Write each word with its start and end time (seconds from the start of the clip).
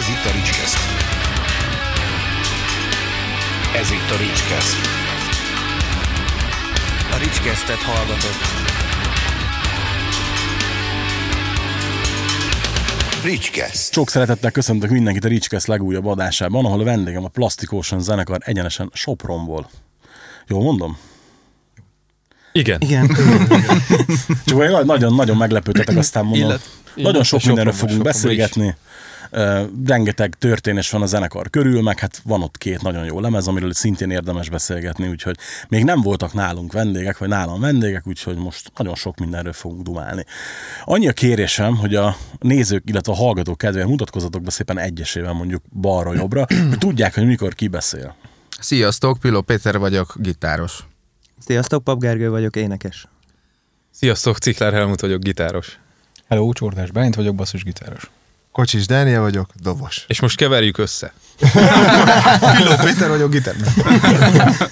Ez 0.00 0.08
itt 0.08 0.24
a 0.24 0.32
Ricskeszt. 0.32 0.78
Ez 3.74 3.90
itt 3.90 4.10
a 4.10 4.16
Ricskeszt. 4.16 4.76
A 7.12 7.16
Ricskesztet 7.18 7.76
hallgatott. 7.76 8.40
Ricskeszt. 13.24 13.92
Sok 13.92 14.08
szeretettel 14.08 14.50
köszöntök 14.50 14.90
mindenkit 14.90 15.24
a 15.24 15.28
Ricskeszt 15.28 15.66
legújabb 15.66 16.06
adásában, 16.06 16.64
ahol 16.64 16.80
a 16.80 16.84
vendégem 16.84 17.24
a 17.24 17.28
Plastic 17.28 17.72
Ocean 17.72 18.00
zenekar 18.00 18.38
egyenesen 18.40 18.90
Sopronból. 18.92 19.70
Jól 20.46 20.62
mondom? 20.62 20.98
Igen. 22.52 22.80
Igen. 22.80 23.10
Csak 24.44 24.58
olyan 24.58 24.86
nagyon-nagyon 24.86 25.36
meglepődtetek, 25.36 25.96
aztán 25.96 26.24
mondom. 26.24 26.48
Illet- 26.48 26.68
nagyon 26.94 27.22
sok 27.22 27.44
mindenről 27.44 27.72
fogunk 27.72 28.02
beszélgetni. 28.02 28.76
Uh, 29.32 29.60
rengeteg 29.86 30.34
történés 30.38 30.90
van 30.90 31.02
a 31.02 31.06
zenekar 31.06 31.50
körül, 31.50 31.82
meg 31.82 31.98
hát 31.98 32.20
van 32.24 32.42
ott 32.42 32.58
két 32.58 32.82
nagyon 32.82 33.04
jó 33.04 33.20
lemez, 33.20 33.46
amiről 33.46 33.72
szintén 33.72 34.10
érdemes 34.10 34.48
beszélgetni, 34.48 35.08
úgyhogy 35.08 35.36
még 35.68 35.84
nem 35.84 36.00
voltak 36.00 36.32
nálunk 36.32 36.72
vendégek, 36.72 37.18
vagy 37.18 37.28
nálam 37.28 37.60
vendégek, 37.60 38.06
úgyhogy 38.06 38.36
most 38.36 38.72
nagyon 38.76 38.94
sok 38.94 39.18
mindenről 39.18 39.52
fogunk 39.52 39.82
dumálni. 39.82 40.24
Annyi 40.84 41.08
a 41.08 41.12
kérésem, 41.12 41.76
hogy 41.76 41.94
a 41.94 42.16
nézők, 42.38 42.82
illetve 42.86 43.12
a 43.12 43.16
hallgatók 43.16 43.58
kedvéért 43.58 43.88
mutatkozatok 43.88 44.42
be 44.42 44.50
szépen 44.50 44.78
egyesével 44.78 45.32
mondjuk 45.32 45.62
balra-jobbra, 45.80 46.46
hogy 46.68 46.78
tudják, 46.78 47.14
hogy 47.14 47.26
mikor 47.26 47.54
ki 47.54 47.68
beszél. 47.68 48.14
Sziasztok, 48.60 49.18
Piló 49.18 49.40
Péter 49.40 49.78
vagyok, 49.78 50.14
gitáros. 50.18 50.84
Sziasztok, 51.46 51.84
Pap 51.84 52.00
Gergő 52.00 52.30
vagyok, 52.30 52.56
énekes. 52.56 53.06
Sziasztok, 53.90 54.38
Ciklár 54.38 54.72
Helmut 54.72 55.00
vagyok, 55.00 55.22
gitáros. 55.22 55.78
Hello, 56.28 56.52
Csordás 56.52 56.90
Bálint 56.90 57.14
vagyok, 57.14 57.34
basszusgitáros. 57.34 58.10
Kocsis 58.52 58.86
Dániel 58.86 59.20
vagyok, 59.20 59.50
dobos. 59.62 60.04
És 60.08 60.20
most 60.20 60.36
keverjük 60.36 60.78
össze. 60.78 61.12
Piló 62.56 62.74
Péter 62.84 63.08
vagyok, 63.08 63.30
gitár. 63.30 63.54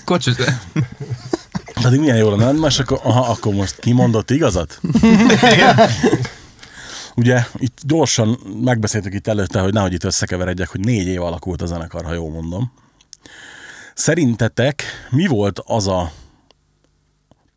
Kocsis, 0.05 0.34
Pedig 1.83 2.00
milyen 2.00 2.16
jó 2.16 2.36
lenne, 2.36 2.52
most 2.52 2.80
akkor, 2.80 3.00
aha, 3.03 3.30
akkor 3.30 3.55
most 3.55 3.78
kimondott 3.78 4.30
igazat? 4.30 4.80
Ugye 7.14 7.44
itt 7.55 7.78
gyorsan 7.82 8.38
megbeszéltük 8.64 9.14
itt 9.14 9.27
előtte, 9.27 9.60
hogy 9.60 9.72
nehogy 9.72 9.92
itt 9.92 10.05
összekeveredjek, 10.05 10.69
hogy 10.69 10.80
négy 10.80 11.06
év 11.06 11.22
alakult 11.22 11.62
a 11.62 11.66
zenekar, 11.66 12.05
ha 12.05 12.12
jól 12.12 12.30
mondom. 12.30 12.72
Szerintetek 13.94 14.82
mi 15.10 15.27
volt 15.27 15.60
az 15.64 15.86
a 15.86 16.12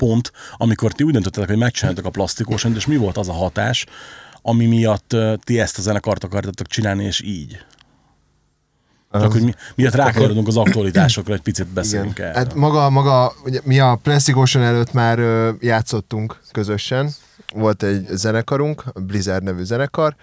pont, 0.01 0.31
amikor 0.57 0.91
ti 0.91 1.03
úgy 1.03 1.13
döntöttetek, 1.13 1.49
hogy 1.49 1.57
megcsináltak 1.57 2.05
a 2.05 2.09
plastikósant, 2.09 2.75
és 2.75 2.85
mi 2.85 2.95
volt 2.95 3.17
az 3.17 3.29
a 3.29 3.33
hatás, 3.33 3.85
ami 4.41 4.65
miatt 4.65 5.15
ti 5.43 5.59
ezt 5.59 5.77
a 5.77 5.81
zenekart 5.81 6.23
akartatok 6.23 6.67
csinálni, 6.67 7.03
és 7.03 7.21
így? 7.21 7.59
Csak 9.11 9.31
hogy 9.31 9.43
mi, 9.43 9.53
miatt 9.75 9.93
rákanyarodunk 9.93 10.47
az 10.47 10.57
aktualitásokra, 10.57 11.33
egy 11.33 11.41
picit 11.41 11.67
beszélünk 11.67 12.19
erről. 12.19 12.33
Hát 12.33 12.53
maga, 12.53 12.89
maga, 12.89 13.33
ugye, 13.45 13.59
mi 13.63 13.79
a 13.79 13.99
Plastic 14.03 14.35
Ocean 14.35 14.65
előtt 14.65 14.93
már 14.93 15.19
ö, 15.19 15.51
játszottunk 15.59 16.39
közösen. 16.51 17.09
Volt 17.53 17.83
egy 17.83 18.05
zenekarunk, 18.09 18.83
Blizzard 18.93 19.43
nevű 19.43 19.63
zenekar, 19.63 20.15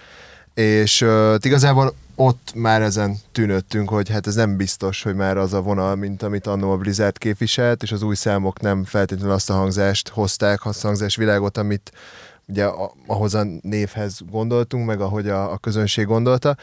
és 0.54 1.00
ö, 1.00 1.36
igazából 1.40 1.94
ott 2.20 2.52
már 2.54 2.82
ezen 2.82 3.16
tűnöttünk, 3.32 3.88
hogy 3.88 4.08
hát 4.10 4.26
ez 4.26 4.34
nem 4.34 4.56
biztos, 4.56 5.02
hogy 5.02 5.14
már 5.14 5.36
az 5.36 5.52
a 5.52 5.60
vonal, 5.62 5.94
mint 5.94 6.22
amit 6.22 6.46
annó 6.46 6.70
a 6.70 6.76
Blizzard 6.76 7.18
képviselt, 7.18 7.82
és 7.82 7.92
az 7.92 8.02
új 8.02 8.14
számok 8.14 8.60
nem 8.60 8.84
feltétlenül 8.84 9.32
azt 9.32 9.50
a 9.50 9.54
hangzást 9.54 10.08
hozták, 10.08 10.66
azt 10.66 10.84
a 10.84 10.86
hangzás 10.86 11.16
világot, 11.16 11.56
amit 11.56 11.92
ugye 12.46 12.64
ahhoz 13.06 13.34
a 13.34 13.46
névhez 13.60 14.20
gondoltunk, 14.30 14.86
meg 14.86 15.00
ahogy 15.00 15.28
a, 15.28 15.52
a 15.52 15.58
közönség 15.58 16.06
gondolta, 16.06 16.56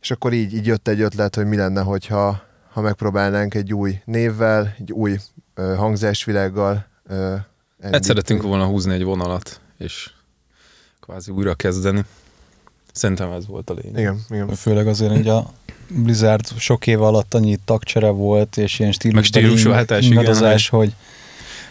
és 0.00 0.10
akkor 0.10 0.32
így, 0.32 0.54
így 0.54 0.66
jött 0.66 0.88
egy 0.88 1.00
ötlet, 1.00 1.34
hogy 1.34 1.46
mi 1.46 1.56
lenne, 1.56 1.80
hogyha 1.80 2.42
ha 2.72 2.80
megpróbálnánk 2.80 3.54
egy 3.54 3.74
új 3.74 4.00
névvel, 4.04 4.74
egy 4.78 4.92
új 4.92 5.18
ö, 5.54 5.74
hangzásvilággal 5.74 6.86
ö, 7.06 7.14
Hát 7.14 7.44
elindítani. 7.78 8.04
szeretünk 8.04 8.42
volna 8.42 8.64
húzni 8.66 8.94
egy 8.94 9.04
vonalat, 9.04 9.60
és 9.78 10.10
kvázi 11.00 11.30
újra 11.30 11.54
kezdeni. 11.54 12.04
Szerintem 12.92 13.30
ez 13.30 13.46
volt 13.46 13.70
a 13.70 13.74
lényeg. 13.82 14.00
Igen, 14.00 14.20
igen. 14.30 14.48
Főleg 14.54 14.86
azért, 14.86 15.12
hogy 15.12 15.28
a 15.28 15.52
Blizzard 15.88 16.58
sok 16.58 16.86
év 16.86 17.02
alatt 17.02 17.34
annyi 17.34 17.56
tagcsere 17.64 18.08
volt, 18.08 18.56
és 18.56 18.78
ilyen 18.78 18.92
igen, 18.92 20.00
ingadozás, 20.00 20.68
hogy 20.68 20.94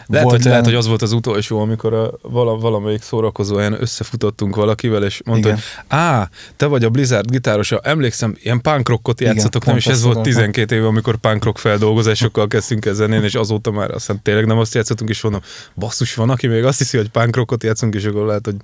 Lehet, 0.06 0.26
volt 0.26 0.36
hogy, 0.36 0.50
lehet, 0.50 0.64
hogy 0.64 0.74
az 0.74 0.86
volt 0.86 1.02
az 1.02 1.12
utolsó, 1.12 1.60
amikor 1.60 1.94
a, 1.94 2.10
vala, 2.22 2.56
valamelyik 2.56 3.02
szórakozó 3.02 3.56
helyen 3.56 3.76
összefutottunk 3.80 4.56
valakivel, 4.56 5.04
és 5.04 5.20
mondta, 5.24 5.48
Igen. 5.48 5.60
hogy 5.60 5.98
á, 5.98 6.30
te 6.56 6.66
vagy 6.66 6.84
a 6.84 6.90
Blizzard 6.90 7.30
gitárosa, 7.30 7.80
emlékszem, 7.82 8.36
ilyen 8.42 8.60
punk 8.60 8.88
rockot 8.88 9.20
Igen, 9.20 9.34
játszotok, 9.34 9.64
nem? 9.64 9.76
És 9.76 9.86
ez 9.86 10.02
volt 10.02 10.16
akartam. 10.16 10.32
12 10.32 10.74
éve, 10.74 10.86
amikor 10.86 11.16
punk 11.16 11.44
rock 11.44 11.58
feldolgozásokkal 11.58 12.46
kezdtünk 12.48 12.84
ezen, 12.84 13.12
én, 13.12 13.22
és 13.22 13.34
azóta 13.34 13.70
már 13.70 13.90
aztán 13.90 14.22
tényleg 14.22 14.46
nem 14.46 14.58
azt 14.58 14.74
játszottunk, 14.74 15.10
és 15.10 15.22
mondom, 15.22 15.40
basszus, 15.74 16.14
van, 16.14 16.30
aki 16.30 16.46
még 16.46 16.64
azt 16.64 16.78
hiszi, 16.78 16.96
hogy 16.96 17.08
punk 17.08 17.36
rockot 17.36 17.62
játszunk, 17.62 17.94
és 17.94 18.04
akkor 18.04 18.26
lehet, 18.26 18.44
hogy 18.44 18.56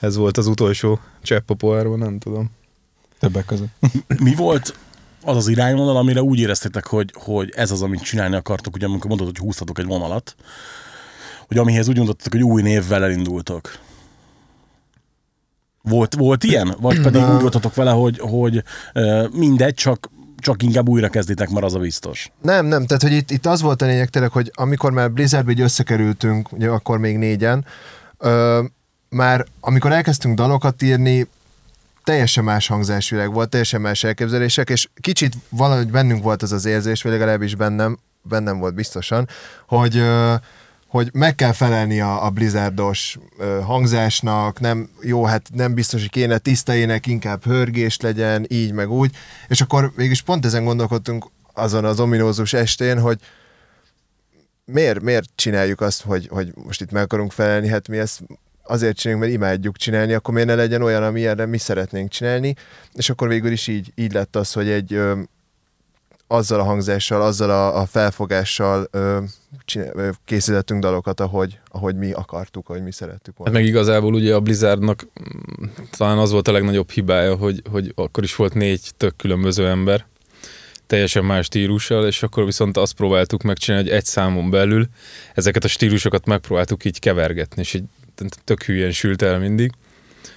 ez 0.00 0.16
volt 0.16 0.36
az 0.36 0.46
utolsó 0.46 1.00
csepp 1.22 1.50
a 1.50 1.54
pohárban, 1.54 1.98
nem 1.98 2.18
tudom. 2.18 2.50
többek 3.20 3.44
között. 3.44 3.68
mi 4.24 4.34
volt 4.34 4.74
az 5.22 5.36
az 5.36 5.48
irányvonal, 5.48 5.96
amire 5.96 6.22
úgy 6.22 6.38
éreztétek, 6.38 6.86
hogy, 6.86 7.12
hogy 7.14 7.52
ez 7.56 7.70
az, 7.70 7.82
amit 7.82 8.02
csinálni 8.02 8.36
akartok, 8.36 8.74
ugye 8.74 8.86
amikor 8.86 9.08
mondod, 9.08 9.26
hogy 9.26 9.38
húztatok 9.38 9.78
egy 9.78 9.86
vonalat, 9.86 10.34
hogy 11.46 11.58
amihez 11.58 11.88
úgy 11.88 11.96
gondoltatok, 11.96 12.32
hogy 12.32 12.42
új 12.42 12.62
névvel 12.62 13.04
elindultok. 13.04 13.78
Volt, 15.82 16.14
volt 16.14 16.44
ilyen? 16.44 16.76
Vagy 16.80 17.00
pedig 17.10 17.22
úgy 17.22 17.40
voltatok 17.40 17.74
vele, 17.74 17.90
hogy, 17.90 18.18
hogy 18.18 18.62
mindegy, 19.32 19.74
csak, 19.74 20.10
csak 20.36 20.62
inkább 20.62 20.88
újra 20.88 21.08
kezditek, 21.08 21.48
mert 21.48 21.64
az 21.64 21.74
a 21.74 21.78
biztos. 21.78 22.30
Nem, 22.42 22.66
nem, 22.66 22.86
tehát 22.86 23.02
hogy 23.02 23.12
itt, 23.12 23.30
itt 23.30 23.46
az 23.46 23.60
volt 23.60 23.82
a 23.82 23.86
lényeg 23.86 24.08
tényleg, 24.08 24.30
hogy 24.30 24.50
amikor 24.54 24.92
már 24.92 25.10
Blizzardba 25.10 25.50
így 25.50 25.60
összekerültünk, 25.60 26.52
ugye 26.52 26.68
akkor 26.68 26.98
még 26.98 27.18
négyen, 27.18 27.64
ö, 28.18 28.62
már 29.08 29.46
amikor 29.60 29.92
elkezdtünk 29.92 30.36
dalokat 30.36 30.82
írni, 30.82 31.26
teljesen 32.04 32.44
más 32.44 32.66
hangzásvilág 32.66 33.32
volt, 33.32 33.48
teljesen 33.48 33.80
más 33.80 34.04
elképzelések, 34.04 34.70
és 34.70 34.88
kicsit 35.00 35.34
valahogy 35.48 35.90
bennünk 35.90 36.22
volt 36.22 36.42
az 36.42 36.52
az 36.52 36.64
érzés, 36.64 37.02
vagy 37.02 37.12
legalábbis 37.12 37.54
bennem, 37.54 37.98
bennem 38.22 38.58
volt 38.58 38.74
biztosan, 38.74 39.28
hogy 39.66 40.02
hogy 40.88 41.10
meg 41.12 41.34
kell 41.34 41.52
felelni 41.52 42.00
a, 42.00 42.24
a 42.24 42.30
blizzardos 42.30 43.18
hangzásnak, 43.64 44.60
nem, 44.60 44.90
jó, 45.00 45.24
hát 45.24 45.48
nem 45.54 45.74
biztos, 45.74 46.00
hogy 46.00 46.10
kéne 46.10 46.38
tiszta 46.38 46.74
ének, 46.74 47.06
inkább 47.06 47.44
hörgés 47.44 48.00
legyen, 48.00 48.46
így 48.48 48.72
meg 48.72 48.90
úgy, 48.90 49.16
és 49.48 49.60
akkor 49.60 49.92
mégis 49.96 50.22
pont 50.22 50.44
ezen 50.44 50.64
gondolkodtunk 50.64 51.30
azon 51.52 51.84
az 51.84 52.00
ominózus 52.00 52.52
estén, 52.52 53.00
hogy 53.00 53.18
miért, 54.64 55.00
miért 55.02 55.28
csináljuk 55.34 55.80
azt, 55.80 56.02
hogy, 56.02 56.28
hogy 56.30 56.52
most 56.64 56.80
itt 56.80 56.90
meg 56.90 57.02
akarunk 57.02 57.32
felelni, 57.32 57.68
hát 57.68 57.88
mi 57.88 57.98
ezt 57.98 58.20
azért 58.68 58.96
csináljuk, 58.96 59.24
mert 59.24 59.36
imádjuk 59.36 59.76
csinálni, 59.76 60.12
akkor 60.12 60.34
miért 60.34 60.48
ne 60.48 60.54
legyen 60.54 60.82
olyan, 60.82 61.02
ami 61.02 61.26
erre 61.26 61.46
mi 61.46 61.58
szeretnénk 61.58 62.10
csinálni, 62.10 62.54
és 62.94 63.10
akkor 63.10 63.28
végül 63.28 63.52
is 63.52 63.66
így, 63.66 63.92
így 63.94 64.12
lett 64.12 64.36
az, 64.36 64.52
hogy 64.52 64.68
egy 64.68 64.92
ö, 64.92 65.20
azzal 66.26 66.60
a 66.60 66.64
hangzással, 66.64 67.22
azzal 67.22 67.50
a, 67.50 67.80
a 67.80 67.86
felfogással 67.86 68.88
ö, 68.90 69.18
csinál, 69.64 69.90
ö, 69.94 70.10
készítettünk 70.24 70.80
dalokat, 70.82 71.20
ahogy, 71.20 71.58
ahogy 71.68 71.96
mi 71.96 72.12
akartuk, 72.12 72.68
ahogy 72.68 72.82
mi 72.82 72.92
szerettük 72.92 73.26
Hát 73.26 73.36
volna. 73.36 73.52
meg 73.52 73.64
igazából 73.64 74.14
ugye 74.14 74.34
a 74.34 74.40
Blizzardnak 74.40 75.06
mm, 75.20 75.64
talán 75.96 76.18
az 76.18 76.30
volt 76.30 76.48
a 76.48 76.52
legnagyobb 76.52 76.90
hibája, 76.90 77.36
hogy, 77.36 77.62
hogy 77.70 77.92
akkor 77.94 78.22
is 78.24 78.36
volt 78.36 78.54
négy 78.54 78.90
tök 78.96 79.16
különböző 79.16 79.68
ember, 79.68 80.06
teljesen 80.86 81.24
más 81.24 81.44
stílussal, 81.44 82.06
és 82.06 82.22
akkor 82.22 82.44
viszont 82.44 82.76
azt 82.76 82.92
próbáltuk 82.92 83.42
megcsinálni, 83.42 83.88
hogy 83.88 83.96
egy 83.96 84.04
számon 84.04 84.50
belül 84.50 84.86
ezeket 85.34 85.64
a 85.64 85.68
stílusokat 85.68 86.26
megpróbáltuk 86.26 86.84
így 86.84 86.98
kevergetni, 86.98 87.60
és 87.60 87.74
így 87.74 87.84
tök 88.44 88.62
hülyen 88.62 88.92
sült 88.92 89.22
el 89.22 89.38
mindig. 89.38 89.72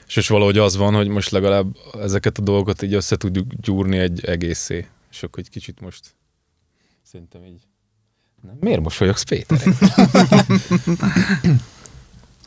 És 0.08 0.16
most 0.16 0.30
valahogy 0.30 0.58
az 0.58 0.76
van, 0.76 0.94
hogy 0.94 1.08
most 1.08 1.30
legalább 1.30 1.76
ezeket 1.94 2.38
a 2.38 2.42
dolgokat 2.42 2.82
így 2.82 2.94
össze 2.94 3.16
tudjuk 3.16 3.54
gyúrni 3.54 3.98
egy 3.98 4.26
egészé. 4.26 4.88
És 5.12 5.24
akkor 5.24 5.40
egy 5.40 5.50
kicsit 5.50 5.82
most 5.82 6.16
szerintem 7.02 7.46
így... 7.46 7.62
Nem? 8.42 8.58
Miért 8.60 8.82
mosolyogsz, 8.82 9.24
Péter? 9.24 9.62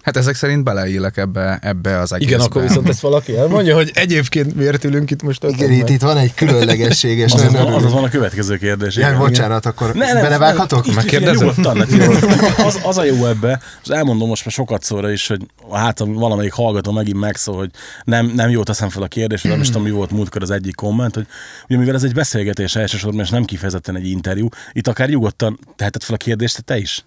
hát 0.04 0.16
ezek 0.16 0.34
szerint 0.34 0.64
beleillek 0.64 1.16
ebbe, 1.16 1.58
ebbe 1.62 1.98
az 1.98 2.12
egészbe. 2.12 2.34
Igen, 2.34 2.46
akkor 2.46 2.62
viszont 2.62 2.88
ezt 2.88 3.00
valaki 3.00 3.36
elmondja, 3.36 3.74
hogy 3.74 3.90
egyébként 3.94 4.54
miért 4.54 4.84
ülünk 4.84 5.10
itt 5.10 5.22
most 5.22 5.44
Igen, 5.44 5.72
itt, 5.72 5.88
itt 5.88 6.00
van 6.00 6.16
egy 6.16 6.34
különlegességes. 6.34 7.32
Az, 7.34 7.42
az, 7.42 7.54
az, 7.54 7.84
az 7.84 7.92
van 7.92 8.04
a 8.04 8.08
következő 8.08 8.56
kérdés. 8.56 8.96
Ja, 8.96 9.06
igen. 9.06 9.18
bocsánat, 9.18 9.66
akkor 9.66 9.94
Ne, 9.94 10.12
nem, 10.12 10.22
belevághatok? 10.22 10.86
így- 10.88 10.94
Megkérdezem? 10.94 11.46
Nyugodtan, 11.46 11.76
ne, 11.76 12.06
az, 12.66 12.80
az 12.82 12.98
a 12.98 13.04
jó 13.04 13.26
ebbe, 13.26 13.60
és 13.82 13.88
elmondom 13.88 14.28
most 14.28 14.44
már 14.44 14.54
sokat 14.54 14.82
szóra 14.82 15.10
is, 15.12 15.26
hogy 15.26 15.46
hát 15.72 15.98
valamelyik 15.98 16.52
hallgató 16.52 16.92
megint 16.92 17.18
megszól, 17.20 17.56
hogy 17.56 17.70
nem, 18.04 18.26
nem 18.26 18.50
jó 18.50 18.62
teszem 18.62 18.88
fel 18.88 19.02
a 19.02 19.06
kérdést, 19.06 19.44
nem 19.44 19.60
is 19.60 19.66
tudom, 19.66 19.82
mi 19.82 19.90
volt 19.90 20.10
múltkor 20.10 20.42
az 20.42 20.50
egyik 20.50 20.74
komment, 20.74 21.14
hogy 21.14 21.26
ugye 21.68 21.78
mivel 21.78 21.94
ez 21.94 22.02
egy 22.02 22.14
beszélgetés 22.14 22.76
elsősorban, 22.76 23.20
és 23.20 23.30
nem 23.30 23.44
kifejezetten 23.44 23.96
egy 23.96 24.08
interjú, 24.10 24.48
itt 24.72 24.88
akár 24.88 25.08
nyugodtan 25.08 25.58
teheted 25.76 26.02
fel 26.02 26.14
a 26.14 26.18
kérdést 26.18 26.64
te 26.64 26.76
is. 26.78 27.04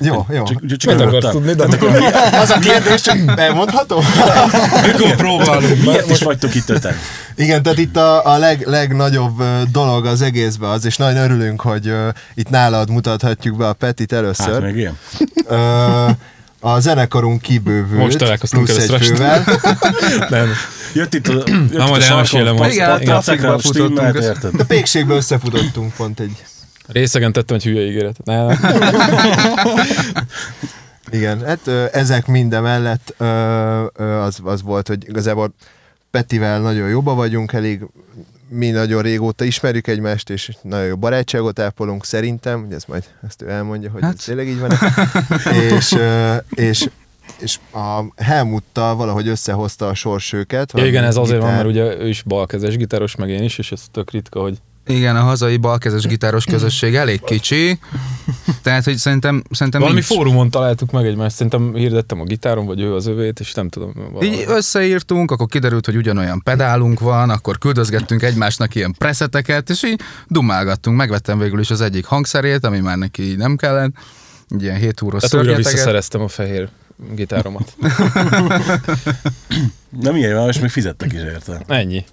Jó, 0.00 0.26
jó. 0.30 0.44
Csak, 0.44 0.66
csak, 0.66 0.78
csak 0.78 0.94
Mit 0.94 1.06
akarsz 1.06 1.30
tudni, 1.30 1.52
de 1.54 1.64
Az 2.40 2.50
a 2.50 2.58
kérdés, 2.58 3.00
csak 3.00 3.18
elmondhatom? 3.36 4.04
mikor 4.86 5.14
próbálunk? 5.14 5.82
Miért 5.84 6.10
is 6.10 6.22
vagytok 6.22 6.54
itt 6.54 6.68
öten? 6.68 6.94
Igen, 7.36 7.62
tehát 7.62 7.78
itt 7.78 7.96
a, 7.96 8.26
a 8.26 8.38
leg, 8.38 8.66
legnagyobb 8.66 9.42
dolog 9.72 10.06
az 10.06 10.22
egészben 10.22 10.70
az, 10.70 10.84
és 10.84 10.96
nagyon 10.96 11.16
örülünk, 11.22 11.60
hogy 11.60 11.88
uh, 11.88 12.08
itt 12.34 12.48
nálad 12.48 12.90
mutathatjuk 12.90 13.56
be 13.56 13.68
a 13.68 13.72
Petit 13.72 14.12
először. 14.12 14.52
Hát 14.52 14.62
még 14.62 14.76
ilyen. 14.76 14.98
Ö, 15.48 16.08
a 16.60 16.80
zenekarunk 16.80 17.42
kibővült, 17.42 18.02
Most 18.02 18.18
találkoztunk 18.18 18.64
plusz 18.64 18.88
egy 18.88 19.06
fővel. 19.06 19.44
Nem. 20.28 20.48
Jött 20.92 21.14
itt 21.14 21.28
a, 21.28 21.32
jött 21.32 21.72
Na, 21.72 21.86
majd 21.86 22.02
a 22.02 22.04
elmesélem, 22.04 22.54
Igen, 22.56 22.90
a 22.90 22.96
Igen, 22.96 23.20
trafikba 23.20 23.58
futottunk. 23.58 23.90
stimmelt, 23.92 24.16
össze. 24.16 24.26
érted? 24.26 24.50
De 24.56 24.64
pékségbe 24.64 25.14
összefutottunk 25.14 25.94
pont 25.94 26.20
egy. 26.20 26.44
Részegen 26.86 27.32
tettem 27.32 27.56
egy 27.56 27.64
hülye 27.64 27.86
ígéretet. 27.86 28.26
Nem. 28.26 28.58
Igen, 31.10 31.44
hát 31.44 31.68
ezek 31.92 32.26
minden 32.26 32.62
mellett 32.62 33.20
az, 34.24 34.40
az 34.44 34.62
volt, 34.62 34.88
hogy 34.88 35.08
igazából 35.08 35.54
Petivel 36.10 36.60
nagyon 36.60 36.88
jóba 36.88 37.14
vagyunk, 37.14 37.52
elég 37.52 37.86
mi 38.48 38.70
nagyon 38.70 39.02
régóta 39.02 39.44
ismerjük 39.44 39.86
egymást, 39.86 40.30
és 40.30 40.56
nagyon 40.62 40.86
jó 40.86 40.96
barátságot 40.96 41.58
ápolunk 41.58 42.04
szerintem, 42.04 42.64
ugye 42.66 42.74
ezt 42.74 42.88
majd 42.88 43.04
ezt 43.26 43.42
ő 43.42 43.50
elmondja, 43.50 43.90
hogy 43.90 44.02
hát. 44.02 44.14
ez 44.18 44.24
tényleg 44.24 44.48
így 44.48 44.58
van 44.58 44.70
és, 45.76 45.96
és, 46.54 46.88
és 47.38 47.58
a 47.72 48.22
Helmuttal 48.22 48.96
valahogy 48.96 49.28
összehozta 49.28 49.88
a 49.88 49.94
sors 49.94 50.32
őket. 50.32 50.72
Ja, 50.74 50.86
igen, 50.86 51.04
ez 51.04 51.16
azért 51.16 51.40
van, 51.40 51.50
gitár- 51.50 51.64
mert 51.64 51.76
ugye 51.76 52.04
ő 52.04 52.08
is 52.08 52.22
balkezes 52.22 52.76
gitáros, 52.76 53.16
meg 53.16 53.28
én 53.28 53.42
is, 53.42 53.58
és 53.58 53.72
ez 53.72 53.82
tök 53.90 54.10
ritka, 54.10 54.40
hogy 54.40 54.58
Igen, 54.88 55.16
a 55.16 55.20
hazai 55.20 55.56
balkezes 55.56 56.06
gitáros 56.06 56.44
közösség 56.44 56.94
elég 56.94 57.20
kicsi, 57.20 57.78
tehát 58.62 58.84
hogy 58.84 58.96
szerintem, 58.96 59.42
szerintem 59.50 59.80
valami 59.80 59.98
nincs. 59.98 60.12
fórumon 60.12 60.50
találtuk 60.50 60.90
meg 60.90 61.06
egymást, 61.06 61.34
szerintem 61.34 61.74
hirdettem 61.74 62.20
a 62.20 62.24
gitáron, 62.24 62.66
vagy 62.66 62.80
ő 62.80 62.94
az 62.94 63.06
övét, 63.06 63.40
és 63.40 63.54
nem 63.54 63.68
tudom. 63.68 63.92
valami. 64.12 64.26
Így 64.26 64.44
összeírtunk, 64.48 65.30
akkor 65.30 65.46
kiderült, 65.46 65.86
hogy 65.86 65.96
ugyanolyan 65.96 66.42
pedálunk 66.42 67.00
van, 67.00 67.30
akkor 67.30 67.58
küldözgettünk 67.58 68.22
egymásnak 68.22 68.74
ilyen 68.74 68.94
preszeteket, 68.98 69.70
és 69.70 69.84
így 69.84 70.00
dumálgattunk. 70.26 70.96
Megvettem 70.96 71.38
végül 71.38 71.60
is 71.60 71.70
az 71.70 71.80
egyik 71.80 72.04
hangszerét, 72.04 72.64
ami 72.64 72.78
már 72.78 72.96
neki 72.96 73.34
nem 73.36 73.56
kellett. 73.56 73.92
Ilyen 74.58 74.76
7 74.76 75.02
úros 75.02 75.22
Tehát 75.22 75.46
újra 75.46 75.56
visszaszereztem 75.56 76.20
a 76.20 76.28
fehér 76.28 76.68
gitáromat. 77.14 77.74
Nem 80.00 80.16
ilyen 80.16 80.48
és 80.48 80.58
még 80.58 80.70
fizettek 80.70 81.12
is 81.12 81.20
érte. 81.20 81.62
Ennyi. 81.66 82.04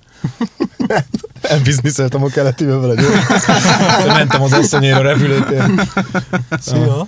Elbizniszeltem 1.42 2.24
a 2.24 2.28
keletivel 2.28 2.80
vele 2.80 3.02
Mentem 4.06 4.42
az 4.42 4.54
asszonyéra 4.54 4.98
a 4.98 5.02
repülőtér. 5.02 5.64
Szia. 6.60 7.08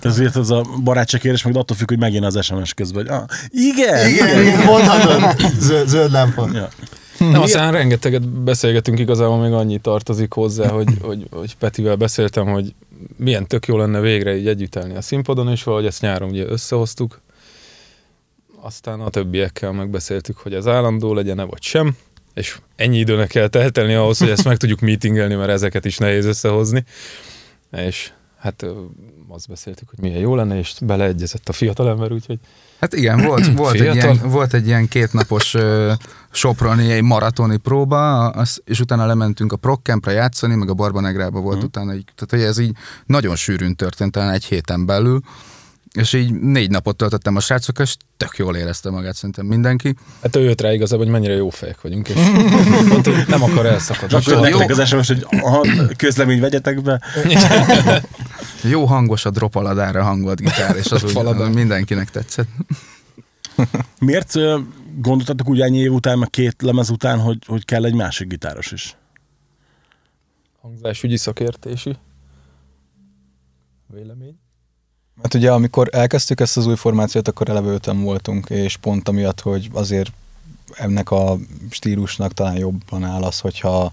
Ez 0.00 0.18
ilyet 0.18 0.36
az 0.36 0.50
a 0.50 0.64
barátságkérés, 0.82 1.42
meg 1.42 1.56
attól 1.56 1.76
függ, 1.76 1.88
hogy 1.88 1.98
megjön 1.98 2.24
az 2.24 2.44
SMS 2.44 2.74
közben, 2.74 3.06
hogy 3.06 3.14
ah, 3.14 3.24
igen, 3.50 4.08
Igen, 4.08 4.40
igen, 4.40 4.64
mondhatod. 4.64 5.36
Zöld, 5.58 5.88
zöld 5.88 6.10
lámpa. 6.10 6.48
Ja. 6.52 6.68
Nem, 7.18 7.42
aztán 7.42 7.72
rengeteget 7.72 8.28
beszélgetünk, 8.28 8.98
igazából 8.98 9.38
még 9.38 9.52
annyi 9.52 9.78
tartozik 9.78 10.32
hozzá, 10.32 10.68
hogy, 10.68 10.88
hogy, 11.00 11.26
hogy 11.30 11.56
Petivel 11.56 11.96
beszéltem, 11.96 12.46
hogy 12.46 12.74
milyen 13.16 13.46
tök 13.46 13.66
jó 13.66 13.76
lenne 13.76 14.00
végre 14.00 14.36
így 14.36 14.48
együtt 14.48 14.76
állni 14.76 14.96
a 14.96 15.00
színpadon, 15.00 15.48
és 15.48 15.62
valahogy 15.62 15.86
ezt 15.86 16.00
nyáron 16.00 16.30
ugye 16.30 16.44
összehoztuk. 16.46 17.20
Aztán 18.60 19.00
a 19.00 19.10
többiekkel 19.10 19.72
megbeszéltük, 19.72 20.38
hogy 20.38 20.54
ez 20.54 20.66
állandó 20.66 21.14
legyen-e 21.14 21.44
vagy 21.44 21.62
sem, 21.62 21.96
és 22.36 22.58
ennyi 22.76 22.98
időnek 22.98 23.28
kell 23.28 23.48
teltelni 23.48 23.94
ahhoz, 23.94 24.18
hogy 24.18 24.28
ezt 24.28 24.44
meg 24.44 24.56
tudjuk 24.56 24.80
meetingelni, 24.80 25.34
mert 25.34 25.50
ezeket 25.50 25.84
is 25.84 25.96
nehéz 25.98 26.24
összehozni. 26.24 26.84
És 27.70 28.12
hát 28.38 28.66
azt 29.28 29.48
beszéltük, 29.48 29.88
hogy 29.88 29.98
milyen 29.98 30.18
jó 30.18 30.34
lenne, 30.34 30.58
és 30.58 30.74
beleegyezett 30.82 31.48
a 31.48 31.52
fiatalember, 31.52 32.12
úgyhogy 32.12 32.38
Hát 32.80 32.94
igen, 32.94 33.24
volt, 33.24 33.52
volt, 33.56 33.80
egy, 33.80 33.94
ilyen, 33.94 34.20
volt 34.24 34.54
egy 34.54 34.66
ilyen 34.66 34.88
kétnapos 34.88 35.54
ö, 35.54 35.92
soproni, 36.30 36.92
egy 36.92 37.02
maratoni 37.02 37.56
próba, 37.56 38.28
az, 38.28 38.62
és 38.64 38.80
utána 38.80 39.06
lementünk 39.06 39.52
a 39.52 39.56
Prockcampra 39.56 40.10
játszani, 40.10 40.54
meg 40.54 40.70
a 40.70 40.74
Barbanegrába 40.74 41.40
volt 41.40 41.62
utána, 41.62 41.94
így, 41.94 42.04
tehát 42.14 42.30
hogy 42.30 42.40
ez 42.40 42.58
így 42.58 42.76
nagyon 43.06 43.36
sűrűn 43.36 43.76
történt, 43.76 44.12
talán 44.12 44.32
egy 44.32 44.44
héten 44.44 44.86
belül, 44.86 45.20
és 45.96 46.12
így 46.12 46.34
négy 46.34 46.70
napot 46.70 46.96
töltöttem 46.96 47.36
a 47.36 47.40
srácok, 47.40 47.78
és 47.78 47.96
tök 48.16 48.36
jól 48.36 48.56
érezte 48.56 48.90
magát 48.90 49.14
szerintem 49.14 49.46
mindenki. 49.46 49.94
hát 50.22 50.36
ő 50.36 50.40
jött 50.40 50.60
rá 50.60 50.72
igazából, 50.72 51.04
hogy 51.04 51.14
mennyire 51.14 51.34
jó 51.34 51.50
fejek 51.50 51.80
vagyunk, 51.80 52.08
és 52.08 52.14
mondta, 52.88 53.10
hogy 53.14 53.24
nem 53.28 53.42
akar 53.42 53.66
elszakadni. 53.66 54.16
Akkor 54.16 54.40
nektek 54.40 54.70
az 54.70 54.86
SMS, 54.86 55.06
hogy 55.06 55.26
aha, 55.30 55.66
közlemény 55.96 56.40
vegyetek 56.40 56.82
be. 56.82 57.00
Jó 58.62 58.84
hangos 58.84 59.24
a 59.24 59.30
dropaladára 59.30 60.02
hangolt 60.02 60.40
gitár, 60.40 60.76
és 60.76 60.90
az 60.90 61.14
úgy, 61.14 61.54
mindenkinek 61.54 62.10
tetszett. 62.10 62.48
Miért 63.98 64.34
gondoltatok 64.98 65.48
úgy 65.48 65.60
ennyi 65.60 65.78
év 65.78 65.92
után, 65.92 66.18
meg 66.18 66.30
két 66.30 66.62
lemez 66.62 66.90
után, 66.90 67.18
hogy, 67.18 67.38
hogy 67.46 67.64
kell 67.64 67.84
egy 67.84 67.94
másik 67.94 68.28
gitáros 68.28 68.72
is? 68.72 68.96
Hangzásügyi 70.60 71.16
szakértési 71.16 71.96
vélemény. 73.86 74.38
Hát 75.22 75.34
ugye 75.34 75.52
amikor 75.52 75.88
elkezdtük 75.92 76.40
ezt 76.40 76.56
az 76.56 76.66
új 76.66 76.76
formációt, 76.76 77.28
akkor 77.28 77.48
eleve 77.48 77.72
öten 77.72 78.02
voltunk, 78.02 78.50
és 78.50 78.76
pont 78.76 79.08
amiatt, 79.08 79.40
hogy 79.40 79.70
azért 79.72 80.12
ennek 80.74 81.10
a 81.10 81.38
stílusnak 81.70 82.32
talán 82.32 82.56
jobban 82.56 83.04
áll 83.04 83.22
az, 83.22 83.40
hogyha 83.40 83.92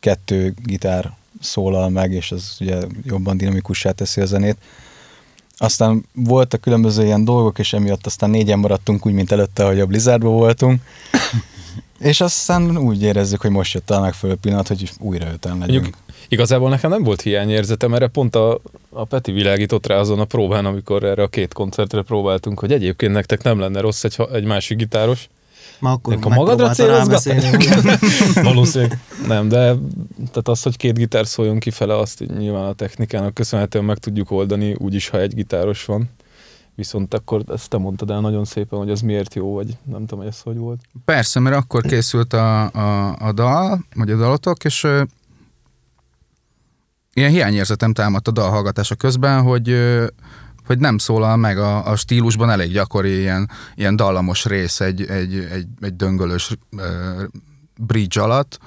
kettő 0.00 0.54
gitár 0.64 1.12
szólal 1.40 1.88
meg, 1.88 2.12
és 2.12 2.32
ez 2.32 2.56
ugye 2.60 2.76
jobban 3.04 3.36
dinamikussá 3.36 3.90
teszi 3.90 4.20
a 4.20 4.26
zenét. 4.26 4.56
Aztán 5.56 6.04
voltak 6.12 6.60
különböző 6.60 7.04
ilyen 7.04 7.24
dolgok, 7.24 7.58
és 7.58 7.72
emiatt 7.72 8.06
aztán 8.06 8.30
négyen 8.30 8.58
maradtunk 8.58 9.06
úgy, 9.06 9.12
mint 9.12 9.32
előtte, 9.32 9.64
hogy 9.64 9.80
a 9.80 9.86
Blizzardban 9.86 10.32
voltunk. 10.32 10.80
és 11.98 12.20
aztán 12.20 12.76
úgy 12.76 13.02
érezzük, 13.02 13.40
hogy 13.40 13.50
most 13.50 13.74
jött 13.74 13.90
a 13.90 14.00
megfelelő 14.00 14.38
pillanat, 14.38 14.68
hogy 14.68 14.92
újra 14.98 15.32
öten 15.32 15.58
legyünk. 15.58 15.82
Mondjuk 15.82 16.05
igazából 16.28 16.68
nekem 16.68 16.90
nem 16.90 17.02
volt 17.02 17.20
hiányérzetem, 17.20 17.94
erre 17.94 18.06
pont 18.06 18.34
a, 18.34 18.60
a 18.90 19.04
Peti 19.04 19.32
világított 19.32 19.86
rá 19.86 19.96
azon 19.96 20.20
a 20.20 20.24
próbán, 20.24 20.66
amikor 20.66 21.04
erre 21.04 21.22
a 21.22 21.28
két 21.28 21.52
koncertre 21.52 22.02
próbáltunk, 22.02 22.60
hogy 22.60 22.72
egyébként 22.72 23.12
nektek 23.12 23.42
nem 23.42 23.58
lenne 23.58 23.80
rossz 23.80 24.04
egy, 24.04 24.16
egy 24.32 24.44
másik 24.44 24.78
gitáros. 24.78 25.28
Ma 25.78 25.90
akkor 25.90 26.14
Akkor 26.14 26.34
magadra 26.34 26.72
rábeszélni. 26.76 27.50
Valószínűleg 28.42 28.98
nem, 29.26 29.48
de 29.48 29.74
tehát 30.16 30.48
az, 30.48 30.62
hogy 30.62 30.76
két 30.76 30.96
gitár 30.96 31.26
szóljon 31.26 31.58
kifele, 31.58 31.98
azt 31.98 32.24
nyilván 32.38 32.64
a 32.64 32.72
technikának 32.72 33.34
köszönhetően 33.34 33.84
meg 33.84 33.98
tudjuk 33.98 34.30
oldani, 34.30 34.74
úgyis, 34.78 35.08
ha 35.08 35.20
egy 35.20 35.34
gitáros 35.34 35.84
van. 35.84 36.10
Viszont 36.74 37.14
akkor 37.14 37.42
ezt 37.48 37.68
te 37.68 37.76
mondtad 37.76 38.10
el 38.10 38.20
nagyon 38.20 38.44
szépen, 38.44 38.78
hogy 38.78 38.90
ez 38.90 39.00
miért 39.00 39.34
jó, 39.34 39.54
vagy 39.54 39.76
nem 39.84 40.00
tudom, 40.00 40.18
hogy 40.18 40.28
ez 40.28 40.40
hogy 40.40 40.56
volt. 40.56 40.80
Persze, 41.04 41.40
mert 41.40 41.56
akkor 41.56 41.82
készült 41.82 42.32
a, 42.32 42.70
a, 42.70 43.16
a 43.18 43.32
dal, 43.32 43.84
vagy 43.94 44.10
a 44.10 44.16
dalotok, 44.16 44.64
és 44.64 44.86
ilyen 47.16 47.30
hiányérzetem 47.30 47.92
támadt 47.92 48.28
a 48.28 48.30
dal 48.30 48.50
hallgatása 48.50 48.94
közben, 48.94 49.42
hogy, 49.42 49.76
hogy 50.66 50.78
nem 50.78 50.98
szólal 50.98 51.36
meg 51.36 51.58
a, 51.58 51.86
a 51.90 51.96
stílusban 51.96 52.50
elég 52.50 52.72
gyakori 52.72 53.18
ilyen, 53.18 53.50
ilyen 53.74 53.96
dallamos 53.96 54.44
rész 54.44 54.80
egy, 54.80 55.02
egy, 55.02 55.34
egy, 55.34 55.66
egy 55.80 55.96
döngölős 55.96 56.56
ö, 56.76 57.22
bridge 57.76 58.22
alatt. 58.22 58.58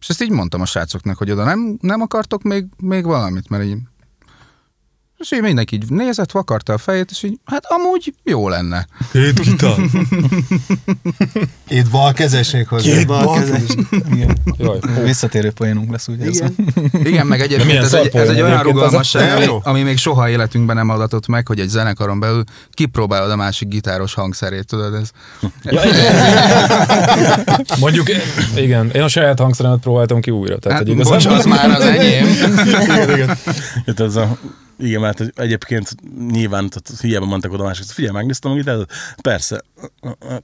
És 0.00 0.08
ezt 0.08 0.22
így 0.22 0.30
mondtam 0.30 0.60
a 0.60 0.66
srácoknak, 0.66 1.18
hogy 1.18 1.30
oda 1.30 1.44
nem, 1.44 1.78
nem 1.80 2.00
akartok 2.00 2.42
még, 2.42 2.66
még 2.76 3.04
valamit, 3.04 3.48
mert 3.48 3.64
így 3.64 3.78
és 5.22 5.32
így 5.32 5.42
mindenki 5.42 5.74
így 5.74 5.88
nézett, 5.88 6.32
vakarta 6.32 6.72
a 6.72 6.78
fejét, 6.78 7.10
és 7.10 7.22
így, 7.22 7.38
hát 7.44 7.64
amúgy 7.68 8.14
jó 8.24 8.48
lenne. 8.48 8.86
Két 9.12 9.40
gitár. 9.40 9.74
Itt 11.68 11.90
bal 11.90 12.12
kezes 12.12 12.50
még 12.50 12.68
hozzá. 12.68 12.92
Két 12.92 13.06
bal 13.06 13.34
kezes. 13.34 13.62
Igen. 14.12 14.36
Jaj, 14.58 14.78
hú. 14.80 15.02
Visszatérő 15.02 15.50
poénunk 15.50 15.90
lesz, 15.90 16.08
ugye 16.08 16.26
ez? 16.26 16.34
Igen. 16.34 16.54
Igen, 17.04 17.26
meg 17.26 17.40
egyébként 17.40 17.78
ez 17.78 17.94
egy, 17.94 18.16
ez 18.16 18.28
egy 18.28 18.40
olyan 18.40 18.62
rugalmasság, 18.62 19.36
ami, 19.36 19.46
ami 19.62 19.82
még 19.82 19.96
soha 19.96 20.28
életünkben 20.28 20.76
nem 20.76 20.88
adatott 20.88 21.26
meg, 21.26 21.46
hogy 21.46 21.60
egy 21.60 21.68
zenekaron 21.68 22.20
belül 22.20 22.44
kipróbálod 22.70 23.30
a 23.30 23.36
másik 23.36 23.68
gitáros 23.68 24.14
hangszerét, 24.14 24.66
tudod, 24.66 24.94
ez 24.94 25.10
Ja, 25.64 25.82
igen. 25.84 26.14
Mondjuk, 27.80 28.06
igen, 28.56 28.90
én 28.90 29.02
a 29.02 29.08
saját 29.08 29.38
hangszeremet 29.38 29.80
próbáltam 29.80 30.20
ki 30.20 30.30
újra. 30.30 30.58
Tehát, 30.58 30.88
hát, 30.88 30.96
bocs, 30.96 31.26
az 31.26 31.44
már 31.44 31.70
az 31.70 31.84
enyém. 31.84 32.26
Itt 33.86 34.00
ez 34.00 34.16
a, 34.16 34.38
igen, 34.78 35.00
mert 35.00 35.20
egyébként 35.34 35.94
nyilván, 36.30 36.68
tehát 36.68 37.00
hiába 37.00 37.26
mondtak 37.26 37.52
oda 37.52 37.64
másik, 37.64 37.84
figyelj, 37.84 38.14
megnéztem 38.14 38.50
a 38.50 38.54
gitárt, 38.54 38.92
persze. 39.22 39.62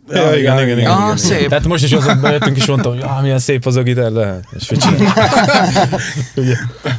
Ja, 0.09 0.37
igen, 0.37 0.63
igen, 0.63 0.79
igen. 0.79 0.91
Ah, 0.91 1.05
igen. 1.05 1.17
szép. 1.17 1.49
Tehát 1.49 1.67
most 1.67 1.85
is 1.85 1.93
azon 1.93 2.21
bejöttünk, 2.21 2.57
és 2.57 2.67
mondtam, 2.67 2.93
hogy 2.93 3.03
ah, 3.03 3.23
milyen 3.23 3.39
szép 3.39 3.67
az 3.67 3.77
a 3.77 3.83
gitár, 3.83 4.13
de 4.13 4.27
hát, 4.27 4.45
és? 4.57 4.73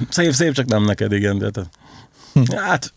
Szép, 0.09 0.31
szép, 0.31 0.53
csak 0.53 0.65
nem 0.65 0.83
neked, 0.83 1.11
igen. 1.11 1.37
De, 1.37 1.49
tehát, 1.49 1.69
hát, 2.55 2.93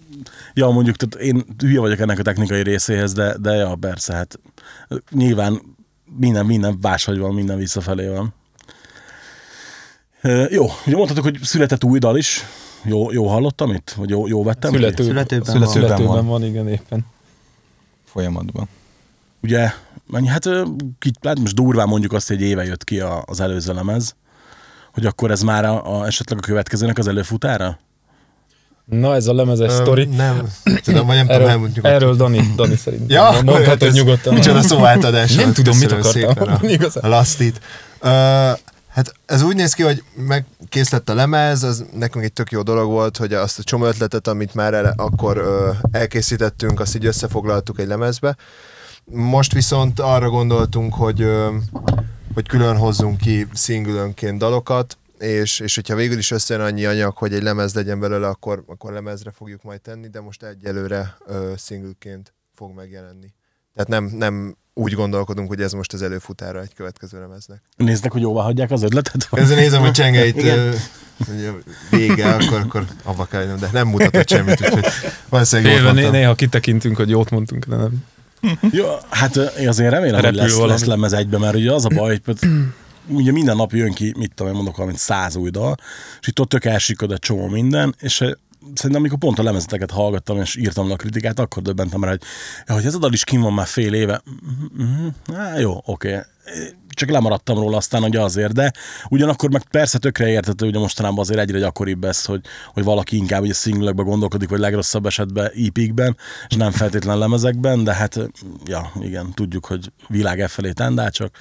ja, 0.54 0.70
mondjuk, 0.70 0.96
tehát 0.96 1.26
én 1.26 1.44
hülye 1.58 1.80
vagyok 1.80 2.00
ennek 2.00 2.18
a 2.18 2.22
technikai 2.22 2.62
részéhez, 2.62 3.12
de, 3.12 3.36
de 3.40 3.52
ja, 3.52 3.76
persze, 3.80 4.14
hát 4.14 4.38
nyilván 5.10 5.60
minden, 6.18 6.46
minden 6.46 6.78
máshogy 6.80 7.18
van, 7.18 7.34
minden 7.34 7.58
visszafelé 7.58 8.08
van. 8.08 8.34
Jó, 10.50 10.66
ugye 10.86 10.96
mondhatok, 10.96 11.24
hogy 11.24 11.38
született 11.42 11.84
új 11.84 11.98
dal 11.98 12.16
is, 12.16 12.44
Jó, 12.84 13.12
jó 13.12 13.26
hallottam 13.26 13.72
itt? 13.72 13.90
Vagy 13.96 14.10
jó, 14.10 14.26
jó 14.26 14.42
vettem? 14.42 14.72
Születő, 14.72 15.02
Születőben 15.04 15.44
születőben, 15.44 15.66
van. 15.66 15.68
születőben 15.68 16.26
van. 16.26 16.44
igen, 16.44 16.68
éppen. 16.68 17.06
folyamatban. 18.04 18.68
Ugye, 19.42 19.70
mennyi, 20.06 20.26
hát, 20.26 20.44
hát 21.22 21.38
most 21.38 21.54
durván 21.54 21.88
mondjuk 21.88 22.12
azt, 22.12 22.28
hogy 22.28 22.36
egy 22.36 22.48
éve 22.48 22.64
jött 22.64 22.84
ki 22.84 23.00
a, 23.00 23.22
az 23.26 23.40
előző 23.40 23.72
lemez, 23.74 24.16
hogy 24.92 25.06
akkor 25.06 25.30
ez 25.30 25.42
már 25.42 25.64
a, 25.64 26.00
a, 26.00 26.06
esetleg 26.06 26.38
a 26.38 26.42
következőnek 26.42 26.98
az 26.98 27.08
előfutára? 27.08 27.78
Na, 28.84 29.14
ez 29.14 29.26
a 29.26 29.34
lemezes 29.34 29.72
Ö, 29.72 29.74
sztori. 29.74 30.04
Nem, 30.04 30.48
tudom, 30.84 31.06
vagy 31.06 31.16
nem 31.16 31.26
tudom, 31.26 31.40
Erről, 31.40 31.48
elmondjuk. 31.48 31.84
erről 31.86 32.16
Dani, 32.16 32.40
Dani 32.56 32.76
szerintem. 32.76 33.08
Ja, 33.08 33.42
mondhatod 33.42 33.92
nyugodtan. 33.92 34.34
Micsoda 34.34 34.62
szóváltadás 34.62 35.34
Nem 35.34 35.52
tudom, 35.52 35.78
mit 35.78 35.92
akartam 35.92 36.12
szépen 36.12 36.48
a, 36.48 36.98
a 37.00 37.08
lasztit. 37.08 37.60
Uh, 38.02 38.10
hát 38.92 39.14
ez 39.26 39.42
úgy 39.42 39.56
néz 39.56 39.74
ki, 39.74 39.82
hogy 39.82 40.04
meg 40.14 40.44
kész 40.68 40.90
lett 40.90 41.08
a 41.08 41.14
lemez, 41.14 41.62
az 41.62 41.84
nekünk 41.92 42.24
egy 42.24 42.32
tök 42.32 42.50
jó 42.50 42.62
dolog 42.62 42.90
volt, 42.90 43.16
hogy 43.16 43.32
azt 43.32 43.58
a 43.58 43.62
csomó 43.62 43.84
ötletet, 43.84 44.26
amit 44.26 44.54
már 44.54 44.74
ele, 44.74 44.92
akkor 44.96 45.38
uh, 45.38 45.76
elkészítettünk, 45.90 46.80
azt 46.80 46.94
így 46.94 47.06
összefoglaltuk 47.06 47.80
egy 47.80 47.86
lemezbe. 47.86 48.36
Most 49.04 49.52
viszont 49.52 50.00
arra 50.00 50.28
gondoltunk, 50.28 50.94
hogy, 50.94 51.22
uh, 51.22 51.54
hogy 52.34 52.48
külön 52.48 52.76
hozzunk 52.76 53.16
ki 53.18 53.46
szingülönként 53.52 54.38
dalokat, 54.38 54.98
és, 55.18 55.60
és 55.60 55.74
hogyha 55.74 55.94
végül 55.94 56.18
is 56.18 56.30
összejön 56.30 56.64
annyi 56.64 56.84
anyag, 56.84 57.16
hogy 57.16 57.34
egy 57.34 57.42
lemez 57.42 57.74
legyen 57.74 58.00
belőle, 58.00 58.28
akkor, 58.28 58.64
akkor 58.66 58.92
lemezre 58.92 59.30
fogjuk 59.30 59.62
majd 59.62 59.80
tenni, 59.80 60.08
de 60.08 60.20
most 60.20 60.42
egyelőre 60.42 61.16
uh, 61.26 61.56
szingülként 61.56 62.34
fog 62.54 62.74
megjelenni. 62.74 63.34
Tehát 63.74 63.88
nem, 63.88 64.04
nem 64.04 64.56
úgy 64.74 64.92
gondolkodunk, 64.92 65.48
hogy 65.48 65.60
ez 65.60 65.72
most 65.72 65.92
az 65.92 66.02
előfutára 66.02 66.60
egy 66.60 66.74
következő 66.74 67.20
lemeznek. 67.20 67.62
Néznek, 67.76 68.12
hogy 68.12 68.20
jóvá 68.20 68.42
hagyják 68.42 68.70
az 68.70 68.82
ötletet? 68.82 69.28
Ezzel 69.30 69.56
nézem, 69.56 69.80
hogy 69.80 69.90
csengeit 69.90 70.42
a 70.42 70.74
vége, 71.90 72.28
akkor, 72.28 72.60
akkor 72.60 72.84
abba 73.02 73.24
kell 73.24 73.44
de 73.44 73.68
nem 73.72 73.88
mutatott 73.88 74.28
semmit, 74.28 74.60
úgyhogy 74.60 74.86
valószínűleg 75.28 75.72
Félve 75.72 75.92
né- 75.92 76.10
néha 76.10 76.34
kitekintünk, 76.34 76.96
hogy 76.96 77.08
jót 77.08 77.30
mondtunk, 77.30 77.64
de 77.64 77.76
nem. 77.76 78.04
Jó, 78.70 78.86
hát 79.10 79.36
én 79.36 79.68
azért 79.68 79.90
remélem, 79.90 80.24
hogy 80.24 80.34
lesz, 80.34 80.52
valami. 80.52 80.70
lesz 80.70 80.84
lemez 80.84 81.12
egybe, 81.12 81.38
mert 81.38 81.54
ugye 81.54 81.72
az 81.72 81.84
a 81.84 81.88
baj, 81.88 82.20
hogy 82.24 82.38
ugye 83.18 83.32
minden 83.32 83.56
nap 83.56 83.72
jön 83.72 83.92
ki, 83.92 84.14
mit 84.18 84.32
tudom 84.34 84.52
én 84.52 84.56
mondok, 84.56 84.76
valamint 84.76 85.00
száz 85.00 85.36
új 85.36 85.50
dal, 85.50 85.76
és 86.20 86.28
itt 86.28 86.40
ott 86.40 86.48
tök 86.48 86.64
elsikad 86.64 87.12
egy 87.12 87.18
csomó 87.18 87.46
minden, 87.48 87.94
és 87.98 88.24
szerintem 88.74 89.00
amikor 89.00 89.18
pont 89.18 89.38
a 89.38 89.42
lemezeteket 89.42 89.90
hallgattam, 89.90 90.40
és 90.40 90.56
írtam 90.56 90.88
le 90.88 90.94
a 90.94 90.96
kritikát, 90.96 91.38
akkor 91.38 91.62
döbbentem 91.62 92.04
rá, 92.04 92.10
hogy, 92.10 92.22
hogy 92.66 92.84
ez 92.84 92.94
a 92.94 92.98
dal 92.98 93.12
is 93.12 93.24
kim 93.24 93.40
van 93.40 93.52
már 93.52 93.66
fél 93.66 93.94
éve. 93.94 94.22
Mhm, 94.76 95.06
Há, 95.34 95.58
jó, 95.58 95.80
oké. 95.84 96.18
Csak 96.88 97.10
lemaradtam 97.10 97.58
róla 97.58 97.76
aztán, 97.76 98.02
hogy 98.02 98.16
azért, 98.16 98.52
de 98.52 98.72
ugyanakkor 99.08 99.50
meg 99.50 99.62
persze 99.70 99.98
tökre 99.98 100.28
értető, 100.28 100.66
ugye 100.66 100.78
mostanában 100.78 101.18
azért 101.18 101.40
egyre 101.40 101.58
gyakoribb 101.58 102.04
ez, 102.04 102.24
hogy, 102.24 102.40
hogy 102.72 102.84
valaki 102.84 103.16
inkább 103.16 103.42
ugye 103.42 103.52
singlekbe 103.52 104.02
gondolkodik, 104.02 104.48
vagy 104.48 104.58
legrosszabb 104.58 105.06
esetben 105.06 105.50
EP-kben, 105.56 106.16
és 106.48 106.56
nem 106.56 106.70
feltétlen 106.70 107.18
lemezekben, 107.18 107.84
de 107.84 107.94
hát, 107.94 108.18
ja, 108.64 108.92
igen, 109.00 109.32
tudjuk, 109.34 109.66
hogy 109.66 109.92
világ 110.08 110.40
e 110.40 110.48
felé 110.48 110.72
tendál, 110.72 111.10
csak 111.10 111.36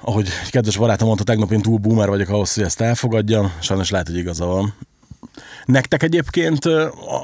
ahogy 0.00 0.28
kedves 0.50 0.76
barátom 0.76 1.06
mondta, 1.06 1.24
tegnap 1.24 1.52
én 1.52 1.62
túl 1.62 1.78
boomer 1.78 2.08
vagyok 2.08 2.28
ahhoz, 2.28 2.54
hogy 2.54 2.64
ezt 2.64 2.80
elfogadjam, 2.80 3.52
sajnos 3.60 3.90
lehet, 3.90 4.06
hogy 4.06 4.16
igaza 4.16 4.46
van. 4.46 4.74
Nektek 5.64 6.02
egyébként 6.02 6.64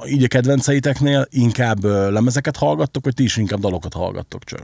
így 0.07 0.25
a 0.25 0.29
kedvenceiteknél 0.29 1.27
inkább 1.31 1.85
lemezeket 1.85 2.57
hallgattok, 2.57 3.05
vagy 3.05 3.15
ti 3.15 3.23
is 3.23 3.37
inkább 3.37 3.61
dalokat 3.61 3.93
hallgattok 3.93 4.45
csak? 4.45 4.63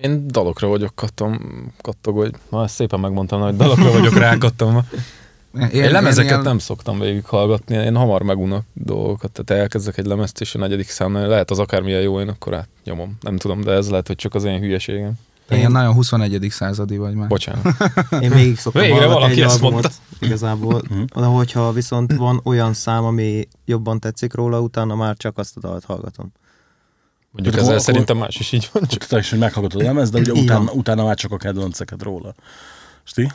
Én 0.00 0.28
dalokra 0.28 0.68
vagyok 0.68 0.94
kattam, 0.94 1.38
kattog, 1.80 2.16
hogy 2.16 2.34
na 2.50 2.62
ezt 2.62 2.74
szépen 2.74 3.00
megmondtam, 3.00 3.40
hogy 3.40 3.56
dalokra 3.56 3.90
vagyok 3.90 4.14
rákattam. 4.18 4.80
Én, 5.60 5.68
én 5.68 5.90
lemezeket 5.90 6.30
ilyen- 6.30 6.42
nem 6.42 6.58
szoktam 6.58 6.98
végighallgatni, 6.98 7.76
én 7.76 7.96
hamar 7.96 8.22
megunok 8.22 8.62
dolgokat, 8.72 9.30
tehát 9.30 9.62
elkezdek 9.62 9.98
egy 9.98 10.06
lemezt, 10.06 10.40
és 10.40 10.54
a 10.54 10.58
negyedik 10.58 10.88
számnál 10.88 11.28
lehet 11.28 11.50
az 11.50 11.58
akármilyen 11.58 12.00
jó, 12.00 12.20
én 12.20 12.28
akkor 12.28 12.54
átnyomom. 12.54 13.16
Nem 13.20 13.36
tudom, 13.36 13.60
de 13.60 13.70
ez 13.72 13.90
lehet, 13.90 14.06
hogy 14.06 14.16
csak 14.16 14.34
az 14.34 14.44
én 14.44 14.58
hülyeségem. 14.58 15.12
Te 15.46 15.56
ilyen 15.56 15.72
nagyon 15.72 15.94
21. 15.94 16.46
századi 16.50 16.96
vagy 16.96 17.14
már. 17.14 17.28
Bocsánat. 17.28 17.64
Én 18.20 18.30
végig 18.30 18.58
szoktam 18.58 18.82
Végre 18.82 19.06
valaki 19.06 19.32
egy 19.32 19.40
ezt 19.40 19.54
albumot, 19.54 19.72
mondta. 19.72 19.90
igazából. 20.20 20.82
De 21.14 21.24
hogyha 21.24 21.72
viszont 21.72 22.14
van 22.16 22.40
olyan 22.44 22.72
szám, 22.72 23.04
ami 23.04 23.48
jobban 23.64 24.00
tetszik 24.00 24.34
róla, 24.34 24.60
utána 24.60 24.94
már 24.94 25.16
csak 25.16 25.38
azt 25.38 25.56
a 25.56 25.60
dalt 25.60 25.84
hallgatom. 25.84 26.32
Mondjuk 27.30 27.54
ezzel 27.54 27.68
akkor- 27.68 27.82
szerintem 27.84 28.16
más 28.16 28.36
is 28.36 28.52
így 28.52 28.70
van. 28.72 28.82
Csak 28.86 29.18
is, 29.20 29.30
hogy 29.30 29.38
meghallgatod 29.38 29.80
a 29.80 29.84
lemez, 29.84 30.10
de 30.10 30.18
ugye 30.18 30.32
utána, 30.32 30.72
utána 30.72 31.04
már 31.04 31.16
csak 31.16 31.32
a 31.32 31.36
kedvenceket 31.36 32.02
róla. 32.02 32.34
És 33.04 33.10
ti? 33.10 33.32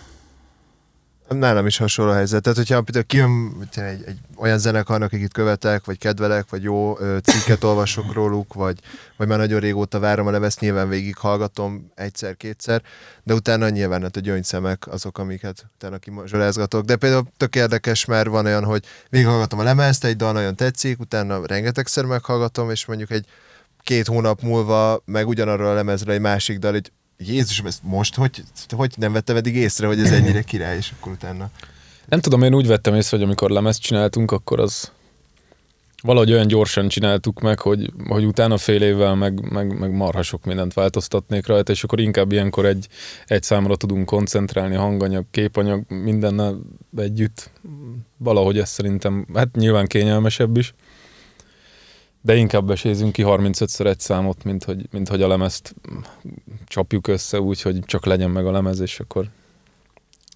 Nálam 1.30 1.66
is 1.66 1.78
hasonló 1.78 2.12
a 2.12 2.16
helyzet. 2.16 2.42
Tehát, 2.42 2.58
hogyha 2.58 2.82
például 2.82 3.06
kijön 3.06 3.70
egy, 3.76 4.04
egy 4.06 4.18
olyan 4.36 4.58
zenekarnak, 4.58 5.14
akit 5.14 5.34
követek, 5.34 5.86
vagy 5.86 5.98
kedvelek, 5.98 6.50
vagy 6.50 6.64
jó 6.64 6.98
cikket 7.24 7.64
olvasok 7.64 8.14
róluk, 8.14 8.54
vagy, 8.54 8.80
vagy 9.18 9.28
már 9.28 9.38
nagyon 9.38 9.60
régóta 9.60 10.00
várom 10.00 10.28
a 10.28 10.32
levezt, 10.32 10.60
nyilván 10.60 10.90
végig 10.90 11.18
hallgatom 11.18 11.92
egyszer-kétszer, 11.96 12.82
de 13.24 13.34
utána 13.34 13.70
nyilván 13.70 14.02
hát 14.02 14.16
a 14.16 14.20
gyöngyszemek 14.20 14.88
azok, 14.88 15.18
amiket 15.18 15.66
utána 15.76 15.98
kimazsolázgatok. 15.98 16.86
De 16.86 16.96
például 16.96 17.28
tök 17.38 17.56
érdekes, 17.56 18.06
mert 18.06 18.28
van 18.28 18.46
olyan, 18.46 18.64
hogy 18.64 18.86
végighallgatom 19.10 19.60
a 19.60 19.64
lemezt, 19.64 20.04
egy 20.04 20.16
dal 20.16 20.32
nagyon 20.32 20.56
tetszik, 20.56 21.00
utána 21.00 21.46
rengetegszer 21.46 22.06
meghallgatom, 22.06 22.70
és 22.70 22.86
mondjuk 22.86 23.12
egy 23.12 23.26
két 23.84 24.08
hónap 24.08 24.42
múlva 24.42 25.02
meg 25.06 25.28
ugyanarról 25.28 25.68
a 25.68 25.74
lemezről 25.74 26.14
egy 26.14 26.22
másik 26.22 26.60
dal, 26.60 26.72
hogy 26.72 26.92
Jézusom, 27.26 27.66
ezt 27.66 27.84
most 27.84 28.16
hogy, 28.16 28.44
hogy 28.70 28.94
nem 28.98 29.12
vettem 29.12 29.36
eddig 29.36 29.56
észre, 29.56 29.88
hogy 29.88 30.00
ez 30.00 30.12
ennyire 30.12 30.42
király, 30.42 30.78
és 30.78 30.92
akkor 31.00 31.12
utána 31.12 31.50
Nem 32.06 32.20
tudom, 32.20 32.44
én 32.44 32.54
úgy 32.54 32.68
vettem 32.68 32.96
észre, 32.96 33.18
hogy 33.18 33.26
amikor 33.26 33.50
lemezt 33.50 33.82
csináltunk, 33.82 34.32
akkor 34.32 34.60
az 34.60 34.92
valahogy 36.02 36.32
olyan 36.32 36.48
gyorsan 36.48 36.88
csináltuk 36.88 37.40
meg, 37.40 37.60
hogy, 37.60 37.92
hogy 38.08 38.26
utána 38.26 38.58
fél 38.58 38.82
évvel 38.82 39.16
meg, 39.16 39.52
meg, 39.52 39.80
meg 39.80 39.92
marha 39.92 40.22
sok 40.22 40.46
mindent 40.46 40.74
változtatnék 40.74 41.48
rajta, 41.48 41.72
és 41.72 41.84
akkor 41.84 42.00
inkább 42.00 42.32
ilyenkor 42.32 42.66
egy, 42.66 42.88
egy 43.26 43.44
számra 43.44 43.76
tudunk 43.76 44.06
koncentrálni, 44.06 44.76
hanganyag, 44.76 45.26
képanyag, 45.32 45.84
mindennel 45.88 46.60
együtt. 46.98 47.52
Valahogy 48.18 48.60
ez 48.60 48.70
szerintem, 48.70 49.26
hát 49.34 49.56
nyilván 49.56 49.88
kényelmesebb 49.88 50.58
is, 50.58 50.74
de 52.22 52.36
inkább 52.36 52.66
besézünk 52.66 53.12
ki 53.12 53.24
35-ször 53.26 53.86
egy 53.86 54.00
számot, 54.00 54.44
mint 54.44 54.64
hogy, 54.64 54.88
mint 54.92 55.08
hogy 55.08 55.22
a 55.22 55.28
lemezt 55.28 55.76
csapjuk 56.66 57.08
össze 57.08 57.42
úgy, 57.42 57.62
hogy 57.62 57.80
csak 57.86 58.06
legyen 58.06 58.30
meg 58.30 58.46
a 58.46 58.52
lemez, 58.52 58.80
és 58.80 59.00
akkor 59.00 59.30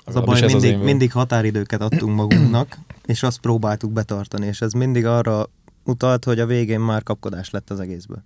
Az 0.05 0.15
a 0.15 0.21
baj, 0.21 0.35
ez 0.35 0.43
az 0.43 0.51
mindig, 0.51 0.61
véleményem. 0.61 0.85
mindig 0.85 1.11
határidőket 1.11 1.81
adtunk 1.81 2.15
magunknak, 2.15 2.77
és 3.05 3.23
azt 3.23 3.39
próbáltuk 3.39 3.91
betartani, 3.91 4.45
és 4.45 4.61
ez 4.61 4.71
mindig 4.73 5.05
arra 5.05 5.49
utalt, 5.83 6.23
hogy 6.25 6.39
a 6.39 6.45
végén 6.45 6.79
már 6.79 7.03
kapkodás 7.03 7.49
lett 7.49 7.69
az 7.69 7.79
egészből. 7.79 8.23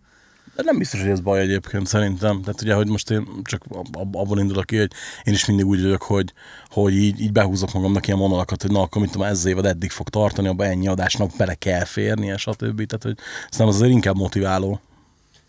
De 0.57 0.63
nem 0.65 0.77
biztos, 0.77 0.99
hogy 1.01 1.09
ez 1.09 1.19
baj 1.19 1.39
egyébként 1.39 1.87
szerintem. 1.87 2.41
Tehát 2.41 2.61
ugye, 2.61 2.73
hogy 2.73 2.87
most 2.87 3.11
én 3.11 3.27
csak 3.43 3.61
ab- 3.69 3.95
ab- 3.95 4.15
abban 4.15 4.39
indulok 4.39 4.65
ki, 4.65 4.77
hogy 4.77 4.91
én 5.23 5.33
is 5.33 5.45
mindig 5.45 5.65
úgy 5.65 5.81
vagyok, 5.81 6.01
hogy, 6.01 6.33
hogy 6.69 6.95
így, 6.95 7.21
így 7.21 7.31
behúzok 7.31 7.73
magamnak 7.73 8.07
ilyen 8.07 8.19
vonalakat, 8.19 8.61
hogy 8.61 8.71
na, 8.71 8.81
akkor 8.81 9.01
mit 9.01 9.11
tudom, 9.11 9.27
ez 9.27 9.37
az 9.37 9.45
évad 9.45 9.65
eddig 9.65 9.91
fog 9.91 10.09
tartani, 10.09 10.47
abban 10.47 10.67
ennyi 10.67 10.87
adásnak 10.87 11.31
bele 11.37 11.53
kell 11.53 11.83
férnie, 11.83 12.37
stb. 12.37 12.85
Tehát, 12.85 13.03
hogy 13.03 13.15
szerintem 13.39 13.67
az 13.67 13.75
azért 13.75 13.91
inkább 13.91 14.15
motiváló. 14.15 14.79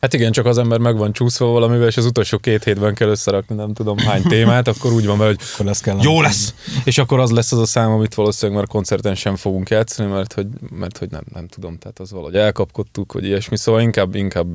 Hát 0.00 0.14
igen, 0.14 0.32
csak 0.32 0.46
az 0.46 0.58
ember 0.58 0.78
meg 0.78 0.96
van 0.96 1.12
csúszva 1.12 1.46
valamivel, 1.46 1.86
és 1.88 1.96
az 1.96 2.04
utolsó 2.04 2.38
két 2.38 2.64
hétben 2.64 2.94
kell 2.94 3.08
összerakni, 3.08 3.54
nem 3.54 3.72
tudom 3.74 3.98
hány 3.98 4.22
témát, 4.22 4.68
akkor 4.68 4.92
úgy 4.92 5.06
van 5.06 5.18
vele, 5.18 5.30
hogy 5.30 5.40
Akkor 5.52 5.66
lesz 5.66 5.80
kell. 5.80 5.98
jó 6.02 6.20
lesz! 6.20 6.54
És 6.84 6.98
akkor 6.98 7.18
az 7.20 7.30
lesz 7.30 7.52
az 7.52 7.58
a 7.58 7.66
szám, 7.66 7.90
amit 7.90 8.14
valószínűleg 8.14 8.58
már 8.60 8.68
koncerten 8.68 9.14
sem 9.14 9.36
fogunk 9.36 9.68
játszani, 9.68 10.10
mert 10.10 10.32
hogy, 10.32 10.46
mert 10.70 10.98
hogy 10.98 11.10
nem, 11.10 11.22
nem 11.34 11.46
tudom, 11.46 11.78
tehát 11.78 11.98
az 11.98 12.10
valahogy 12.10 12.34
elkapkodtuk, 12.34 13.12
vagy 13.12 13.24
ilyesmi, 13.24 13.56
szóval 13.56 13.80
inkább, 13.80 14.14
inkább 14.14 14.46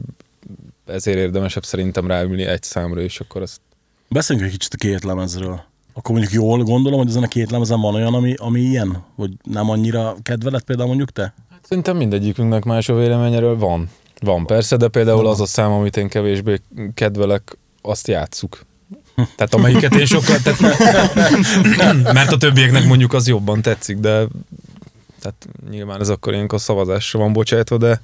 ezért 0.86 1.18
érdemesebb 1.18 1.66
szerintem 1.66 2.08
ráülni 2.08 2.44
egy 2.44 2.64
számra, 2.64 3.02
és 3.02 3.20
akkor 3.20 3.42
azt 3.42 3.62
Beszéljünk 4.10 4.48
egy 4.50 4.58
kicsit 4.58 4.74
a 4.74 4.78
két 4.78 5.04
lemezről. 5.04 5.62
Akkor 5.94 6.12
mondjuk 6.12 6.34
jól 6.34 6.64
gondolom, 6.64 7.00
hogy 7.00 7.08
ezen 7.08 7.24
a 7.24 7.28
két 7.28 7.52
lemezen 7.52 7.82
van 7.82 7.96
olyan, 7.96 8.14
ami, 8.14 8.34
ami 8.38 8.60
ilyen? 8.60 9.04
Vagy 9.16 9.32
nem 9.44 9.70
annyira 9.70 10.16
kedvelet 10.24 10.64
például 10.64 10.88
mondjuk 10.88 11.12
te? 11.12 11.34
Szerintem 11.62 11.98
mindegyikünknek 11.98 12.64
más 12.64 12.90
a 12.90 12.96
vélemény 12.96 13.34
erről 13.34 13.58
van. 13.58 13.90
Van 14.20 14.46
persze, 14.46 14.78
de 14.78 14.88
például 14.88 15.28
az 15.28 15.42
a 15.42 15.46
szám, 15.46 15.72
amit 15.72 15.98
én 15.98 16.08
kevésbé 16.08 16.62
kedvelek, 16.94 17.58
azt 17.82 18.08
játsszuk. 18.08 18.66
Tehát 19.36 19.54
amelyiket 19.54 19.96
én 19.96 20.06
sokkal, 20.06 20.38
tehát, 20.44 22.14
mert 22.14 22.32
a 22.32 22.38
többieknek 22.38 22.86
mondjuk 22.86 23.14
az 23.14 23.28
jobban 23.28 23.62
tetszik, 23.62 23.98
de 23.98 24.28
tehát 25.20 25.48
nyilván 25.70 26.00
ez 26.00 26.10
akkor 26.10 26.34
ilyenkor 26.34 26.62
szavazásra 26.62 27.20
van 27.20 27.34
bocsájtva, 27.34 27.78
de, 27.78 28.02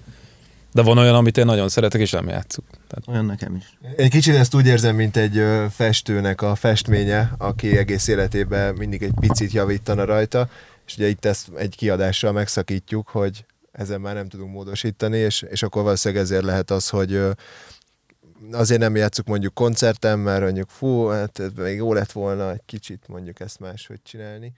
de 0.72 0.82
van 0.82 0.98
olyan, 0.98 1.16
amit 1.16 1.38
én 1.38 1.46
nagyon 1.46 1.70
szeretek, 1.70 2.02
és 2.02 2.12
nem 2.12 2.28
játszuk. 2.28 2.66
Tehát 2.70 3.08
Olyan 3.08 3.26
nekem 3.26 3.56
is. 3.56 3.78
Egy 3.96 4.10
kicsit 4.10 4.36
ezt 4.36 4.56
úgy 4.56 4.66
érzem, 4.66 4.96
mint 4.96 5.18
egy 5.18 5.44
festőnek 5.72 6.42
a 6.42 6.56
festménye, 6.56 7.32
aki 7.38 7.78
egész 7.78 8.08
életében 8.08 8.76
mindig 8.76 9.04
egy 9.04 9.14
picit 9.20 9.52
javítana 9.52 10.06
rajta, 10.06 10.50
és 10.86 10.96
ugye 10.96 11.08
itt 11.08 11.26
ezt 11.26 11.50
egy 11.56 11.76
kiadással 11.76 12.32
megszakítjuk, 12.32 13.08
hogy 13.08 13.46
ezen 13.72 14.02
már 14.02 14.16
nem 14.16 14.28
tudunk 14.30 14.52
módosítani, 14.52 15.18
és, 15.18 15.42
és 15.42 15.64
akkor 15.64 15.84
valószínűleg 15.84 16.24
ezért 16.24 16.44
lehet 16.44 16.72
az, 16.72 16.90
hogy 16.90 17.22
azért 18.52 18.80
nem 18.80 18.96
játszuk 18.96 19.28
mondjuk 19.28 19.54
koncerten, 19.54 20.20
mert 20.20 20.42
mondjuk 20.42 20.70
fú, 20.70 21.06
hát 21.06 21.42
még 21.56 21.76
jó 21.76 21.94
lett 21.94 22.12
volna 22.12 22.52
egy 22.52 22.62
kicsit 22.66 23.08
mondjuk 23.08 23.40
ezt 23.40 23.60
máshogy 23.60 24.02
csinálni, 24.04 24.54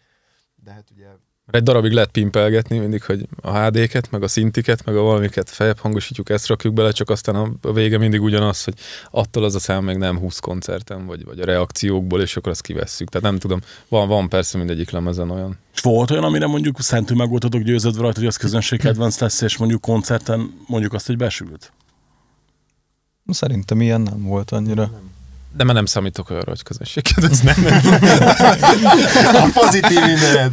de 0.64 0.72
hát 0.72 0.86
ugye 0.96 1.06
Egy 1.48 1.64
darabig 1.64 1.92
lehet 1.92 2.12
pimpelgetni 2.12 2.78
mindig, 2.78 3.04
hogy 3.04 3.26
a 3.42 3.58
HD-ket, 3.60 4.12
meg 4.12 4.24
a 4.24 4.28
szintiket, 4.28 4.86
meg 4.86 4.96
a 4.96 5.02
valamiket 5.02 5.50
feljebb 5.50 5.78
hangosítjuk, 5.80 6.30
ezt 6.30 6.48
rakjuk 6.48 6.74
bele, 6.74 6.92
csak 6.92 7.10
aztán 7.10 7.36
a- 7.36 7.72
vége 7.74 7.98
mindig 7.98 8.22
ugyanaz, 8.22 8.64
hogy 8.64 8.74
attól 9.12 9.44
az 9.44 9.56
a 9.56 9.60
szám 9.60 9.84
meg 9.84 9.98
nem 9.98 10.18
20 10.20 10.40
koncerten, 10.40 11.06
vagy, 11.06 11.26
vagy 11.26 11.40
a 11.40 11.46
reakciókból, 11.46 12.22
és 12.22 12.36
akkor 12.38 12.52
azt 12.52 12.62
kivesszük. 12.62 13.10
Tehát 13.10 13.28
nem 13.30 13.40
tudom, 13.40 13.60
van, 13.88 14.08
van 14.08 14.30
persze 14.30 14.58
mindegyik 14.58 14.90
lemezen 14.90 15.30
olyan. 15.30 15.58
És 15.74 15.80
volt 15.82 16.12
olyan, 16.12 16.24
amire 16.24 16.48
mondjuk 16.48 16.82
szentül 16.82 17.18
meg 17.18 17.30
voltatok 17.30 17.62
győződve 17.62 18.02
rajta, 18.02 18.20
hogy 18.20 18.28
az 18.28 18.36
közönség 18.38 18.80
kedvenc 18.80 19.20
lesz, 19.20 19.42
és 19.42 19.58
mondjuk 19.58 19.82
koncerten 19.82 20.54
mondjuk 20.68 20.94
azt, 20.94 21.08
hogy 21.08 21.18
besült? 21.18 21.72
Szerintem 23.26 23.82
ilyen 23.82 24.02
nem 24.02 24.24
volt 24.24 24.52
annyira. 24.52 24.92
De 25.56 25.64
már 25.64 25.76
nem 25.76 25.86
számítok 25.86 26.30
olyanra, 26.30 26.50
hogy 26.50 26.64
közönséget, 26.64 27.24
ez 27.32 27.40
nem, 27.40 27.56
nem. 27.64 27.82
A 29.36 29.50
pozitív 29.54 30.00
mindened. 30.06 30.52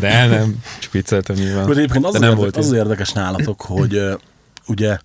De 0.00 0.26
nem, 0.26 0.62
csak 0.78 0.92
vicceltem 0.92 1.36
nyilván. 1.36 1.70
Egyébként 1.70 2.04
az, 2.04 2.12
De 2.12 2.18
az, 2.18 2.22
nem 2.22 2.30
érdekes, 2.30 2.36
volt 2.36 2.56
az, 2.56 2.66
az 2.66 2.72
érdekes 2.72 3.12
nálatok, 3.12 3.60
hogy 3.62 4.00
ugye 4.66 4.98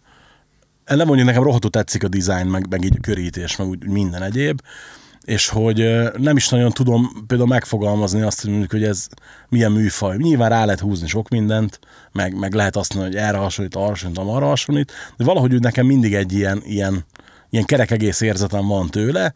nem 0.85 1.07
mondjuk 1.07 1.27
nekem 1.27 1.43
rohadtul 1.43 1.69
tetszik 1.69 2.03
a 2.03 2.07
design, 2.07 2.47
meg, 2.47 2.65
meg 2.69 2.83
így 2.83 2.95
a 2.97 3.01
körítés, 3.01 3.55
meg 3.55 3.67
úgy 3.67 3.87
minden 3.87 4.23
egyéb, 4.23 4.61
és 5.21 5.47
hogy 5.47 6.09
nem 6.17 6.35
is 6.35 6.49
nagyon 6.49 6.71
tudom 6.71 7.23
például 7.27 7.49
megfogalmazni 7.49 8.21
azt, 8.21 8.41
hogy 8.41 8.49
mondjuk, 8.49 8.71
hogy 8.71 8.83
ez 8.83 9.07
milyen 9.49 9.71
műfaj. 9.71 10.17
Nyilván 10.17 10.49
rá 10.49 10.65
lehet 10.65 10.79
húzni 10.79 11.07
sok 11.07 11.29
mindent, 11.29 11.79
meg, 12.11 12.39
meg 12.39 12.53
lehet 12.53 12.75
azt 12.75 12.93
mondani, 12.93 13.15
hogy 13.15 13.25
erre 13.25 13.37
hasonlít, 13.37 13.75
arra 13.75 13.87
hasonlít, 13.87 14.17
arra 14.17 14.45
hasonlít, 14.45 14.91
de 15.17 15.23
valahogy 15.23 15.53
úgy 15.53 15.61
nekem 15.61 15.85
mindig 15.85 16.13
egy 16.13 16.33
ilyen, 16.33 16.61
ilyen, 16.65 17.05
ilyen 17.49 17.65
kerek 17.65 17.91
egész 17.91 18.21
érzetem 18.21 18.67
van 18.67 18.89
tőle, 18.89 19.33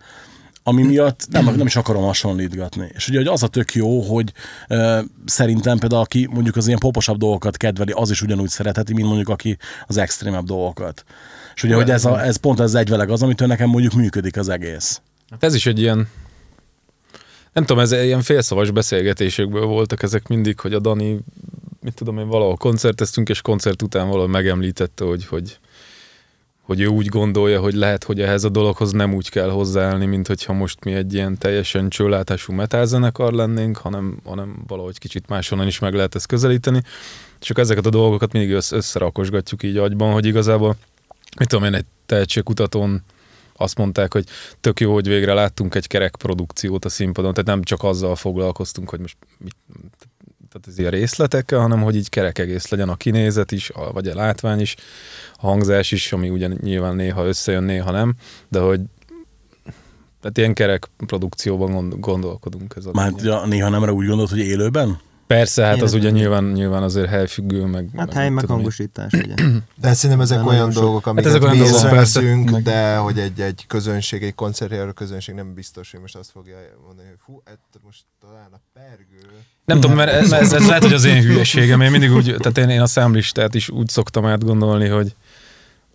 ami 0.63 0.84
miatt 0.84 1.27
nem, 1.29 1.46
nem 1.55 1.65
is 1.65 1.75
akarom 1.75 2.03
hasonlítgatni. 2.03 2.91
És 2.93 3.08
ugye 3.08 3.17
hogy 3.17 3.27
az 3.27 3.43
a 3.43 3.48
tök 3.48 3.74
jó, 3.74 4.01
hogy 4.01 4.34
ö, 4.67 5.00
szerintem 5.25 5.77
például 5.77 6.01
aki 6.01 6.27
mondjuk 6.32 6.55
az 6.55 6.67
ilyen 6.67 6.79
poposabb 6.79 7.17
dolgokat 7.17 7.58
kedveli, 7.58 7.91
az 7.91 8.10
is 8.10 8.22
ugyanúgy 8.22 8.50
szeretheti, 8.50 8.93
mint 8.93 9.08
mondjuk 9.08 9.29
aki 9.29 9.58
az 9.88 9.98
extrémebb 9.98 10.46
dolgokat. 10.46 11.03
És 11.55 11.63
ugye, 11.63 11.75
hogy 11.75 11.89
ez, 11.89 12.05
a, 12.05 12.24
ez 12.24 12.36
pont 12.36 12.60
ez 12.60 12.74
egyveleg 12.74 13.10
az, 13.10 13.22
amitől 13.22 13.48
nekem 13.48 13.70
mondjuk 13.70 13.93
működik 13.93 14.38
az 14.38 14.50
egész. 14.50 15.01
Hát 15.29 15.43
ez 15.43 15.53
is 15.53 15.65
egy 15.65 15.79
ilyen, 15.79 16.08
nem 17.53 17.65
tudom, 17.65 17.84
ez 17.84 17.91
ilyen 17.91 18.22
félszavas 18.22 18.72
beszélgetésekből 18.72 19.65
voltak 19.65 20.03
ezek 20.03 20.27
mindig, 20.27 20.60
hogy 20.60 20.74
a 20.74 20.79
Dani, 20.79 21.20
mit 21.82 21.93
tudom 21.93 22.17
én, 22.17 22.27
valahol 22.27 22.55
koncerteztünk, 22.55 23.29
és 23.29 23.41
koncert 23.41 23.82
után 23.82 24.08
valahol 24.08 24.27
megemlítette, 24.27 25.05
hogy, 25.05 25.25
hogy, 25.25 25.60
hogy 26.63 26.82
ő 26.82 26.88
úgy 26.88 27.08
gondolja, 27.08 27.60
hogy 27.60 27.74
lehet, 27.74 28.03
hogy 28.03 28.22
ehhez 28.22 28.43
a 28.43 28.50
dologhoz 28.50 28.91
nem 28.91 29.13
úgy 29.13 29.29
kell 29.29 29.50
hozzáállni, 29.50 30.05
mint 30.05 30.27
hogyha 30.27 30.53
most 30.53 30.84
mi 30.84 30.93
egy 30.93 31.13
ilyen 31.13 31.38
teljesen 31.38 31.89
csőlátású 31.89 32.53
metalzenekar 32.53 33.34
lennénk, 33.34 33.77
hanem, 33.77 34.20
hanem 34.25 34.63
valahogy 34.67 34.98
kicsit 34.98 35.27
máshonnan 35.27 35.67
is 35.67 35.79
meg 35.79 35.93
lehet 35.93 36.15
ezt 36.15 36.27
közelíteni. 36.27 36.82
Akkor 37.39 37.63
ezeket 37.63 37.86
a 37.86 37.89
dolgokat 37.89 38.32
mindig 38.32 38.51
össz, 38.51 38.72
összerakosgatjuk 38.72 39.63
így 39.63 39.77
agyban, 39.77 40.12
hogy 40.12 40.25
igazából, 40.25 40.75
mit 41.38 41.48
tudom 41.48 41.65
én, 41.65 41.74
egy 41.74 41.86
tehetségkutatón 42.05 43.03
azt 43.55 43.77
mondták, 43.77 44.13
hogy 44.13 44.25
tök 44.62 44.79
jó, 44.79 44.93
hogy 44.93 45.08
végre 45.08 45.34
láttunk 45.34 45.75
egy 45.75 45.88
kerek 45.88 46.15
produkciót 46.15 46.86
a 46.86 46.89
színpadon, 46.89 47.34
tehát 47.34 47.50
nem 47.50 47.63
csak 47.63 47.84
azzal 47.84 48.15
foglalkoztunk, 48.15 48.89
hogy 48.89 49.00
most 49.00 49.17
mit, 49.38 49.55
tehát 50.54 50.68
ez 50.68 50.80
ilyen 50.80 50.92
részletekkel, 50.92 51.60
hanem 51.60 51.82
hogy 51.82 51.96
így 51.96 52.10
kerek 52.10 52.40
egész 52.40 52.70
legyen 52.70 52.90
a 52.90 52.96
kinézet 52.96 53.52
is, 53.52 53.70
a, 53.70 53.92
vagy 53.92 54.08
a 54.08 54.16
látvány 54.16 54.60
is, 54.60 54.76
a 55.36 55.48
hangzás 55.48 55.92
is, 55.92 56.12
ami 56.12 56.30
ugyan 56.30 56.58
nyilván 56.62 56.96
néha 56.96 57.26
összejön, 57.26 57.64
néha 57.64 57.92
nem, 57.92 58.16
de 58.50 58.60
hogy 58.60 58.82
tehát 60.22 60.38
ilyen 60.38 60.54
kerek 60.54 60.90
produkcióban 61.06 61.72
gond, 61.72 62.00
gondolkodunk. 62.00 62.74
Ez 62.78 62.86
a 62.86 62.92
Már 62.94 63.12
ja, 63.18 63.46
néha 63.46 63.70
nem 63.70 63.90
úgy 63.90 64.08
gondolt, 64.08 64.30
hogy 64.30 64.40
élőben? 64.40 65.00
Persze, 65.27 65.65
hát 65.65 65.82
az 65.82 65.94
ugye 65.94 66.10
nyilván, 66.10 66.44
nyilván 66.44 66.84
azért 66.84 67.08
helyfüggő, 67.08 67.65
meg... 67.65 67.89
Hát 67.96 68.06
meg 68.06 68.15
hely 68.15 68.30
meg 68.30 68.46
hangosítás, 68.46 69.13
ugye. 69.13 69.34
De 69.82 69.94
szerintem 69.94 70.22
ezek 70.22 70.38
Nem 70.38 70.48
olyan 70.48 70.70
dolgok, 70.70 71.06
amiket 71.06 71.30
ezek 71.30 71.42
olyan 71.42 71.53
mi 71.53 71.62
dolgok, 71.62 71.77
észreveszünk, 71.77 72.46
persze. 72.46 72.62
de 72.62 72.96
hogy 72.96 73.20
egy, 73.20 73.42
egy 73.42 73.65
közönség, 73.68 74.24
egy 74.24 74.36
koncertjáró 74.36 74.92
közönség 74.92 75.36
nem 75.36 75.53
biztos, 75.53 75.92
hogy 75.92 76.00
most 76.00 76.15
azt 76.15 76.32
fogja 76.32 76.56
mondani, 76.86 77.08
hogy 77.08 77.18
fú, 77.25 77.42
ettől 77.46 77.82
most 77.86 78.03
talán 78.22 78.50
a 78.51 78.60
pergő. 78.74 79.30
Nem 79.65 79.80
tudom, 79.80 79.95
mert 79.95 80.12
ez, 80.12 80.32
ez, 80.32 80.54
ez 80.54 80.67
lehet, 80.67 80.84
hogy 80.84 80.93
az 80.93 81.06
én 81.06 81.21
hülyeségem. 81.21 81.82
Én 81.82 81.91
mindig 81.91 82.12
úgy, 82.12 82.36
tehát 82.38 82.58
én, 82.58 82.69
én 82.69 82.82
a 82.82 82.88
számlistát 82.88 83.56
is 83.56 83.69
úgy 83.69 83.89
szoktam 83.89 84.26
átgondolni, 84.26 84.88
hogy, 84.88 85.15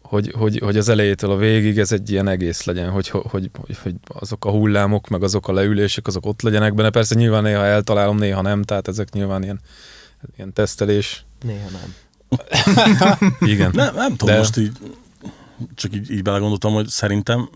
hogy, 0.08 0.32
hogy, 0.36 0.58
hogy 0.58 0.76
az 0.76 0.88
elejétől 0.88 1.30
a 1.30 1.36
végig 1.36 1.78
ez 1.78 1.92
egy 1.92 2.10
ilyen 2.10 2.28
egész 2.28 2.64
legyen, 2.64 2.90
hogy, 2.90 3.08
hogy, 3.08 3.50
hogy, 3.66 3.78
hogy 3.82 3.94
azok 4.06 4.44
a 4.44 4.50
hullámok, 4.50 5.08
meg 5.08 5.22
azok 5.22 5.48
a 5.48 5.52
leülések, 5.52 6.06
azok 6.06 6.26
ott 6.26 6.42
legyenek 6.42 6.74
benne. 6.74 6.90
Persze 6.90 7.14
nyilván 7.14 7.42
néha 7.42 7.64
eltalálom, 7.64 8.18
néha 8.18 8.42
nem, 8.42 8.62
tehát 8.62 8.88
ezek 8.88 9.12
nyilván 9.12 9.42
ilyen, 9.42 9.60
ilyen 10.36 10.52
tesztelés. 10.52 11.24
Néha 11.42 11.68
nem. 11.70 11.94
Igen. 13.52 13.70
Nem, 13.74 13.94
nem 13.94 14.16
tudom, 14.16 14.34
De- 14.34 14.38
most 14.40 14.56
így 14.56 14.72
csak 15.74 15.94
így, 15.94 16.10
így 16.10 16.22
belegondoltam, 16.22 16.72
hogy 16.72 16.88
szerintem, 16.88 17.48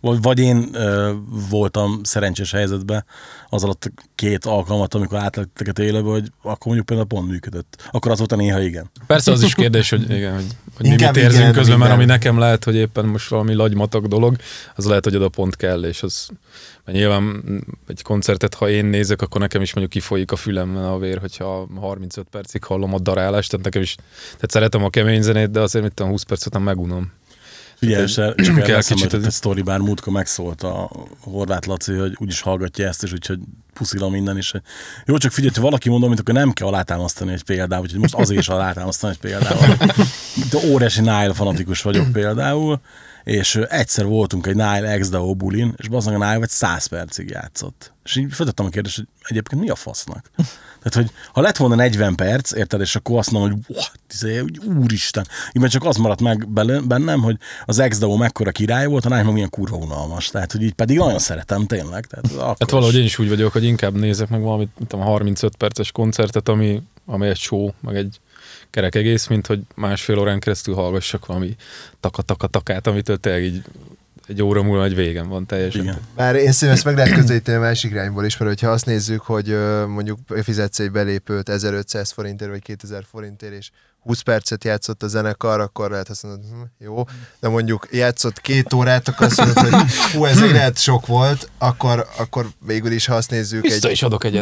vagy, 0.00 0.22
vagy 0.22 0.38
én 0.38 0.68
ö, 0.72 1.12
voltam 1.50 2.00
szerencsés 2.02 2.52
helyzetben 2.52 3.04
az 3.48 3.64
alatt 3.64 3.84
a 3.84 4.02
két 4.14 4.44
alkalmat, 4.44 4.94
amikor 4.94 5.18
átletteket 5.18 5.78
élőbe, 5.78 6.08
hogy 6.10 6.32
akkor 6.42 6.66
mondjuk 6.66 6.86
például 6.86 7.08
pont 7.08 7.28
működött. 7.28 7.88
Akkor 7.90 8.10
az 8.10 8.18
volt 8.18 8.32
a 8.32 8.36
néha 8.36 8.60
igen. 8.60 8.90
Persze 9.06 9.32
az 9.32 9.42
is 9.42 9.54
kérdés, 9.54 9.90
hogy, 9.90 10.10
igen, 10.10 10.34
hogy, 10.34 10.46
hogy 10.76 10.86
mi 10.86 10.90
mit 10.90 11.16
érzünk 11.16 11.34
igen, 11.34 11.52
közben, 11.52 11.78
mert 11.78 11.92
ami 11.92 12.04
nekem 12.04 12.38
lehet, 12.38 12.64
hogy 12.64 12.74
éppen 12.74 13.04
most 13.04 13.28
valami 13.28 13.54
lagymatag 13.54 14.08
dolog, 14.08 14.36
az 14.74 14.84
lehet, 14.84 15.04
hogy 15.04 15.16
oda 15.16 15.28
pont 15.28 15.56
kell, 15.56 15.84
és 15.84 16.02
az 16.02 16.28
mert 16.84 16.98
nyilván 16.98 17.42
egy 17.86 18.02
koncertet, 18.02 18.54
ha 18.54 18.68
én 18.68 18.84
nézek, 18.84 19.22
akkor 19.22 19.40
nekem 19.40 19.62
is 19.62 19.74
mondjuk 19.74 20.02
kifolyik 20.02 20.32
a 20.32 20.36
fülemben 20.36 20.84
a 20.84 20.98
vér, 20.98 21.18
hogyha 21.18 21.68
35 21.80 22.26
percig 22.30 22.64
hallom 22.64 22.94
a 22.94 22.98
darálást, 22.98 23.50
tehát 23.50 23.64
nekem 23.64 23.82
is, 23.82 23.94
tehát 24.24 24.50
szeretem 24.50 24.84
a 24.84 24.90
kemény 24.90 25.22
zenét, 25.22 25.50
de 25.50 25.60
azért 25.60 25.84
mit 25.84 25.94
tudom, 25.94 26.10
20 26.10 26.22
perc 26.22 26.46
után 26.46 26.62
megunom. 26.62 27.12
El- 27.80 28.34
csak 28.34 28.62
kell 28.62 28.82
kicsit 28.82 29.14
egy 29.14 29.30
sztori, 29.30 29.62
bár 29.62 29.78
múltkor 29.78 30.12
megszólt 30.12 30.62
a 30.62 30.90
Horváth 31.20 31.68
Laci, 31.68 31.92
hogy 31.92 32.16
úgyis 32.18 32.40
hallgatja 32.40 32.86
ezt, 32.86 33.02
és 33.02 33.12
úgyhogy 33.12 33.38
puszila 33.72 34.08
minden 34.08 34.36
is. 34.36 34.52
Jó, 35.06 35.16
csak 35.16 35.32
figyelj, 35.32 35.54
ha 35.54 35.60
valaki 35.60 35.88
mondom, 35.88 36.08
mint 36.08 36.20
akkor 36.20 36.34
nem 36.34 36.52
kell 36.52 36.66
alátámasztani 36.66 37.32
egy 37.32 37.42
példával, 37.42 37.84
úgyhogy 37.84 38.00
most 38.00 38.14
azért 38.14 38.40
is 38.40 38.48
alátámasztani 38.48 39.12
egy 39.12 39.18
példával. 39.18 39.76
De 40.50 40.58
óriási 40.66 41.00
Nile 41.00 41.32
fanatikus 41.34 41.82
vagyok 41.82 42.12
például, 42.12 42.80
és 43.24 43.56
egyszer 43.56 44.06
voltunk 44.06 44.46
egy 44.46 44.54
Nile 44.54 44.98
XDO 44.98 45.34
bulin, 45.34 45.74
és 45.76 45.88
bazdmeg 45.88 46.14
a 46.14 46.18
Nile 46.24 46.38
vagy 46.38 46.48
100 46.48 46.86
percig 46.86 47.30
játszott. 47.30 47.92
És 48.04 48.16
így 48.16 48.32
feltettem 48.32 48.66
a 48.66 48.68
kérdést, 48.68 48.96
hogy 48.96 49.06
egyébként 49.22 49.60
mi 49.62 49.68
a 49.68 49.74
fasznak? 49.74 50.30
Tehát, 50.82 50.94
hogy 50.94 51.16
ha 51.32 51.40
lett 51.40 51.56
volna 51.56 51.74
40 51.74 52.14
perc, 52.14 52.52
érted, 52.52 52.80
és 52.80 52.96
akkor 52.96 53.18
azt 53.18 53.30
mondom, 53.30 53.60
hogy 53.66 53.76
izé, 54.12 54.38
hogy 54.38 54.58
úristen. 54.58 55.26
Így 55.52 55.68
csak 55.68 55.84
az 55.84 55.96
maradt 55.96 56.20
meg 56.20 56.48
bennem, 56.86 57.20
hogy 57.20 57.36
az 57.64 57.82
XDO 57.88 58.16
mekkora 58.16 58.50
király 58.50 58.86
volt, 58.86 59.04
a 59.04 59.08
Nile 59.08 59.22
meg 59.22 59.32
milyen 59.32 59.50
kurva 59.50 59.76
unalmas. 59.76 60.28
Tehát, 60.28 60.52
hogy 60.52 60.62
így 60.62 60.72
pedig 60.72 60.98
nagyon 60.98 61.18
szeretem 61.18 61.66
tényleg. 61.66 62.06
Tehát, 62.06 62.26
akkor 62.48 62.56
Hát 62.58 62.70
valahogy 62.70 62.96
én 62.96 63.04
is 63.04 63.18
úgy 63.18 63.28
vagyok, 63.28 63.52
hogy 63.52 63.64
inkább 63.64 63.94
nézek 63.94 64.28
meg 64.28 64.40
valamit, 64.40 64.70
mint 64.78 64.90
tudom, 64.90 65.04
35 65.04 65.56
perces 65.56 65.92
koncertet, 65.92 66.48
ami, 66.48 66.82
ami 67.06 67.26
egy 67.26 67.38
show, 67.38 67.70
meg 67.80 67.96
egy 67.96 68.20
kerek 68.70 68.94
egész, 68.94 69.26
mint 69.26 69.46
hogy 69.46 69.60
másfél 69.74 70.18
órán 70.18 70.40
keresztül 70.40 70.74
hallgassak 70.74 71.26
valami 71.26 71.56
taka-taka-takát, 72.00 72.86
amitől 72.86 73.16
tényleg 73.16 73.44
így 73.44 73.62
egy 74.26 74.42
óra 74.42 74.62
múlva 74.62 74.84
egy 74.84 74.94
végem 74.94 75.28
van 75.28 75.46
teljesen. 75.46 75.82
Igen. 75.82 75.98
Bár 76.16 76.34
én 76.34 76.52
szerintem 76.52 76.70
ezt 76.70 76.84
meg 76.84 76.96
lehet 76.96 77.14
közelíteni 77.14 77.56
a 77.56 77.60
másik 77.60 77.90
irányból 77.90 78.24
is, 78.24 78.36
mert 78.36 78.50
hogyha 78.50 78.70
azt 78.70 78.86
nézzük, 78.86 79.20
hogy 79.20 79.56
mondjuk 79.86 80.18
fizetsz 80.42 80.78
egy 80.78 80.90
belépőt 80.90 81.48
1500 81.48 82.10
forintért 82.10 82.50
vagy 82.50 82.62
2000 82.62 83.04
forintért, 83.10 83.52
és 83.52 83.70
20 84.00 84.20
percet 84.20 84.64
játszott 84.64 85.02
a 85.02 85.08
zenekar, 85.08 85.60
akkor 85.60 85.90
lehet 85.90 86.08
azt 86.08 86.22
mondod, 86.22 86.40
hm, 86.50 86.84
jó, 86.84 87.04
de 87.40 87.48
mondjuk 87.48 87.88
játszott 87.90 88.40
két 88.40 88.72
órát, 88.72 89.08
akkor 89.08 89.26
azt 89.26 89.36
mondod, 89.36 89.58
hogy 89.58 89.90
hú, 90.12 90.24
ez 90.24 90.42
egy 90.42 90.50
lehet 90.50 90.78
sok 90.78 91.06
volt, 91.06 91.50
akkor, 91.58 92.06
akkor 92.18 92.46
végül 92.66 92.92
is, 92.92 93.06
ha 93.06 93.14
azt 93.14 93.30
nézzük, 93.30 93.62
Vissza 93.62 93.86
egy... 93.86 93.92
is 93.92 94.02
adok 94.02 94.24
egy. 94.24 94.32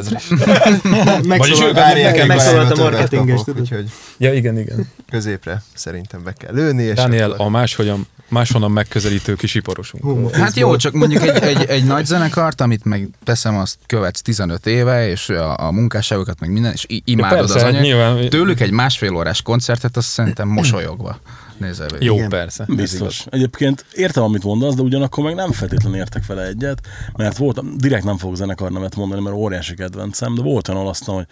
Vagyis 1.25 1.59
Megszólalt, 1.59 2.71
a 2.71 2.75
többet 2.75 2.77
marketinges, 2.77 3.43
tudod? 3.45 3.61
Úgyhogy 3.61 3.91
ja, 4.19 4.33
igen, 4.33 4.59
igen. 4.59 4.91
középre 5.11 5.63
szerintem 5.75 6.23
be 6.23 6.33
kell 6.33 6.55
lőni, 6.55 6.83
és 6.83 6.95
Daniel, 6.95 7.31
akkor... 7.31 7.47
a 7.47 7.49
máshogyan, 7.49 8.07
máshonnan 8.29 8.71
megközelítő 8.71 9.35
kis 9.35 9.55
iparosunk. 9.55 10.35
Hát 10.35 10.57
jó, 10.57 10.77
csak 10.77 10.93
mondjuk 10.93 11.23
egy, 11.23 11.43
egy, 11.43 11.65
egy 11.65 11.85
nagy 11.85 12.07
zenekart, 12.07 12.61
amit 12.61 12.85
meg 12.85 13.09
teszem, 13.25 13.57
azt 13.57 13.79
követsz 13.87 14.21
15 14.21 14.67
éve, 14.67 15.09
és 15.09 15.29
a, 15.29 15.67
a 15.67 15.71
munkásságokat, 15.71 16.41
meg 16.41 16.51
minden, 16.51 16.73
és 16.73 16.87
imádod 17.05 17.39
Persze, 17.39 17.55
az 17.55 17.61
hát 17.63 17.71
anyag. 17.71 17.83
nyilván- 17.83 18.29
Tőlük 18.29 18.61
egy 18.61 18.71
másfél 18.71 19.15
órás 19.15 19.43
koncertet, 19.49 19.97
azt 19.97 20.09
szerintem 20.09 20.49
mosolyogva 20.49 21.21
nézel 21.59 21.89
végig. 21.89 22.07
Jó, 22.07 22.15
Igen. 22.15 22.29
persze. 22.29 22.65
ez 22.69 22.75
Biztos. 22.75 23.25
Egyébként 23.31 23.85
értem, 23.93 24.23
amit 24.23 24.45
mondasz, 24.45 24.75
de 24.75 24.83
ugyanakkor 24.83 25.25
meg 25.25 25.35
nem 25.35 25.53
feltétlenül 25.53 25.99
értek 25.99 26.27
vele 26.27 26.47
egyet, 26.47 26.81
mert 27.17 27.37
voltam, 27.37 27.77
direkt 27.77 28.05
nem 28.05 28.19
fogok 28.19 28.37
zenekar 28.37 28.71
nevet 28.71 28.97
mondani, 28.97 29.23
mert 29.23 29.37
óriási 29.37 29.75
kedvencem, 29.75 30.35
de 30.35 30.43
volt 30.43 30.69
olyan, 30.69 30.81
mondom, 30.83 31.15
hogy 31.15 31.27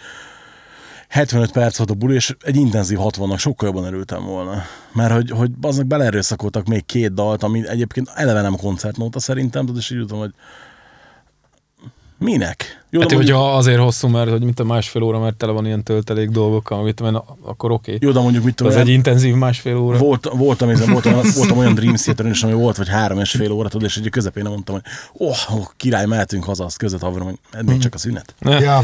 75 1.09 1.53
perc 1.53 1.77
volt 1.77 1.91
a 1.91 1.95
buli, 1.95 2.15
és 2.15 2.37
egy 2.41 2.57
intenzív 2.57 2.99
60-nak 3.01 3.39
sokkal 3.39 3.69
jobban 3.69 3.85
örültem 3.85 4.25
volna. 4.25 4.63
Mert 4.93 5.13
hogy, 5.13 5.31
hogy 5.31 5.51
aznak 5.61 5.87
beleerőszakoltak 5.87 6.67
még 6.67 6.87
két 6.87 7.15
dalt, 7.15 7.43
ami 7.43 7.69
egyébként 7.69 8.11
eleve 8.15 8.41
nem 8.41 8.57
koncertnóta 8.57 9.21
szerintem, 9.21 9.67
tudod, 9.67 9.81
és 9.81 9.91
így 9.91 9.99
jutom, 9.99 10.19
hogy 10.19 10.33
minek? 12.19 12.86
Jó, 12.97 13.03
Hát, 13.03 13.11
mondjuk, 13.13 13.37
hogyha 13.37 13.57
azért 13.57 13.79
hosszú, 13.79 14.09
mert 14.09 14.31
hogy 14.31 14.43
mint 14.43 14.61
a 14.61 14.65
másfél 14.65 15.03
óra, 15.03 15.19
mert 15.19 15.37
tele 15.37 15.53
van 15.53 15.67
ilyen 15.67 15.83
töltelék 15.83 16.29
dolgokkal, 16.29 16.79
amit 16.79 17.01
mert 17.01 17.17
akkor 17.43 17.71
oké. 17.71 17.95
Okay. 17.95 18.09
jó, 18.09 18.15
de 18.15 18.21
mondjuk 18.21 18.45
mit 18.45 18.55
tudom, 18.55 18.73
Az 18.73 18.79
én, 18.79 18.85
egy 18.85 18.93
intenzív 18.93 19.35
másfél 19.35 19.77
óra. 19.77 19.99
Volt, 19.99 20.29
voltam, 20.33 20.69
voltam, 20.69 20.93
voltam, 20.93 21.21
voltam 21.35 21.59
olyan 21.59 21.75
Dream 21.75 21.95
theater 21.95 22.27
is, 22.27 22.43
ami 22.43 22.53
volt, 22.53 22.77
vagy 22.77 22.89
három 22.89 23.19
és 23.21 23.31
fél 23.31 23.51
óra, 23.53 23.69
tudod, 23.69 23.87
és 23.89 23.97
egy 23.97 24.09
közepén 24.11 24.45
mondtam, 24.45 24.75
hogy 24.75 24.85
oh, 25.29 25.57
oh 25.57 25.67
király, 25.77 26.07
mehetünk 26.07 26.45
haza, 26.45 26.65
azt 26.65 26.79
között 26.79 27.01
haverom, 27.01 27.27
hogy 27.27 27.39
ez 27.53 27.65
még 27.65 27.79
csak 27.79 27.95
a 27.95 27.99
szünet. 27.99 28.35
Ja, 28.41 28.59
ja, 28.61 28.83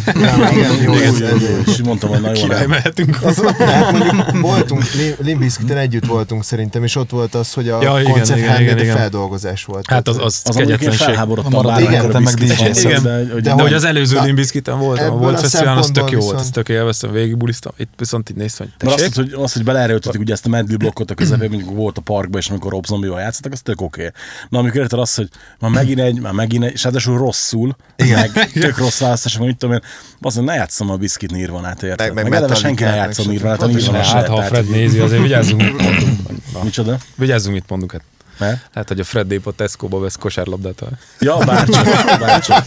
igen, 0.53 0.83
jó, 0.83 0.93
ez, 0.93 1.21
ez, 1.21 1.43
És 1.67 1.83
mondtam, 1.83 2.11
hogy 2.11 2.21
na 2.21 2.29
jó, 2.29 2.33
Király, 2.43 2.67
mehetünk. 2.67 3.19
De 3.59 3.67
hát 3.67 3.93
mondjuk 3.93 4.41
voltunk, 4.41 4.83
Limbiskiten 5.19 5.77
együtt 5.77 6.07
voltunk 6.07 6.45
szerintem, 6.45 6.85
és 6.85 6.97
ott 6.97 7.11
volt 7.11 7.35
az, 7.35 7.53
hogy 7.53 7.69
a 7.69 7.83
Ja, 7.83 8.01
igen, 8.01 8.13
koncert 8.13 8.39
igen, 8.39 8.61
igen, 8.61 8.79
igen. 8.79 8.97
feldolgozás 8.97 9.65
volt. 9.65 9.87
Hát 9.91 10.09
az, 10.09 10.17
az, 10.17 10.43
Az 10.45 10.57
mondjuk 10.57 10.69
én 10.69 10.77
kegyetlenség. 10.77 11.07
felháborodtam 11.07 11.55
A 11.55 11.63
maradék 11.63 11.85
bármikor 11.85 12.05
a 12.05 12.07
hetem 12.07 12.23
meg 12.23 12.35
Biscuit 12.35 12.69
DJ-szel. 12.71 12.91
Fest, 12.91 13.03
de, 13.03 13.17
hogy, 13.17 13.27
De 13.27 13.41
De 13.41 13.51
hogy- 13.53 13.61
hogy 13.63 13.73
az 13.73 13.85
előző 14.03 14.17
Na, 14.17 14.25
Limbiskiten 14.25 14.79
voltam, 14.79 15.07
ebből 15.07 15.19
volt 15.19 15.35
a 15.37 15.39
fesztiválon, 15.39 15.79
az 15.79 15.87
tök 15.87 15.95
jó 15.95 16.03
szempontból 16.03 16.25
volt, 16.25 16.35
az 16.41 16.47
viszont- 16.47 16.67
tök 16.67 16.77
élveztem, 16.77 17.13
végigbulisztam, 17.13 17.73
itt 17.77 17.91
viszont 17.97 18.31
így 18.31 18.37
néztem, 18.37 18.67
hogy 18.79 18.87
mert 18.89 18.97
tessék. 18.97 19.19
azt, 19.19 19.31
hogy, 19.31 19.43
azt, 19.43 19.55
hogy 19.55 19.65
beleerőltetik 19.65 20.21
ugye 20.21 20.33
ezt 20.33 20.47
a 20.47 20.49
medley 20.49 20.77
blokkot 20.77 21.11
a 21.11 21.15
közepén, 21.15 21.49
mondjuk 21.51 21.75
volt 21.77 21.99
a 21.99 22.01
parkban, 22.01 22.41
és 22.41 22.49
amikor 22.51 22.71
Rob 22.71 22.87
Zombie-val 22.87 23.21
játszottak, 23.21 23.53
az 23.53 23.61
tök 23.61 23.81
oké. 23.81 24.01
Okay. 24.07 24.13
Na, 24.49 24.59
amikor 24.59 24.81
érted 24.81 24.99
azt, 24.99 25.17
hogy 25.17 25.29
már 25.59 25.71
megint 25.71 26.01
egy, 26.01 26.21
már 26.21 26.33
megint 26.33 26.65
egy, 26.65 26.73
és 26.73 26.83
ráadásul 26.85 27.19
rosszul, 27.19 27.77
meg 27.97 28.51
tök 28.53 28.79
rossz 28.79 28.99
választás, 29.01 29.37
hogy 29.37 29.47
mit 29.47 29.57
tudom 29.57 29.75
én, 29.75 29.83
azt 30.21 30.41
ne 30.41 30.55
játszom 30.55 30.91
a 30.91 30.97
Biscuit 30.97 31.31
Nirvanát, 31.31 31.83
érted? 31.83 31.99
Meg- 31.99 32.15
Meg, 32.15 32.23
meg 32.23 32.33
meg 32.33 32.39
eleve 32.43 32.55
senki 32.55 32.83
ne 32.83 32.89
meg 32.91 32.99
játszom. 32.99 33.27
Nirvanát, 33.29 33.63
a. 33.63 33.67
Nirvana 33.67 34.03
se. 34.03 34.15
Hát, 34.15 34.29
ha 34.29 34.37
a 34.37 34.43
Fred 34.43 34.65
hogy- 34.67 34.75
nézi, 34.75 34.99
azért 34.99 35.23
vigyázzunk, 35.23 35.63
mit 35.73 35.83
mondunk. 35.83 36.63
Micsoda? 36.63 36.99
Vigyázzunk, 37.15 37.55
mit 37.55 37.65
mondunk. 37.69 37.93
Hát, 37.93 38.03
Mert? 38.43 38.69
hát 38.75 38.89
hogy 38.89 39.01
a 39.01 39.05
Fred 39.05 39.41
a 39.45 39.53
Tesco-ba 39.53 39.99
vesz 39.99 40.17
kosárlabdát. 40.17 40.83
Ja, 41.19 41.39
bárcsak, 41.39 41.85
bárcsak. 42.21 42.67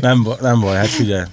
nem, 0.00 0.22
ba- 0.22 0.40
nem 0.40 0.60
baj, 0.60 0.76
hát 0.76 0.86
figyelj. 0.86 1.24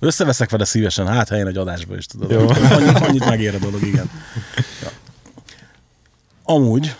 Összeveszek 0.00 0.50
vele 0.50 0.64
szívesen, 0.64 1.06
hát 1.06 1.28
helyen 1.28 1.46
egy 1.46 1.56
adásba 1.56 1.96
is 1.96 2.06
tudod. 2.06 2.30
Jó. 2.30 2.48
Annyit, 2.48 2.98
annyit 2.98 3.24
megér 3.28 3.54
a 3.54 3.58
dolog, 3.58 3.82
igen. 3.82 4.10
Ja. 4.82 4.88
Amúgy, 6.42 6.94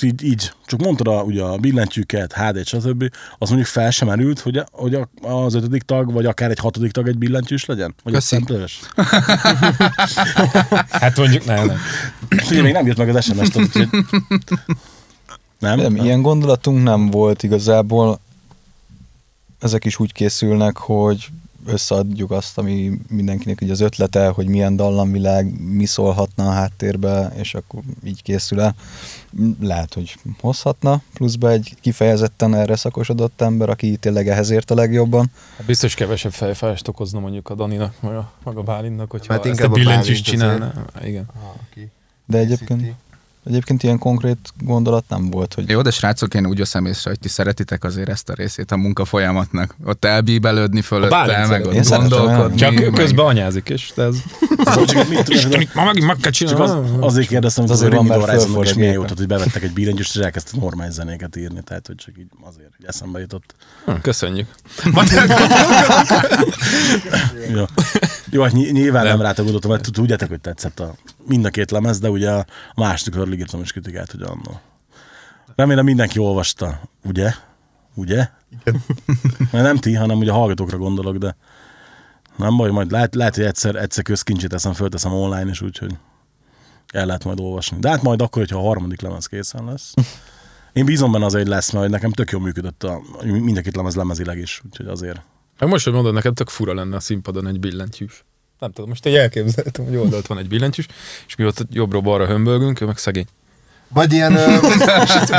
így, 0.00 0.22
így, 0.22 0.52
csak 0.66 0.80
mondtad 0.80 1.06
a, 1.06 1.22
ugye 1.22 1.42
a 1.42 1.56
billentyűket, 1.56 2.32
HD-t, 2.32 2.66
stb. 2.66 3.10
Az 3.38 3.48
mondjuk 3.48 3.68
fel 3.68 3.90
sem 3.90 4.08
merült, 4.08 4.40
hogy, 4.40 4.56
a, 4.56 4.66
hogy 4.70 4.94
a, 4.94 5.08
az 5.20 5.54
ötödik 5.54 5.82
tag, 5.82 6.12
vagy 6.12 6.26
akár 6.26 6.50
egy 6.50 6.58
hatodik 6.58 6.90
tag 6.90 7.08
egy 7.08 7.18
billentyűs 7.18 7.64
legyen? 7.64 7.94
Vagy 8.02 8.14
egy 8.14 8.18
Köszi. 8.18 8.34
szemplős? 8.34 8.80
Hát 10.90 11.16
mondjuk, 11.16 11.44
nem, 11.44 11.66
nem. 11.66 11.78
Figyelj, 12.28 12.62
még 12.62 12.72
nem 12.72 12.86
jött 12.86 12.96
meg 12.96 13.08
az 13.08 13.24
SMS-t, 13.24 13.56
úgyhogy... 13.56 13.88
Nem? 15.58 15.80
Nem, 15.80 15.96
ilyen 15.96 16.22
gondolatunk 16.22 16.82
nem 16.82 17.10
volt 17.10 17.42
igazából. 17.42 18.20
Ezek 19.60 19.84
is 19.84 19.98
úgy 19.98 20.12
készülnek, 20.12 20.76
hogy 20.76 21.28
összeadjuk 21.66 22.30
azt, 22.30 22.58
ami 22.58 22.92
mindenkinek 23.08 23.60
így 23.60 23.70
az 23.70 23.80
ötlete, 23.80 24.28
hogy 24.28 24.46
milyen 24.48 24.76
dallamvilág, 24.76 25.60
mi 25.60 25.86
szólhatna 25.86 26.48
a 26.48 26.52
háttérbe, 26.52 27.32
és 27.36 27.54
akkor 27.54 27.80
így 28.04 28.22
készül 28.22 28.60
el. 28.60 28.74
Lehet, 29.60 29.94
hogy 29.94 30.16
hozhatna 30.40 31.02
pluszba 31.14 31.50
egy 31.50 31.74
kifejezetten 31.80 32.54
erre 32.54 32.76
szakosodott 32.76 33.40
ember, 33.40 33.68
aki 33.68 33.96
tényleg 33.96 34.28
ehhez 34.28 34.50
ért 34.50 34.70
a 34.70 34.74
legjobban. 34.74 35.30
Hát 35.56 35.66
biztos 35.66 35.94
kevesebb 35.94 36.32
fejfájást 36.32 36.88
okozna 36.88 37.20
mondjuk 37.20 37.48
a 37.48 37.54
Daninak, 37.54 37.94
meg 38.00 38.16
a, 38.16 38.32
meg 38.44 38.56
a 38.56 38.62
Bálintnak, 38.62 39.10
hogyha 39.10 39.32
Hát 39.32 39.46
ezt 39.46 39.48
a 39.48 39.50
inkább 39.52 39.70
a 39.70 39.74
billentyűst 39.74 40.36
Bálint 40.36 40.58
csinálna. 40.58 40.84
Igen. 41.04 41.26
De 42.26 42.38
egyébként, 42.38 42.94
egyébként 43.46 43.82
ilyen 43.82 43.98
konkrét 43.98 44.38
gondolat 44.60 45.04
nem 45.08 45.30
volt, 45.30 45.54
hogy 45.54 45.68
Jó, 45.68 45.82
de 45.82 45.90
srácok, 45.90 46.34
én 46.34 46.46
úgy 46.46 46.58
veszem 46.58 46.86
észre, 46.86 47.10
hogy 47.10 47.18
ti 47.18 47.28
szeretitek 47.28 47.84
azért 47.84 48.08
ezt 48.08 48.28
a 48.28 48.34
részét 48.34 48.72
a 48.72 48.76
munka 48.76 49.04
folyamatnak. 49.04 49.74
Ott 49.84 50.04
elbíbelődni 50.04 50.80
fölötte, 50.80 51.46
meg 51.46 51.64
ott 51.66 51.88
gondolkodni. 51.88 52.56
Csak 52.56 52.74
meg- 52.74 52.90
közben 52.94 53.26
anyázik 53.26 53.68
de 53.94 54.02
ez... 54.02 54.16
Tudom, 54.74 55.06
Isten, 55.26 55.68
ma 55.74 55.84
megint 55.84 56.06
meg 56.06 56.16
kell 56.16 56.30
Csak 56.30 56.48
csinálni. 56.48 56.88
az, 56.88 56.90
azért 57.00 57.28
kérdeztem, 57.28 57.64
hogy 57.64 57.72
Az 57.72 57.78
azért 57.82 57.94
van, 57.94 58.04
mert 58.06 58.20
is 58.64 58.74
milyen 58.74 58.92
jó, 58.92 59.02
éppen. 59.02 59.02
tehát, 59.02 59.18
hogy 59.18 59.26
bevettek 59.26 59.62
egy 59.62 59.72
billentyűst, 59.72 60.16
és 60.16 60.22
elkezdtek 60.22 60.60
normális 60.60 60.94
zenéket 60.94 61.36
írni, 61.36 61.60
tehát 61.64 61.86
hogy 61.86 61.96
csak 61.96 62.18
így 62.18 62.26
azért, 62.40 62.70
hogy 62.76 62.86
eszembe 62.86 63.20
jutott. 63.20 63.54
Hm, 63.84 63.92
Köszönjük. 64.02 64.48
Jó, 68.36 68.42
hát 68.42 68.52
ny- 68.52 68.72
nyilván 68.72 69.04
nem, 69.04 69.18
Nem. 69.18 69.34
gondoltam, 69.36 69.70
mert 69.70 69.92
tudjátok, 69.92 70.28
hogy 70.28 70.40
tetszett 70.40 70.80
a 70.80 70.94
mind 71.26 71.44
a 71.44 71.50
két 71.50 71.70
lemez, 71.70 71.98
de 71.98 72.10
ugye 72.10 72.30
a 72.30 72.46
másodikról 72.74 73.32
írtam 73.32 73.60
is 73.60 73.72
kritikát, 73.72 74.10
hogy 74.10 74.22
annó. 74.22 74.60
Remélem 75.54 75.84
mindenki 75.84 76.18
olvasta, 76.18 76.80
ugye? 77.04 77.32
Ugye? 77.94 78.28
Mert 79.52 79.64
nem 79.64 79.76
ti, 79.76 79.94
hanem 79.94 80.18
ugye 80.18 80.30
a 80.30 80.34
hallgatókra 80.34 80.78
gondolok, 80.78 81.16
de 81.16 81.36
nem 82.36 82.56
baj, 82.56 82.70
majd 82.70 82.90
lehet, 82.90 83.14
lehet 83.14 83.34
hogy 83.34 83.44
egyszer, 83.44 83.76
egyszer 83.76 84.04
közkincsét 84.04 84.50
teszem, 84.50 84.72
fölteszem 84.72 85.12
online 85.12 85.50
is, 85.50 85.60
úgyhogy 85.60 85.96
el 86.92 87.06
lehet 87.06 87.24
majd 87.24 87.40
olvasni. 87.40 87.78
De 87.80 87.88
hát 87.88 88.02
majd 88.02 88.22
akkor, 88.22 88.42
hogyha 88.42 88.58
a 88.58 88.66
harmadik 88.66 89.00
lemez 89.00 89.26
készen 89.26 89.64
lesz. 89.64 89.94
Én 90.72 90.84
bízom 90.84 91.12
benne 91.12 91.24
azért, 91.24 91.48
lesz, 91.48 91.70
mert 91.70 91.90
nekem 91.90 92.10
tök 92.10 92.30
jól 92.30 92.40
működött 92.42 92.82
a, 92.82 93.00
mind 93.22 93.56
a 93.56 93.60
két 93.60 93.76
lemez 93.76 93.94
lemezileg 93.94 94.38
is, 94.38 94.62
úgyhogy 94.64 94.86
azért. 94.86 95.20
Meg 95.58 95.68
most, 95.68 95.84
hogy 95.84 95.92
mondod, 95.92 96.14
neked 96.14 96.34
tök 96.34 96.48
fura 96.48 96.74
lenne 96.74 96.96
a 96.96 97.00
színpadon 97.00 97.46
egy 97.46 97.60
billentyűs. 97.60 98.24
Nem 98.58 98.72
tudom, 98.72 98.88
most 98.90 99.06
egy 99.06 99.14
elképzeltem, 99.14 99.84
hogy 99.84 99.96
oldalt 99.96 100.26
van 100.26 100.38
egy 100.38 100.48
billentyűs, 100.48 100.86
és 101.26 101.36
mi 101.36 101.46
ott 101.46 101.58
jobbra-balra 101.70 102.26
hömbölgünk, 102.26 102.80
ő 102.80 102.86
meg 102.86 102.98
szegény. 102.98 103.26
Vagy 103.88 104.12
ilyen... 104.12 104.32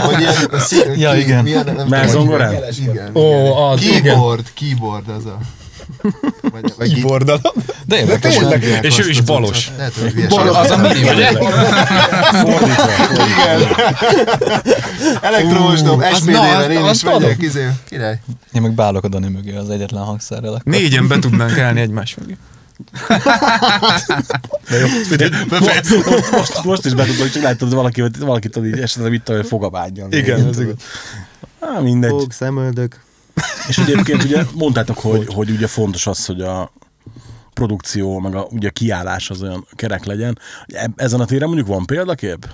vagy 0.05 0.19
ilyen 0.19 0.33
szí- 0.59 0.89
Ja, 1.03 1.11
ki- 1.11 1.19
igen. 1.19 1.43
Milyen, 1.43 1.65
nem 1.65 1.99
hogy 1.99 2.09
zongorán? 2.09 2.55
Igen. 2.79 3.09
Ó, 3.15 3.29
igen. 3.29 3.51
az, 3.51 3.81
igen. 3.83 4.01
Keyboard, 4.01 4.53
keyboard 4.53 5.09
az 5.09 5.25
a... 5.25 5.37
Vagy, 6.41 6.73
vagy 6.77 6.93
Keyboardal. 6.93 7.41
De 7.85 7.97
érdekes, 7.97 8.35
Tényleg 8.35 8.79
És 8.81 8.99
ő 8.99 9.09
is 9.09 9.21
balos. 9.21 9.67
utcát. 9.67 9.77
Lehet, 9.77 9.93
hogy 9.93 10.11
hülyeség. 10.11 10.39
Az 10.39 10.69
a 10.69 10.77
mini, 10.77 11.07
Elektromos 15.21 15.81
dob, 15.81 16.03
SPD-vel 16.13 16.71
én 16.71 16.89
is 16.89 17.03
megyek, 17.03 17.41
izé, 17.41 17.67
király. 17.89 18.19
Én 18.53 18.61
meg 18.61 18.71
beállok 18.71 19.03
a 19.03 19.07
Dani 19.07 19.27
mögé 19.29 19.55
az 19.55 19.69
egyetlen 19.69 20.03
hangszerrel. 20.03 20.61
Négyen 20.63 21.07
be 21.07 21.19
tudnánk 21.19 21.57
állni 21.59 21.79
egymás 21.81 22.15
mögé. 22.15 22.37
Most, 26.09 26.31
most, 26.31 26.63
most 26.63 26.85
is 26.85 26.93
betudom, 26.93 27.19
hogy 27.19 27.31
csak 27.31 27.43
látod 27.43 27.73
valaki, 27.73 28.03
valakit 28.19 28.57
így 28.57 28.79
esetleg 28.79 29.13
itt 29.13 29.29
a 29.29 29.43
fogabágyon. 29.43 30.11
Igen, 30.11 30.47
ez 30.47 30.59
igaz. 30.59 30.75
Á, 31.59 31.79
mindegy. 31.79 32.09
Fog, 32.09 32.31
szemöldök. 32.31 33.05
És 33.67 33.77
egyébként 33.77 34.23
ugye 34.23 34.43
mondtátok, 34.53 34.97
hogy, 34.97 35.33
hogy 35.33 35.49
ugye 35.49 35.67
fontos 35.67 36.07
az, 36.07 36.25
hogy 36.25 36.41
a 36.41 36.71
produkció, 37.53 38.19
meg 38.19 38.35
a, 38.35 38.47
ugye 38.49 38.67
a 38.67 38.71
kiállás 38.71 39.29
az 39.29 39.41
olyan 39.41 39.67
kerek 39.75 40.05
legyen. 40.05 40.39
Eb- 40.65 41.01
Ezen 41.01 41.19
a 41.19 41.25
téren 41.25 41.47
mondjuk 41.47 41.67
van 41.67 41.85
példakép? 41.85 42.47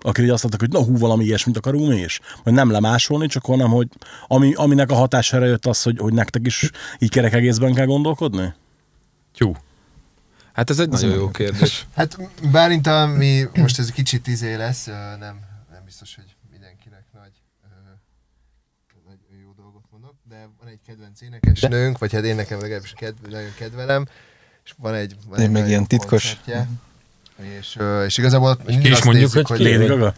Akik 0.00 0.24
így 0.24 0.30
azt 0.30 0.42
mondták, 0.42 0.70
hogy 0.70 0.80
na 0.80 0.86
hú, 0.86 0.98
valami 0.98 1.24
ilyesmit 1.24 1.56
akarunk 1.56 1.88
mi 1.88 1.96
is? 1.96 2.20
Vagy 2.44 2.52
nem 2.52 2.70
lemásolni, 2.70 3.26
csak 3.26 3.44
hanem, 3.44 3.68
hogy 3.68 3.88
ami, 4.26 4.52
aminek 4.54 4.90
a 4.90 4.94
hatására 4.94 5.44
jött 5.44 5.66
az, 5.66 5.82
hogy, 5.82 5.98
hogy 5.98 6.12
nektek 6.12 6.46
is 6.46 6.70
így 6.98 7.10
kerek 7.10 7.32
egészben 7.32 7.74
kell 7.74 7.86
gondolkodni? 7.86 8.54
Tyú. 9.38 9.56
Hát 10.52 10.70
ez 10.70 10.78
egy 10.78 10.88
nagyon 10.88 11.14
jó 11.14 11.30
kérdés. 11.30 11.86
Hát 11.94 12.18
Bálint, 12.50 12.86
ami 12.86 13.44
most 13.54 13.78
ez 13.78 13.86
egy 13.86 13.92
kicsit 13.92 14.26
izé 14.26 14.54
lesz, 14.54 14.84
nem, 14.84 15.40
nem 15.70 15.82
biztos, 15.84 16.14
hogy 16.14 16.36
mindenkinek 16.50 17.04
nagy, 17.12 17.32
nagy 19.06 19.18
jó 19.44 19.52
dolgot 19.56 19.82
mondok, 19.90 20.14
de 20.28 20.48
van 20.60 20.68
egy 20.68 20.78
kedvenc 20.86 21.20
énekesnőnk, 21.20 21.98
vagy 21.98 22.12
hát 22.12 22.24
én 22.24 22.36
nekem 22.36 22.60
legalábbis 22.60 22.92
kedv, 22.96 23.26
nagyon 23.30 23.54
kedvelem, 23.56 24.06
és 24.64 24.74
van 24.76 24.94
egy, 24.94 25.16
van 25.28 25.38
Én 25.38 25.44
egy 25.44 25.50
meg 25.50 25.68
ilyen 25.68 25.86
titkos. 25.86 26.36
És, 27.58 27.78
és 28.06 28.18
igazából 28.18 28.58
mindig 28.66 28.86
is 28.86 28.92
azt 28.92 29.04
mondjuk, 29.04 29.32
nézzük, 29.32 29.46
hogy 29.46 29.58
hogy, 29.58 29.66
ki? 29.66 29.72
Lady 29.72 29.86
Gaga? 29.86 30.14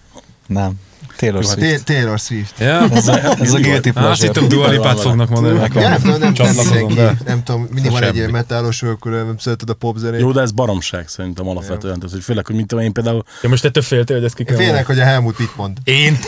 Nem. 0.47 0.81
Taylor 1.17 1.45
Swift. 1.45 1.85
Ta- 1.85 1.93
Taylor 1.93 2.19
Swift. 2.19 2.59
Ja? 2.59 2.89
Ez 2.93 3.09
a, 3.09 3.19
ez 3.41 3.53
a 3.53 3.59
guilty 3.67 3.91
Á, 3.95 4.05
Azt 4.11 4.21
hittem, 4.23 4.47
pleasure. 4.47 4.47
Dua 4.57 4.69
Lipát 4.69 5.01
fognak 5.01 5.29
mondani 5.29 5.55
Ja, 5.55 5.61
nekem. 5.61 5.83
nem 5.83 6.01
tudom, 6.01 6.19
nem, 6.19 6.33
nem, 6.73 6.95
de- 6.95 7.17
nem 7.27 7.43
tudom, 7.43 7.69
mindig 7.73 7.91
van 7.91 8.03
egy 8.03 8.17
ilyen 8.17 8.31
metálos, 8.31 8.83
akkor 8.83 9.13
nem 9.13 9.35
szereted 9.39 9.71
a 9.71 9.75
popzenét. 9.75 10.21
Jó, 10.21 10.33
de 10.33 10.41
ez 10.41 10.51
baromság 10.51 11.09
szerintem 11.09 11.49
alapvetően. 11.49 11.95
Tehát, 11.99 12.11
hogy 12.15 12.23
főleg, 12.23 12.47
hogy 12.47 12.55
mint 12.55 12.69
tudom 12.69 12.85
én 12.85 12.93
például 12.93 13.25
Ja, 13.43 13.49
most 13.49 13.65
ettől 13.65 13.83
féltél, 13.83 14.17
hogy 14.17 14.25
ezt 14.25 14.35
ki 14.35 14.45
kell 14.45 14.57
Félnek, 14.57 14.87
hogy 14.87 14.99
a 14.99 15.05
Helmut 15.05 15.39
mit 15.39 15.57
mond. 15.57 15.79
Én? 15.85 16.19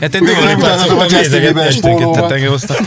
Hát 0.00 0.14
én 0.14 0.22
Még 0.22 0.34
Dua 0.34 0.44
nem 0.44 0.56
Lipát 0.58 0.78
szoktam 0.78 1.06
nézegetni 1.10 1.60
esténként, 1.60 2.46
hoztak. 2.48 2.78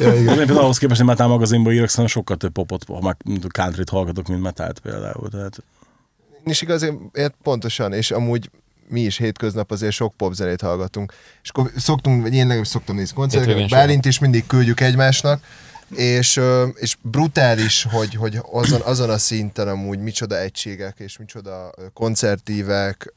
Én 0.00 0.24
például 0.24 0.58
ahhoz 0.58 0.78
képest, 0.78 0.98
hogy 0.98 1.08
metal 1.08 1.28
magazinban 1.28 1.72
írok, 1.72 1.88
szerintem 1.88 2.14
sokkal 2.14 2.36
több 2.36 2.52
popot, 2.52 2.84
ha 2.88 3.00
már 3.00 3.16
countryt 3.52 3.88
hallgatok, 3.88 4.26
mint 4.28 4.42
metált 4.42 4.78
például. 4.78 5.28
Tehát 5.30 5.62
És 6.44 6.66
ért 7.12 7.34
pontosan, 7.42 7.92
és 7.92 8.10
amúgy 8.10 8.50
mi 8.88 9.00
is 9.00 9.16
hétköznap 9.16 9.70
azért 9.70 9.92
sok 9.92 10.14
popzenét 10.16 10.60
hallgatunk. 10.60 11.12
És 11.42 11.48
akkor 11.48 11.70
szoktunk, 11.76 12.22
vagy 12.22 12.34
én 12.34 12.40
legalábbis 12.40 12.68
szoktam 12.68 12.96
nézni 12.96 13.14
koncerteket, 13.14 13.70
Bálint 13.70 14.04
is 14.04 14.18
mindig 14.18 14.46
küldjük 14.46 14.80
egymásnak, 14.80 15.42
és, 15.96 16.40
és 16.74 16.96
brutális, 17.02 17.86
hogy, 17.90 18.14
hogy 18.14 18.38
azon, 18.52 18.80
azon 18.80 19.10
a 19.10 19.18
szinten 19.18 19.68
amúgy 19.68 19.98
micsoda 19.98 20.38
egységek, 20.38 20.98
és 20.98 21.18
micsoda 21.18 21.70
koncertívek, 21.92 23.12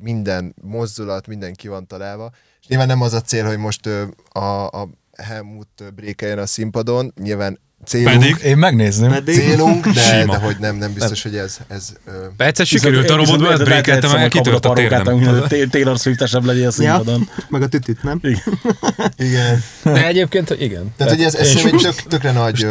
minden 0.00 0.54
mozdulat, 0.62 1.26
minden 1.26 1.54
ki 1.54 1.68
van 1.68 1.86
találva. 1.86 2.30
És 2.60 2.66
nyilván 2.66 2.86
nem 2.86 3.00
az 3.00 3.12
a 3.12 3.20
cél, 3.20 3.46
hogy 3.46 3.58
most 3.58 3.88
a, 4.28 4.66
a 4.66 4.88
Helmut 5.16 5.94
brékeljen 5.94 6.38
a 6.38 6.46
színpadon, 6.46 7.12
nyilván 7.22 7.58
célunk, 7.86 8.18
Pedig? 8.18 8.36
Én 8.44 8.56
megnézném. 8.56 9.10
Pedig 9.10 9.34
célunk 9.34 9.88
de, 9.88 10.24
de 10.24 10.36
hogy 10.36 10.56
nem, 10.58 10.76
nem 10.76 10.92
biztos, 10.92 11.22
hogy 11.22 11.36
ez, 11.36 11.58
ez 11.68 11.92
ö, 12.06 12.10
Egyszer 12.36 12.66
sikerült 12.66 13.10
a 13.10 13.16
robotba, 13.16 13.52
ezt 13.52 13.64
brékeltem, 13.64 14.10
meg 14.10 14.28
kitört 14.28 14.66
a 14.66 14.72
térdem. 14.72 15.46
Taylor 15.70 15.98
Swift-esebb 15.98 16.44
legyen 16.44 16.66
a 16.66 16.70
színpadon. 16.70 17.28
meg 17.48 17.62
a 17.62 17.68
tütüt, 17.68 18.02
nem? 18.02 18.20
igen. 19.16 19.62
De 19.82 20.06
egyébként, 20.06 20.56
igen. 20.58 20.94
Tehát, 20.96 21.12
hogy 21.12 21.22
ez, 21.22 21.34
ez 21.34 21.46
szerintem 21.46 21.74
egy 21.74 21.82
tök, 21.82 22.02
tökre 22.08 22.32
nagy 22.32 22.66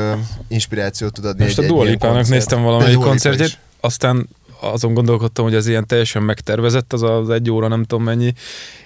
inspirációt 0.47 1.13
tud 1.13 1.25
adni 1.25 1.43
Most 1.43 1.57
a 1.57 1.65
Dua 1.65 1.83
néztem 2.27 2.59
De 2.59 2.65
valamelyik 2.65 2.97
koncertjét, 2.97 3.57
aztán 3.79 4.29
azon 4.59 4.93
gondolkodtam, 4.93 5.45
hogy 5.45 5.55
ez 5.55 5.67
ilyen 5.67 5.87
teljesen 5.87 6.23
megtervezett, 6.23 6.93
az 6.93 7.01
az 7.01 7.29
egy 7.29 7.51
óra, 7.51 7.67
nem 7.67 7.83
tudom 7.83 8.03
mennyi, 8.03 8.33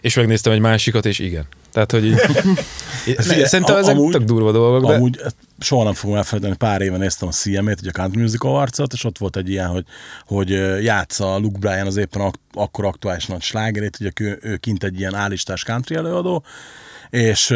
és 0.01 0.15
megnéztem 0.15 0.53
egy 0.53 0.60
másikat, 0.60 1.06
és 1.06 1.19
igen. 1.19 1.45
Tehát, 1.71 1.91
hogy 1.91 2.06
így... 2.06 2.19
figyelj, 3.17 3.45
Szerintem 3.45 3.75
a- 3.75 3.77
ezek 3.77 3.95
amúgy- 3.95 4.12
tök 4.12 4.23
durva 4.23 4.51
dolgok, 4.51 4.89
de... 4.89 4.95
Amúgy 4.95 5.19
ezt 5.23 5.36
soha 5.60 5.84
nem 5.84 5.93
fogom 5.93 6.15
elfelejteni, 6.15 6.56
pár 6.56 6.82
éve 6.82 6.97
néztem 6.97 7.27
a 7.27 7.32
CM-ét, 7.32 7.80
ugye 7.82 7.89
a 7.93 7.99
Country 7.99 8.21
Musical 8.21 8.58
arcot, 8.60 8.93
és 8.93 9.03
ott 9.03 9.17
volt 9.17 9.36
egy 9.38 9.49
ilyen, 9.49 9.67
hogy, 9.67 9.86
hogy 10.25 10.49
játsza 10.84 11.38
Luke 11.38 11.58
Bryan 11.60 11.88
az 11.88 11.97
éppen 11.97 12.21
ak- 12.21 12.39
akkor 12.53 12.86
aktuális 12.86 13.25
nagy 13.25 13.41
slágerét, 13.41 13.97
ugye 13.99 14.10
ő, 14.21 14.39
ő 14.41 14.56
kint 14.58 14.84
egy 14.84 14.99
ilyen 14.99 15.15
állistás 15.15 15.63
country 15.63 15.95
előadó, 15.95 16.43
és 17.10 17.53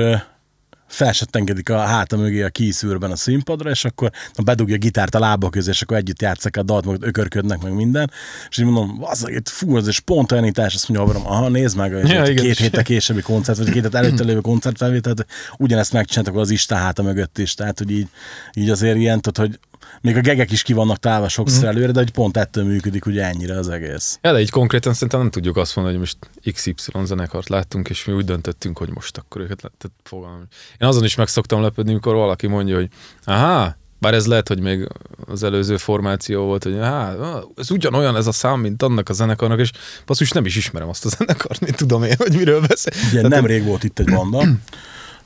fel 0.91 1.11
se 1.11 1.25
engedik 1.31 1.69
a 1.69 1.77
háta 1.77 2.17
mögé 2.17 2.41
a 2.41 2.49
kíszűrben 2.49 3.11
a 3.11 3.15
színpadra, 3.15 3.69
és 3.69 3.85
akkor 3.85 4.11
na, 4.35 4.43
bedugja 4.43 4.75
a 4.75 4.77
gitárt 4.77 5.15
a 5.15 5.19
lába 5.19 5.49
közé, 5.49 5.69
és 5.69 5.81
akkor 5.81 5.97
együtt 5.97 6.21
játszak 6.21 6.57
a 6.57 6.63
dalt, 6.63 6.85
meg 6.85 6.97
ökörködnek 7.01 7.61
meg 7.61 7.73
minden, 7.73 8.11
és 8.49 8.57
így 8.57 8.65
mondom, 8.65 8.97
az 9.03 9.29
itt 9.29 9.49
fú, 9.49 9.77
ez 9.77 9.87
is 9.87 9.95
spontanitás, 9.95 10.75
azt 10.75 10.89
mondja, 10.89 11.07
Abram, 11.07 11.31
aha, 11.31 11.49
nézd 11.49 11.77
meg, 11.77 11.91
és 11.91 12.09
Ja, 12.09 12.25
igen. 12.25 12.43
két 12.43 12.57
héttel 12.57 12.83
későbbi 12.83 13.21
koncert, 13.21 13.57
vagy 13.57 13.69
két 13.69 13.83
héttel 13.83 14.05
előtte 14.05 14.23
lévő 14.23 14.39
koncertfelvételt, 14.39 15.25
ugyanezt 15.57 15.93
megcsináltak 15.93 16.35
az 16.35 16.49
Isten 16.49 16.77
háta 16.77 17.03
mögött 17.03 17.37
is, 17.37 17.53
tehát 17.53 17.77
hogy 17.77 17.91
így, 17.91 18.07
így 18.53 18.69
azért 18.69 18.97
ilyen, 18.97 19.21
tudod, 19.21 19.47
hogy 19.47 19.59
még 20.01 20.17
a 20.17 20.21
gegek 20.21 20.51
is 20.51 20.61
ki 20.61 20.73
vannak 20.73 20.97
tálva 20.97 21.29
sokszor 21.29 21.67
előre, 21.67 21.91
de 21.91 21.99
hogy 21.99 22.11
pont 22.11 22.37
ettől 22.37 22.63
működik 22.63 23.05
ugye 23.05 23.25
ennyire 23.25 23.57
az 23.57 23.69
egész. 23.69 24.19
Ja, 24.21 24.31
de 24.31 24.39
így 24.39 24.49
konkrétan 24.49 24.93
szerintem 24.93 25.19
nem 25.19 25.29
tudjuk 25.29 25.57
azt 25.57 25.75
mondani, 25.75 25.97
hogy 25.97 26.07
most 26.07 26.53
XY 26.53 26.73
zenekart 27.03 27.49
láttunk, 27.49 27.89
és 27.89 28.05
mi 28.05 28.13
úgy 28.13 28.25
döntöttünk, 28.25 28.77
hogy 28.77 28.89
most 28.89 29.17
akkor 29.17 29.41
őket 29.41 29.57
tehát 29.57 29.91
fogalmam. 30.03 30.47
Én 30.79 30.87
azon 30.87 31.03
is 31.03 31.15
meg 31.15 31.27
szoktam 31.27 31.61
lepődni, 31.61 31.91
amikor 31.91 32.15
valaki 32.15 32.47
mondja, 32.47 32.75
hogy 32.75 32.87
aha, 33.23 33.79
bár 34.01 34.13
ez 34.13 34.27
lehet, 34.27 34.47
hogy 34.47 34.59
még 34.59 34.87
az 35.27 35.43
előző 35.43 35.77
formáció 35.77 36.45
volt, 36.45 36.63
hogy 36.63 36.77
hát, 36.81 37.17
ez 37.55 37.71
ugyanolyan 37.71 38.15
ez 38.15 38.27
a 38.27 38.31
szám, 38.31 38.59
mint 38.59 38.83
annak 38.83 39.09
a 39.09 39.13
zenekarnak, 39.13 39.59
és 39.59 39.71
basszus 40.05 40.31
nem 40.31 40.45
is 40.45 40.55
ismerem 40.55 40.89
azt 40.89 41.05
a 41.05 41.09
zenekart, 41.17 41.59
mint 41.59 41.75
tudom 41.75 42.03
én, 42.03 42.15
hogy 42.17 42.35
miről 42.35 42.61
beszél. 42.67 42.93
Ugye 43.09 43.15
Tehát 43.15 43.29
nemrég 43.29 43.63
volt 43.63 43.83
itt 43.83 43.99
egy 43.99 44.11
banda, 44.11 44.43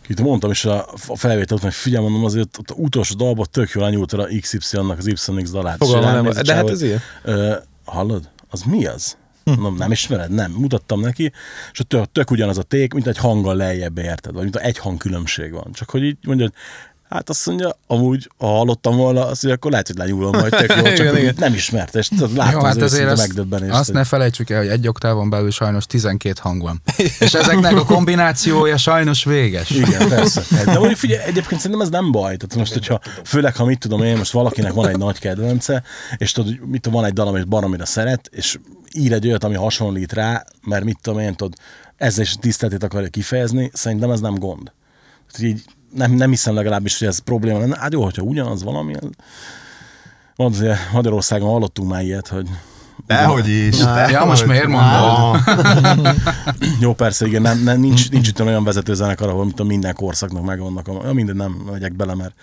Itt 0.08 0.20
mondtam 0.20 0.52
is 0.52 0.65
a 0.65 0.88
a 1.08 1.18
felvétel 1.18 1.58
után, 1.58 1.70
hogy 1.70 1.80
figyelj, 1.80 2.04
mondom, 2.04 2.26
azért 2.26 2.58
ott 2.58 2.70
az 2.70 2.76
utolsó 2.80 3.15
dalban 3.15 3.46
tök 3.52 3.70
jól 3.70 3.84
lenyúltad 3.84 4.20
a 4.20 4.28
XY-nak 4.41 4.98
az 4.98 5.08
YX 5.08 5.30
dalát. 5.52 5.82
És 5.82 5.88
Fogalmam 5.88 6.24
nem. 6.24 6.44
De 6.44 6.54
hát 6.54 6.70
ez 6.70 6.82
ilyen. 6.82 7.00
Ö, 7.24 7.56
hallod? 7.86 8.30
Az 8.50 8.62
mi 8.62 8.86
az? 8.86 9.18
Nem, 9.44 9.76
nem 9.78 9.91
ismered? 9.91 10.32
Nem. 10.32 10.52
Mutattam 10.52 11.00
neki, 11.00 11.32
és 11.72 11.82
tök, 11.88 12.12
tök 12.12 12.32
ugyanaz 12.32 12.58
a 12.58 12.63
ték, 12.63 12.94
mint 12.94 13.08
egy 13.08 13.18
hanggal 13.18 13.56
lejjebb 13.56 13.98
érted, 13.98 14.34
vagy 14.34 14.44
mint 14.44 14.56
egy 14.56 14.78
hang 14.78 14.98
különbség 14.98 15.52
van. 15.52 15.72
Csak 15.74 15.89
hogy 15.89 16.04
így 16.04 16.18
mondja, 16.22 16.46
hogy 16.46 16.54
hát 17.10 17.30
azt 17.30 17.46
mondja, 17.46 17.78
amúgy, 17.88 18.30
ha 18.38 18.48
hallottam 18.48 18.96
volna, 18.96 19.20
azt 19.20 19.44
mondja, 19.44 19.54
akkor 19.54 19.72
lehet, 19.72 19.88
hogy 19.88 19.98
lenyúlom 19.98 20.39
majd 20.39 20.56
tök 20.56 20.94
csak 20.94 21.18
Igen, 21.20 21.34
nem 21.38 21.54
ismerte, 21.54 22.00
és 22.00 22.10
láttam 22.36 22.60
Jó, 22.60 22.60
hát 22.60 22.76
az 22.76 22.82
azért 22.82 23.12
azt, 23.12 23.22
megdöbbenést. 23.22 23.74
azt 23.74 23.94
ne 23.94 24.04
felejtsük 24.04 24.50
el, 24.50 24.60
hogy 24.60 24.68
egy 24.68 24.88
oktávon 24.88 25.30
belül 25.30 25.52
sajnos 25.52 25.86
12 25.86 26.39
hang 26.41 26.62
van. 26.62 26.82
És 27.20 27.34
ezeknek 27.34 27.76
a 27.78 27.86
kombinációja 27.86 28.78
sajnos 28.78 29.24
véges. 29.24 29.70
Igen, 29.70 30.08
persze. 30.08 30.44
De 30.65 30.78
mondjuk 30.78 31.00
figyelj, 31.00 31.22
egyébként 31.22 31.62
szerintem 31.62 31.82
ez 31.82 31.89
nem 31.89 32.12
baj. 32.12 32.36
Tehát 32.38 32.56
most, 32.56 32.74
hogyha, 32.74 33.00
főleg, 33.24 33.56
ha 33.56 33.65
mit 33.65 33.80
tudom 33.80 34.04
én, 34.04 34.18
most 34.18 34.32
valakinek 34.32 34.74
van 34.74 34.88
egy 34.88 34.98
nagy 34.98 35.20
kedvence, 35.20 35.84
és 36.18 36.32
tudod, 36.32 36.58
hogy 36.58 36.68
mit 36.68 36.82
tudom, 36.82 37.00
van 37.00 37.10
egy 37.10 37.13
dal, 37.15 37.28
amit 37.28 37.48
baromira 37.48 37.86
szeret, 37.86 38.30
és 38.32 38.58
ír 38.94 39.13
egy 39.13 39.28
olyat, 39.28 39.44
ami 39.44 39.56
hasonlít 39.56 40.13
rá, 40.13 40.46
mert 40.63 40.84
mit 40.84 40.98
tudom 41.02 41.20
én, 41.20 41.36
tudod, 41.36 41.54
ezzel 41.98 42.24
is 42.24 42.34
tiszteletét 42.34 42.84
akarja 42.84 43.08
kifejezni, 43.08 43.70
szerintem 43.74 44.12
ez 44.12 44.20
nem 44.20 44.36
gond. 44.36 44.72
Tehát 45.32 45.52
így 45.52 45.63
nem, 45.95 46.12
nem 46.12 46.29
hiszem 46.29 46.53
legalábbis, 46.55 46.99
hogy 46.99 47.08
ez 47.08 47.19
probléma 47.19 47.60
lenne. 47.60 47.77
Hát 47.79 47.93
jó, 47.93 48.03
hogyha 48.03 48.21
ugyanaz 48.21 48.63
valami. 48.63 48.93
az- 48.93 49.10
Van 50.36 50.51
azért 50.51 50.91
Magyarországon 50.91 51.49
hallottunk 51.49 51.89
már 51.89 52.03
ilyet, 52.03 52.27
hogy 52.27 52.47
Dehogy 53.08 53.47
is. 53.47 53.79
Ja, 53.79 53.93
dehogy. 53.93 54.27
most 54.27 54.45
miért 54.45 54.67
mondod? 54.67 55.39
Jó, 56.79 56.93
persze, 56.93 57.25
igen, 57.25 57.41
nem, 57.41 57.63
nem, 57.63 57.79
nincs, 57.79 58.10
nincs 58.12 58.27
itt 58.27 58.41
olyan 58.41 58.63
vezetőzenekar, 58.63 59.29
ahol 59.29 59.45
mint 59.45 59.60
a 59.60 59.63
minden 59.63 59.93
korszaknak 59.95 60.43
megvannak. 60.43 60.88
A, 60.88 61.13
minden 61.13 61.36
nem 61.36 61.51
megyek 61.71 61.93
bele, 61.95 62.15
mert 62.15 62.34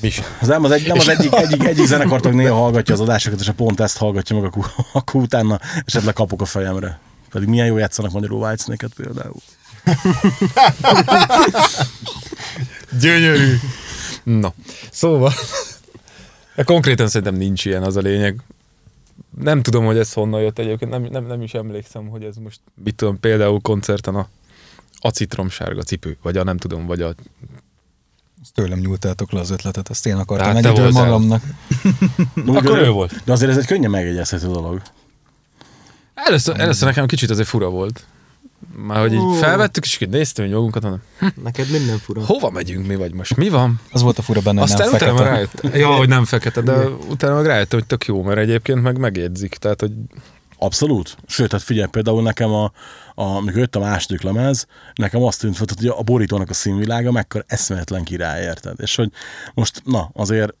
is. 0.00 0.20
az 0.40 0.48
nem 0.48 0.64
az, 0.64 0.70
egy, 0.70 0.86
nem 0.86 0.98
az 0.98 1.08
egyik, 1.08 1.34
egyik, 1.34 1.64
egyik 1.64 1.86
zenekartag 1.86 2.34
néha 2.34 2.54
hallgatja 2.54 2.94
az 2.94 3.00
adásokat, 3.00 3.40
és 3.40 3.48
a 3.48 3.52
pont 3.52 3.80
ezt 3.80 3.96
hallgatja 3.98 4.36
meg, 4.36 4.44
akkor, 4.44 4.70
akkor 4.92 5.22
utána 5.22 5.58
esetleg 5.84 6.14
kapok 6.14 6.40
a 6.40 6.44
fejemre. 6.44 6.98
Pedig 7.30 7.48
milyen 7.48 7.66
jó 7.66 7.76
játszanak 7.76 8.12
magyarul 8.12 8.38
Whitesnake-et 8.40 8.92
például. 8.96 9.34
Gyönyörű. 13.00 13.56
Na, 14.22 14.54
szóval... 14.90 15.32
De 16.54 16.62
konkrétan 16.62 17.08
szerintem 17.08 17.34
nincs 17.34 17.64
ilyen, 17.64 17.82
az 17.82 17.96
a 17.96 18.00
lényeg. 18.00 18.40
Nem 19.38 19.62
tudom, 19.62 19.84
hogy 19.84 19.98
ez 19.98 20.12
honnan 20.12 20.40
jött 20.40 20.58
egyébként, 20.58 20.90
nem, 20.90 21.02
nem, 21.02 21.26
nem 21.26 21.42
is 21.42 21.54
emlékszem, 21.54 22.08
hogy 22.08 22.24
ez 22.24 22.36
most, 22.36 22.60
mit 22.84 22.94
tudom, 22.94 23.20
például 23.20 23.60
koncerten 23.60 24.14
a, 24.14 24.28
a 25.00 25.08
citromsárga 25.08 25.82
cipő, 25.82 26.16
vagy 26.22 26.36
a 26.36 26.44
nem 26.44 26.56
tudom, 26.56 26.86
vagy 26.86 27.02
a... 27.02 27.14
Ezt 28.42 28.54
tőlem 28.54 28.78
nyúltátok 28.78 29.32
le 29.32 29.40
az 29.40 29.50
ötletet, 29.50 29.90
ezt 29.90 30.06
én 30.06 30.16
akartam 30.16 30.52
te 30.52 30.58
egyedül 30.58 30.90
magamnak. 30.90 31.42
Akkor 32.46 32.78
ő 32.78 32.90
volt. 32.90 33.22
De 33.24 33.32
azért 33.32 33.50
ez 33.50 33.56
egy 33.56 33.66
könnyen 33.66 33.90
megjegyezhető 33.90 34.46
dolog. 34.46 34.82
Először, 36.14 36.60
először 36.60 36.88
nekem 36.88 37.06
kicsit 37.06 37.30
azért 37.30 37.48
fura 37.48 37.68
volt. 37.68 38.04
Már 38.76 38.98
hogy 38.98 39.12
így 39.12 39.36
felvettük, 39.36 39.84
és 39.84 40.00
így 40.00 40.08
néztem 40.08 40.44
hogy 40.44 40.54
magunkat, 40.54 40.82
mondom, 40.82 41.00
Neked 41.42 41.70
minden 41.70 41.98
fura. 41.98 42.24
hova 42.24 42.50
megyünk 42.50 42.86
mi, 42.86 42.94
vagy 42.94 43.14
most 43.14 43.36
mi 43.36 43.48
van? 43.48 43.80
Az 43.92 44.02
volt 44.02 44.18
a 44.18 44.22
fura 44.22 44.40
benne, 44.40 44.62
Aztán 44.62 44.86
nem 44.90 44.94
utána 44.94 45.16
fekete. 45.16 45.78
Ja, 45.78 45.88
hogy 45.88 46.08
nem 46.08 46.24
fekete, 46.24 46.60
de 46.60 46.84
utána 47.08 47.34
meg 47.34 47.46
rájöttem, 47.46 47.78
hogy 47.78 47.88
tök 47.88 48.04
jó, 48.06 48.22
mert 48.22 48.38
egyébként 48.38 48.82
meg 48.82 48.98
megjegyzik. 48.98 49.54
Tehát, 49.54 49.80
hogy 49.80 49.92
Abszolút. 50.62 51.16
Sőt, 51.26 51.52
hát 51.52 51.62
figyelj, 51.62 51.88
például 51.90 52.22
nekem, 52.22 52.52
a, 52.52 52.64
a, 53.14 53.22
amikor 53.22 53.58
jött 53.58 53.76
a 53.76 53.80
második 53.80 54.22
lemez, 54.22 54.66
nekem 54.94 55.22
azt 55.22 55.40
tűnt 55.40 55.56
fel, 55.56 55.66
hogy 55.76 55.86
a 55.86 56.02
borítónak 56.02 56.50
a 56.50 56.54
színvilága 56.54 57.12
mekkora 57.12 57.44
eszméletlen 57.46 58.04
király, 58.04 58.42
érted? 58.42 58.74
És 58.80 58.94
hogy 58.94 59.10
most, 59.54 59.82
na, 59.84 60.10
azért 60.14 60.54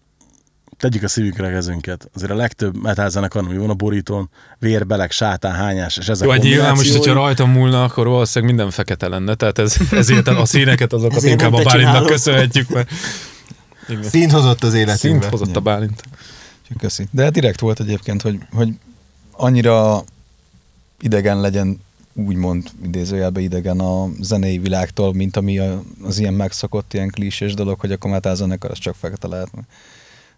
tegyük 0.82 1.02
a 1.02 1.08
szívünkre 1.08 1.46
a 1.46 1.50
kezünket. 1.50 2.08
Azért 2.14 2.30
a 2.30 2.34
legtöbb 2.34 2.82
metal 2.82 3.08
zenekar, 3.08 3.44
ami 3.44 3.56
van 3.56 3.70
a 3.70 3.74
borítón, 3.74 4.30
vér, 4.58 4.86
beleg, 4.86 5.10
sátán, 5.10 5.52
hányás, 5.52 5.96
és 5.96 6.08
ezek 6.08 6.26
jó, 6.26 6.32
hát 6.32 6.42
nyilván 6.42 6.74
most, 6.74 6.96
hogyha 6.96 7.12
rajtam 7.12 7.50
múlna, 7.50 7.84
akkor 7.84 8.06
valószínűleg 8.06 8.54
minden 8.54 8.72
fekete 8.72 9.08
lenne. 9.08 9.34
Tehát 9.34 9.58
ez, 9.58 9.76
ezért 9.90 10.28
a 10.28 10.44
színeket 10.44 10.92
azokat 10.92 11.16
Ezért 11.16 11.32
inkább 11.32 11.52
a 11.52 11.62
Bálintnak 11.62 12.06
köszönhetjük, 12.06 12.68
mert 12.68 12.90
igen. 13.88 14.02
Színt 14.02 14.32
hozott 14.32 14.62
az 14.62 14.74
életünkbe. 14.74 14.98
szint 15.08 15.24
hozott 15.24 15.56
a 15.56 15.60
Bálint. 15.60 16.02
Köszi. 16.78 17.06
De 17.10 17.30
direkt 17.30 17.60
volt 17.60 17.80
egyébként, 17.80 18.22
hogy, 18.22 18.38
hogy 18.52 18.68
annyira 19.30 20.04
idegen 21.00 21.40
legyen, 21.40 21.80
úgymond 22.14 22.68
idézőjelbe 22.84 23.40
idegen 23.40 23.80
a 23.80 24.08
zenei 24.20 24.58
világtól, 24.58 25.14
mint 25.14 25.36
ami 25.36 25.58
a, 25.58 25.82
az 26.02 26.18
ilyen 26.18 26.34
megszokott, 26.34 26.94
ilyen 26.94 27.10
klisés 27.10 27.54
dolog, 27.54 27.80
hogy 27.80 27.92
akkor 27.92 28.10
metal 28.10 28.34
zenekar, 28.34 28.70
az 28.70 28.78
csak 28.78 28.94
fekete 28.94 29.26
lehet. 29.26 29.50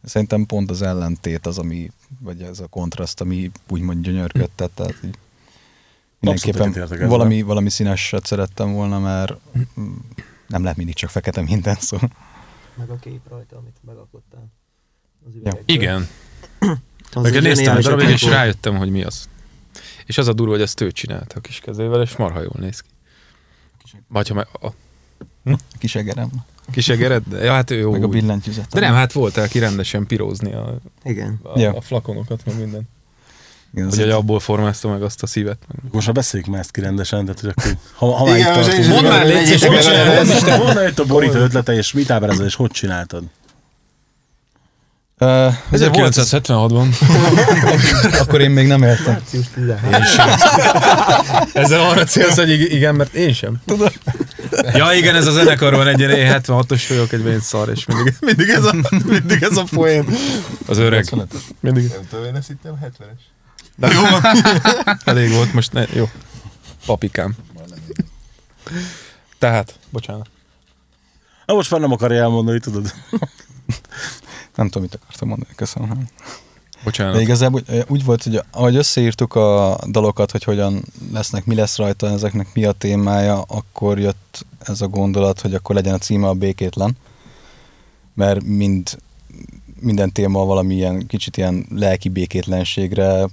Szerintem 0.05 0.47
pont 0.47 0.71
az 0.71 0.83
ellentét 0.83 1.47
az, 1.47 1.59
ami, 1.59 1.91
vagy 2.21 2.43
ez 2.43 2.61
a 2.61 2.67
kontraszt, 2.67 3.21
ami 3.21 3.51
úgymond 3.69 4.05
gyönyörködtet, 4.05 4.71
tehát 4.71 4.97
így 5.05 5.19
mindenképpen 6.19 7.09
valami, 7.09 7.43
valami 7.43 7.71
színeset 7.71 8.27
szerettem 8.27 8.73
volna, 8.73 8.99
mert 8.99 9.35
nem 10.47 10.63
lehet 10.63 10.77
mindig 10.77 10.95
csak 10.95 11.11
fekete 11.11 11.43
minden, 11.43 11.77
szóval. 11.89 12.11
Meg 12.75 12.91
a 12.91 12.97
kép 12.97 13.29
rajta, 13.29 13.57
amit 13.57 13.77
megalkottál. 13.81 14.53
Az 15.27 15.33
Ja. 15.45 15.53
Igen. 15.65 16.09
Az 17.13 17.23
Meg 17.23 17.37
egy 17.37 17.43
néztem 17.43 17.77
a 17.77 17.81
zseniális 17.81 17.85
darabig, 17.85 18.09
és 18.09 18.23
rájöttem, 18.23 18.77
hogy 18.77 18.91
mi 18.91 19.05
az. 19.05 19.29
És 20.07 20.19
az 20.19 20.29
a 20.29 20.33
durva, 20.33 20.53
hogy 20.53 20.63
ezt 20.63 20.81
ő 20.81 20.91
csinálta 20.91 21.35
a 21.37 21.41
kis 21.41 21.59
kezével, 21.59 22.03
és 22.03 22.17
marha 22.17 22.41
jól 22.41 22.57
néz 22.59 22.81
ki. 22.81 22.89
Vagy 24.09 24.29
ha 24.29 24.35
meg 24.35 24.49
a 24.61 24.69
Kis 25.79 25.95
egerem, 25.95 26.31
kis 26.73 26.89
egered, 26.89 27.23
de 27.29 27.45
ja, 27.45 27.53
hát 27.53 27.71
ő 27.71 27.77
jó. 27.79 27.91
meg 27.91 28.03
a 28.03 28.07
úgy. 28.07 28.13
billentyűzet. 28.13 28.67
De 28.73 28.81
nem, 28.81 28.95
hát 28.95 29.13
voltál 29.13 29.49
ki 29.49 29.59
rendesen 29.59 30.07
pirózni 30.07 30.53
a, 30.53 30.77
Igen. 31.05 31.41
a, 31.43 31.59
Ja. 31.59 31.73
a 31.73 31.81
flakonokat, 31.81 32.41
meg 32.47 32.59
minden. 32.59 32.89
Igen, 33.75 33.89
Hogy, 33.89 33.99
hogy 33.99 34.11
abból 34.11 34.41
formázta 34.41 34.89
meg 34.89 35.03
azt 35.03 35.23
a 35.23 35.27
szívet. 35.27 35.59
Meg. 35.69 35.93
Most 35.93 36.07
már 36.07 36.15
beszéljük 36.15 36.49
már 36.49 36.61
ezt 36.61 36.71
ki 36.71 36.81
rendesen, 36.81 37.25
tehát 37.25 37.41
hogy 37.41 37.53
akkor, 37.57 37.77
ha, 37.95 38.17
ha 38.17 38.25
már 38.25 38.39
itt 38.39 38.45
tartunk, 38.45 38.87
Mondd 38.87 39.05
már, 39.07 39.27
légy 39.27 39.45
szíves. 39.47 39.87
Mondd 40.59 40.75
már, 40.75 40.93
a 40.97 41.05
borító 41.07 41.35
ötlete, 41.39 41.73
és 41.73 41.93
mit 41.93 42.11
ábrázol, 42.11 42.47
és 42.47 42.55
hogy 42.55 42.71
csináltad? 42.71 43.23
Uh, 45.25 45.55
ugye 45.73 45.89
volt, 45.89 46.15
1976-ban. 46.17 46.87
akkor 48.21 48.41
én 48.41 48.51
még 48.51 48.67
nem 48.67 48.83
éltem. 48.83 49.23
Én 49.93 50.05
sem. 50.05 50.29
Ezzel 51.53 51.81
arra 51.81 52.05
célsz, 52.05 52.37
hogy 52.37 52.51
ig- 52.51 52.73
igen, 52.73 52.95
mert 52.95 53.15
én 53.15 53.33
sem. 53.33 53.57
Tudom. 53.67 53.89
Ja, 54.73 54.93
igen, 54.93 55.15
ez 55.15 55.27
a 55.27 55.31
zenekar 55.31 55.75
van 55.75 55.87
egy 55.87 56.01
én 56.01 56.09
76-os 56.11 56.83
vagyok, 56.89 57.13
egy 57.13 57.25
ilyen 57.25 57.41
szar, 57.41 57.69
és 57.69 57.85
mindig, 57.85 58.15
mindig, 58.21 58.49
ez 58.49 58.65
a, 58.65 58.75
mindig 59.05 59.43
ez 59.43 59.57
a 59.57 59.65
poén. 59.71 60.07
Az 60.67 60.79
öreg. 60.79 61.05
Mindig. 61.61 61.89
Nem 61.89 62.07
tudom, 62.11 62.25
én 62.25 62.35
ezt 62.35 62.47
hittem 62.49 62.75
70-es. 62.83 63.21
De 63.77 63.89
jó 63.93 64.01
van. 64.01 64.23
Elég 65.05 65.33
volt, 65.33 65.53
most 65.53 65.73
ne, 65.73 65.85
jó. 65.93 66.11
Papikám. 66.87 67.35
Tehát, 69.39 69.75
bocsánat. 69.91 70.27
Na 71.47 71.55
most 71.55 71.71
már 71.71 71.81
nem 71.81 71.93
akarja 71.93 72.23
elmondani, 72.23 72.61
tudod? 72.61 72.95
Nem 74.55 74.67
tudom, 74.67 74.83
mit 74.83 74.95
akartam 74.95 75.29
mondani, 75.29 75.53
köszönöm. 75.57 76.09
Bocsánat. 76.85 77.15
De 77.15 77.21
igazából 77.21 77.63
úgy, 77.69 77.85
úgy 77.89 78.05
volt, 78.05 78.23
hogy 78.23 78.41
ahogy 78.51 78.77
összeírtuk 78.77 79.35
a 79.35 79.79
dalokat, 79.91 80.31
hogy 80.31 80.45
hogyan 80.45 80.85
lesznek, 81.13 81.45
mi 81.45 81.55
lesz 81.55 81.77
rajta, 81.77 82.09
ezeknek 82.09 82.55
mi 82.55 82.65
a 82.65 82.73
témája, 82.73 83.41
akkor 83.41 83.99
jött 83.99 84.47
ez 84.59 84.81
a 84.81 84.89
gondolat, 84.89 85.41
hogy 85.41 85.55
akkor 85.55 85.75
legyen 85.75 85.95
a 85.95 85.99
címe 85.99 86.29
a 86.29 86.35
békétlen. 86.35 86.97
Mert 88.15 88.43
mind, 88.43 88.99
minden 89.81 90.13
téma 90.13 90.45
valami 90.45 90.75
ilyen 90.75 91.07
kicsit 91.07 91.37
ilyen 91.37 91.67
lelki 91.71 92.09
békétlenségre 92.09 93.29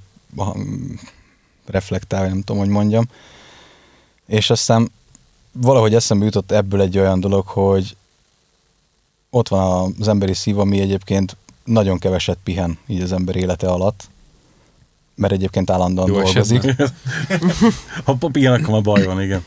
reflektál, 1.66 2.28
nem 2.28 2.42
tudom, 2.42 2.62
hogy 2.62 2.72
mondjam. 2.72 3.06
És 4.26 4.50
aztán 4.50 4.92
valahogy 5.52 5.96
eszembe 5.96 6.26
jutott 6.26 6.52
ebből 6.52 6.82
egy 6.82 6.98
olyan 6.98 7.20
dolog, 7.20 7.48
hogy 7.48 7.96
ott 9.32 9.48
van 9.48 9.96
az 10.00 10.08
emberi 10.08 10.34
szív, 10.34 10.60
ami 10.60 10.80
egyébként 10.80 11.38
nagyon 11.64 12.00
keveset 12.00 12.38
pihen 12.44 12.78
így 12.88 13.02
az 13.02 13.12
ember 13.12 13.36
élete 13.36 13.68
alatt, 13.68 14.10
mert 15.16 15.34
egyébként 15.34 15.70
állandóan 15.70 16.08
Jó 16.08 16.22
dolgozik. 16.22 16.64
Ha 18.06 18.14
papír, 18.14 18.50
akkor 18.50 18.70
már 18.70 18.82
baj 18.82 19.04
van, 19.04 19.22
igen. 19.22 19.44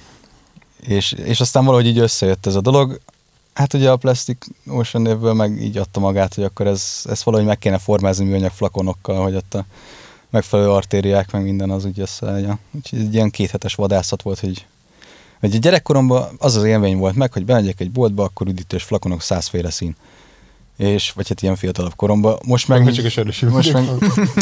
És, 0.80 1.12
és 1.12 1.40
aztán 1.40 1.64
valahogy 1.64 1.86
így 1.86 1.98
összejött 1.98 2.46
ez 2.46 2.54
a 2.54 2.60
dolog. 2.60 3.00
Hát 3.52 3.74
ugye 3.74 3.90
a 3.90 3.96
Plastic 3.96 4.46
Ocean 4.66 5.02
névből 5.02 5.32
meg 5.32 5.62
így 5.62 5.78
adta 5.78 6.00
magát, 6.00 6.34
hogy 6.34 6.44
akkor 6.44 6.66
ez, 6.66 7.02
ezt 7.04 7.22
valahogy 7.22 7.46
meg 7.46 7.58
kéne 7.58 7.78
formázni 7.78 8.24
műanyag 8.24 8.50
flakonokkal, 8.50 9.22
hogy 9.22 9.34
ott 9.34 9.54
a 9.54 9.64
megfelelő 10.30 10.70
artériák, 10.70 11.32
meg 11.32 11.42
minden 11.42 11.70
az 11.70 11.84
úgy 11.84 12.00
összeállja. 12.00 12.58
Úgyhogy 12.70 12.98
egy 12.98 13.14
ilyen 13.14 13.30
kéthetes 13.30 13.74
vadászat 13.74 14.22
volt, 14.22 14.40
hogy 14.40 14.66
hogy 15.50 15.58
a 15.58 15.62
gyerekkoromban 15.62 16.28
az 16.38 16.56
az 16.56 16.64
élmény 16.64 16.96
volt 16.96 17.14
meg, 17.14 17.32
hogy 17.32 17.44
bemegyek 17.44 17.80
egy 17.80 17.90
boltba, 17.90 18.22
akkor 18.24 18.46
üdítős 18.46 18.82
flakonok 18.82 19.22
százféle 19.22 19.70
szín. 19.70 19.96
És, 20.76 21.10
vagy 21.12 21.28
hát 21.28 21.42
ilyen 21.42 21.56
fiatalabb 21.56 21.94
koromban. 21.96 22.38
Most 22.46 22.68
meg, 22.68 22.92
Csak 22.92 23.04
a 23.04 23.08
sörösül. 23.08 23.50
most 23.50 23.72
meg 23.72 23.84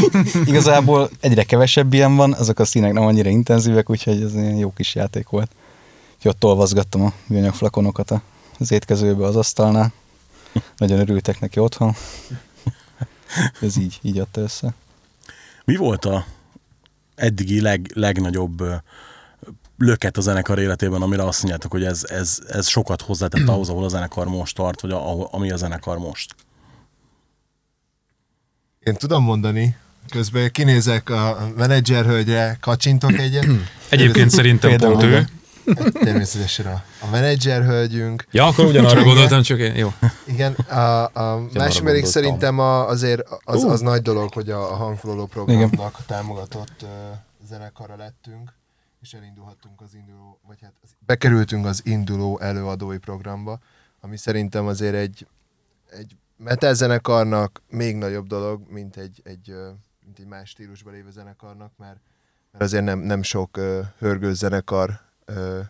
igazából 0.50 1.10
egyre 1.20 1.42
kevesebb 1.42 1.92
ilyen 1.92 2.16
van, 2.16 2.32
azok 2.32 2.58
a 2.58 2.64
színek 2.64 2.92
nem 2.92 3.02
annyira 3.02 3.28
intenzívek, 3.28 3.90
úgyhogy 3.90 4.22
ez 4.22 4.34
ilyen 4.34 4.56
jó 4.56 4.72
kis 4.72 4.94
játék 4.94 5.28
volt. 5.28 5.50
Úgyhogy 6.16 6.30
ott 6.30 6.44
olvasgattam 6.44 7.04
a 7.04 7.12
műanyag 7.26 7.54
flakonokat 7.54 8.10
a- 8.10 8.22
az 8.58 8.72
étkezőbe, 8.72 9.24
az 9.24 9.36
asztalnál. 9.36 9.92
Nagyon 10.76 10.98
örültek 10.98 11.40
neki 11.40 11.58
otthon. 11.60 11.94
Ez 13.60 13.76
így, 13.76 13.98
így 14.02 14.18
adta 14.18 14.40
össze. 14.40 14.74
Mi 15.64 15.76
volt 15.76 16.04
a 16.04 16.24
eddigi 17.14 17.60
leg, 17.60 17.90
legnagyobb 17.94 18.62
löket 19.82 20.16
a 20.16 20.20
zenekar 20.20 20.58
életében, 20.58 21.02
amire 21.02 21.24
azt 21.24 21.38
mondjátok, 21.42 21.70
hogy 21.70 21.84
ez, 21.84 22.04
ez, 22.08 22.38
ez 22.48 22.68
sokat 22.68 23.02
hozzátett 23.02 23.48
ahhoz, 23.48 23.68
ahol 23.68 23.84
a 23.84 23.88
zenekar 23.88 24.26
most 24.26 24.56
tart, 24.56 24.80
vagy 24.80 24.90
ahol, 24.90 25.28
ami 25.30 25.50
a 25.50 25.56
zenekar 25.56 25.98
most? 25.98 26.34
Én 28.80 28.94
tudom 28.94 29.24
mondani, 29.24 29.76
közben 30.10 30.50
kinézek 30.50 31.10
a 31.10 31.48
menedzser 31.56 32.04
hölgyre, 32.04 32.56
kacsintok 32.60 33.12
egyet. 33.12 33.46
Egyébként 33.88 34.30
szerintem 34.30 34.76
pont 34.76 35.02
ő. 35.02 35.08
igen. 35.08 35.92
Természetesen 35.92 36.66
a, 36.66 36.82
a 37.00 37.10
menedzser 37.10 37.62
hölgyünk. 37.62 38.26
Ja, 38.30 38.46
akkor 38.46 38.64
ugyanarra 38.64 39.02
gondoltam, 39.02 39.42
csak 39.42 39.58
én. 39.58 39.74
Jó. 39.74 39.92
Igen, 40.26 40.52
a, 40.52 41.04
a 41.04 41.48
másik 41.52 41.82
pedig 41.82 42.04
szerintem 42.04 42.58
a, 42.58 42.88
azért 42.88 43.22
az, 43.44 43.64
az 43.64 43.80
nagy 43.80 44.02
dolog, 44.02 44.32
hogy 44.32 44.50
a, 44.50 44.72
a 44.72 44.74
hangfoglaló 44.74 45.26
programnak 45.26 45.98
támogatott 46.06 46.76
uh, 46.82 46.88
zenekara 47.48 47.96
lettünk, 47.96 48.52
és 49.02 49.14
elindulhattunk 49.14 49.80
az 49.80 49.94
induló, 49.94 50.40
vagy 50.46 50.60
hát 50.60 50.72
az, 50.82 50.90
bekerültünk 51.06 51.66
az 51.66 51.86
induló 51.86 52.38
előadói 52.38 52.98
programba, 52.98 53.58
ami 54.00 54.16
szerintem 54.16 54.66
azért 54.66 54.94
egy, 54.94 55.26
egy 55.90 56.16
metal 56.36 56.74
zenekarnak 56.74 57.62
még 57.68 57.96
nagyobb 57.96 58.26
dolog, 58.26 58.70
mint 58.70 58.96
egy, 58.96 59.20
egy, 59.24 59.54
mint 60.04 60.18
egy 60.18 60.26
más 60.26 60.48
stílusban 60.48 60.92
lévő 60.92 61.10
zenekarnak, 61.10 61.72
mert, 61.76 62.00
mert 62.50 62.64
azért 62.64 62.84
nem, 62.84 62.98
nem 62.98 63.22
sok 63.22 63.56
uh, 63.56 63.78
hörgő 63.98 64.34
zenekar 64.34 65.00
ö, 65.24 65.60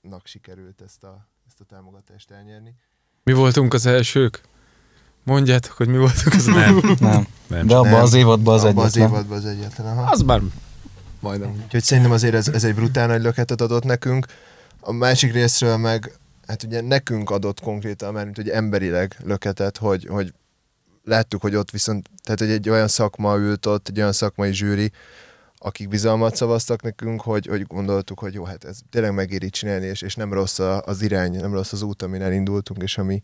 nak 0.00 0.26
sikerült 0.26 0.80
ezt 0.80 1.04
a, 1.04 1.28
ezt 1.46 1.60
a 1.60 1.64
támogatást 1.64 2.30
elnyerni. 2.30 2.74
Mi 3.22 3.32
voltunk 3.32 3.74
az 3.74 3.86
elsők? 3.86 4.40
Mondjátok, 5.22 5.72
hogy 5.72 5.88
mi 5.88 5.96
voltunk 5.96 6.34
az 6.34 6.44
nem. 6.46 6.96
Nem. 6.98 7.26
Nem. 7.48 7.66
De 7.66 7.76
abban 7.76 8.00
az 8.00 8.14
évadban 8.14 8.54
az 8.54 8.64
Abban 8.64 8.84
az 8.84 8.96
egyetlen. 8.96 9.14
évadban 9.16 9.38
az 9.38 9.44
egyetlen. 9.44 9.86
Aha. 9.86 10.10
Az 10.10 10.20
már 10.22 10.40
majdnem. 11.24 11.62
Úgyhogy 11.64 11.82
szerintem 11.82 12.12
azért 12.12 12.34
ez, 12.34 12.48
ez 12.48 12.64
egy 12.64 12.74
brutál 12.74 13.06
nagy 13.06 13.22
löketet 13.22 13.60
adott 13.60 13.84
nekünk. 13.84 14.26
A 14.80 14.92
másik 14.92 15.32
részről 15.32 15.76
meg, 15.76 16.12
hát 16.46 16.62
ugye 16.62 16.80
nekünk 16.80 17.30
adott 17.30 17.60
konkrétan, 17.60 18.12
mert 18.12 18.36
hogy 18.36 18.48
emberileg 18.48 19.16
löketet, 19.24 19.76
hogy, 19.76 20.06
hogy 20.06 20.34
láttuk, 21.04 21.40
hogy 21.40 21.54
ott 21.54 21.70
viszont, 21.70 22.10
tehát 22.22 22.40
hogy 22.40 22.50
egy 22.50 22.68
olyan 22.68 22.88
szakma 22.88 23.36
ült 23.36 23.66
ott, 23.66 23.88
egy 23.88 23.98
olyan 23.98 24.12
szakmai 24.12 24.52
zsűri, 24.52 24.92
akik 25.58 25.88
bizalmat 25.88 26.36
szavaztak 26.36 26.82
nekünk, 26.82 27.20
hogy, 27.20 27.46
hogy 27.46 27.66
gondoltuk, 27.66 28.18
hogy 28.18 28.34
jó, 28.34 28.44
hát 28.44 28.64
ez 28.64 28.78
tényleg 28.90 29.14
megéri 29.14 29.50
csinálni, 29.50 29.86
és, 29.86 30.02
és 30.02 30.14
nem 30.14 30.32
rossz 30.32 30.58
az 30.58 31.02
irány, 31.02 31.32
nem 31.32 31.52
rossz 31.52 31.72
az 31.72 31.82
út, 31.82 32.02
amin 32.02 32.22
elindultunk, 32.22 32.82
és 32.82 32.98
ami, 32.98 33.22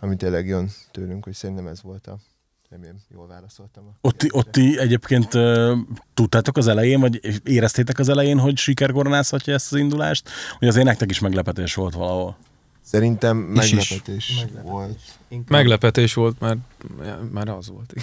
ami 0.00 0.16
tényleg 0.16 0.46
jön 0.46 0.70
tőlünk, 0.90 1.24
hogy 1.24 1.34
szerintem 1.34 1.66
ez 1.66 1.82
volt 1.82 2.06
a, 2.06 2.18
remélem 2.70 2.96
jól 3.14 3.26
válaszoltam. 3.26 3.84
A 3.86 4.08
Ott, 4.08 4.26
ott 4.30 4.50
ti 4.52 4.78
egyébként 4.78 5.34
uh, 5.34 5.78
tudtátok 6.14 6.56
az 6.56 6.66
elején, 6.66 7.00
vagy 7.00 7.40
éreztétek 7.44 7.98
az 7.98 8.08
elején, 8.08 8.38
hogy 8.38 8.56
sikerkoronázhatja 8.56 9.54
ezt 9.54 9.72
az 9.72 9.78
indulást? 9.78 10.28
Vagy 10.58 10.68
azért 10.68 10.84
nektek 10.86 11.10
is 11.10 11.18
meglepetés 11.18 11.74
volt 11.74 11.94
valahol? 11.94 12.36
Szerintem 12.82 13.54
Is 13.54 13.72
is. 13.72 13.90
meglepetés 13.90 14.46
volt. 14.62 14.98
Meglepetés 15.48 16.14
volt, 16.14 16.40
mert 16.40 16.58
már 17.30 17.48
az 17.48 17.68
volt. 17.68 17.94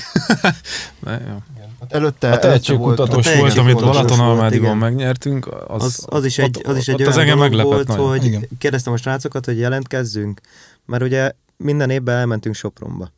Ne, 0.99 1.11
jó. 1.29 1.41
Hát 1.79 1.93
előtte, 1.93 2.31
A 2.31 2.39
tehetségkutatós 2.39 3.27
a 3.27 3.37
volt, 3.37 3.57
amit 3.57 3.79
volt, 3.79 4.53
igen. 4.53 4.77
megnyertünk. 4.77 5.47
Az, 5.67 5.83
Az, 5.83 6.05
az, 6.09 6.25
is 6.25 6.37
egy, 6.37 6.61
az 6.65 6.77
is 6.77 6.87
egy 6.87 6.93
ott 6.93 6.99
olyan 6.99 7.11
az 7.11 7.17
engem 7.17 7.37
meglepett 7.37 7.71
volt, 7.71 7.87
nagyon. 7.87 8.07
hogy 8.07 8.25
Igen. 8.25 8.47
kérdeztem 8.57 8.93
a 8.93 8.97
srácokat, 8.97 9.45
hogy 9.45 9.57
jelentkezzünk, 9.57 10.41
mert 10.85 11.03
ugye 11.03 11.31
minden 11.57 11.89
évben 11.89 12.15
elmentünk 12.15 12.55
Sopronba. 12.55 13.11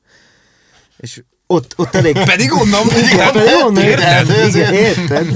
És 0.97 1.23
ott, 1.53 1.73
ott 1.77 1.95
elég... 1.95 2.13
Pedig 2.23 2.53
onnan, 2.53 2.81
Igen, 3.13 3.31
pedig 3.31 3.49
onnan 3.65 3.83
Érted? 3.83 4.29
érted? 4.29 4.47
Igen, 4.55 4.73
érted? 4.73 5.27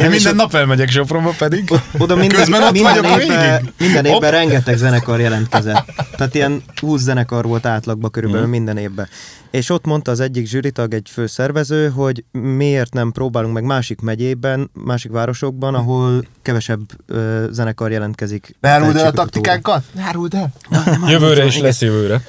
Én 0.00 0.10
minden 0.10 0.34
nap 0.34 0.54
elmegyek 0.54 0.90
Sopronba 0.90 1.34
pedig. 1.38 1.70
Oda 1.98 2.16
minden, 2.16 2.38
Közben 2.38 2.62
ott 2.62 2.72
minden, 2.72 3.00
vagyok 3.02 3.22
évben, 3.22 3.72
minden 3.78 4.04
Hopp. 4.04 4.14
évben 4.14 4.30
rengeteg 4.30 4.76
zenekar 4.76 5.20
jelentkezett. 5.20 5.92
Tehát 6.16 6.34
ilyen 6.34 6.62
20 6.80 7.00
zenekar 7.00 7.44
volt 7.44 7.66
átlagban 7.66 8.10
körülbelül 8.10 8.46
Mhm. 8.46 8.54
minden 8.54 8.76
évben. 8.76 9.08
És 9.50 9.70
ott 9.70 9.84
mondta 9.84 10.10
az 10.10 10.20
egyik 10.20 10.46
zsűritag, 10.46 10.94
egy 10.94 11.08
főszervező, 11.12 11.88
hogy 11.88 12.24
miért 12.32 12.92
nem 12.92 13.12
próbálunk 13.12 13.54
meg 13.54 13.64
másik 13.64 14.00
megyében, 14.00 14.70
másik 14.84 15.10
városokban, 15.10 15.74
ahol 15.74 16.24
kevesebb 16.42 16.80
ö, 17.06 17.44
zenekar 17.50 17.90
jelentkezik. 17.90 18.56
Ne 18.60 18.68
áruld 18.68 18.96
el 18.96 19.06
a 19.06 19.10
taktikánkat? 19.10 19.82
Ne 19.94 20.02
áruld 20.02 20.34
el! 20.34 20.52
Jövőre 21.08 21.44
is 21.44 21.58
lesz 21.58 21.80
jövőre. 21.80 22.22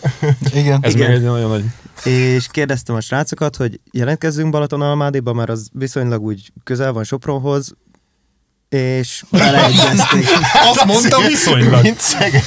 Igen. 0.53 0.79
Ez 0.81 0.93
Igen. 0.93 1.07
még 1.07 1.17
egy 1.17 1.23
nagyon 1.23 1.49
nagy... 1.49 1.63
És 2.03 2.47
kérdeztem 2.51 2.95
a 2.95 3.01
srácokat, 3.01 3.55
hogy 3.55 3.79
jelentkezzünk 3.91 4.51
Balatonalmádiba, 4.51 5.33
mert 5.33 5.49
az 5.49 5.69
viszonylag 5.73 6.21
úgy 6.21 6.51
közel 6.63 6.93
van 6.93 7.03
Sopronhoz, 7.03 7.73
és 8.69 9.23
beleegyezték. 9.29 10.25
Azt 10.71 10.85
mondta 10.85 11.27
viszonylag. 11.27 11.81
Mint 11.81 11.99
Szeged. 11.99 12.43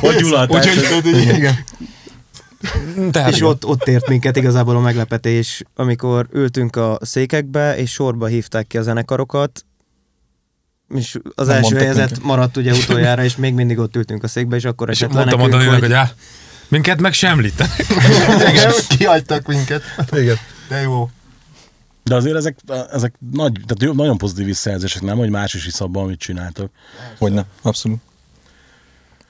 Hogy 0.00 0.16
Gyula, 0.16 0.48
Igen. 1.02 1.64
Tehát 3.10 3.32
és 3.32 3.42
ott, 3.42 3.64
ott 3.64 3.88
ért 3.88 4.08
minket 4.08 4.36
igazából 4.36 4.76
a 4.76 4.80
meglepetés, 4.80 5.62
amikor 5.74 6.28
ültünk 6.32 6.76
a 6.76 6.98
székekbe, 7.00 7.76
és 7.76 7.90
sorba 7.90 8.26
hívták 8.26 8.66
ki 8.66 8.78
a 8.78 8.82
zenekarokat, 8.82 9.64
és 10.94 11.18
az 11.34 11.46
Nem 11.46 11.56
első 11.56 11.76
minket. 11.76 12.22
maradt 12.22 12.56
ugye 12.56 12.72
utoljára, 12.72 13.24
és 13.24 13.36
még 13.36 13.54
mindig 13.54 13.78
ott 13.78 13.96
ültünk 13.96 14.22
a 14.22 14.28
székbe, 14.28 14.56
és 14.56 14.64
akkor 14.64 14.90
esett 14.90 15.12
le 15.12 15.16
mondtam 15.16 15.40
a 15.40 15.46
nekünk, 15.46 15.62
Daninak, 15.62 15.80
hogy 15.80 15.88
hogy 15.88 15.98
á, 15.98 16.12
minket 16.68 17.00
meg 17.00 17.12
semlítenek. 17.12 17.86
Igen. 18.50 18.72
Kihagytak 18.88 19.46
minket. 19.46 19.82
Igen. 20.12 20.36
De 20.68 20.80
jó. 20.80 21.10
De 22.04 22.14
azért 22.14 22.36
ezek, 22.36 22.56
ezek 22.92 23.14
nagy, 23.32 23.52
tehát 23.52 23.82
jó- 23.82 23.92
nagyon 23.92 24.18
pozitív 24.18 24.44
visszajelzések, 24.46 25.02
nem? 25.02 25.16
Hogy 25.16 25.30
más 25.30 25.54
is 25.54 25.64
hisz 25.64 25.80
abban, 25.80 26.02
amit 26.04 26.18
csináltok. 26.18 26.70
Hogyne, 27.18 27.44
abszolút. 27.62 27.98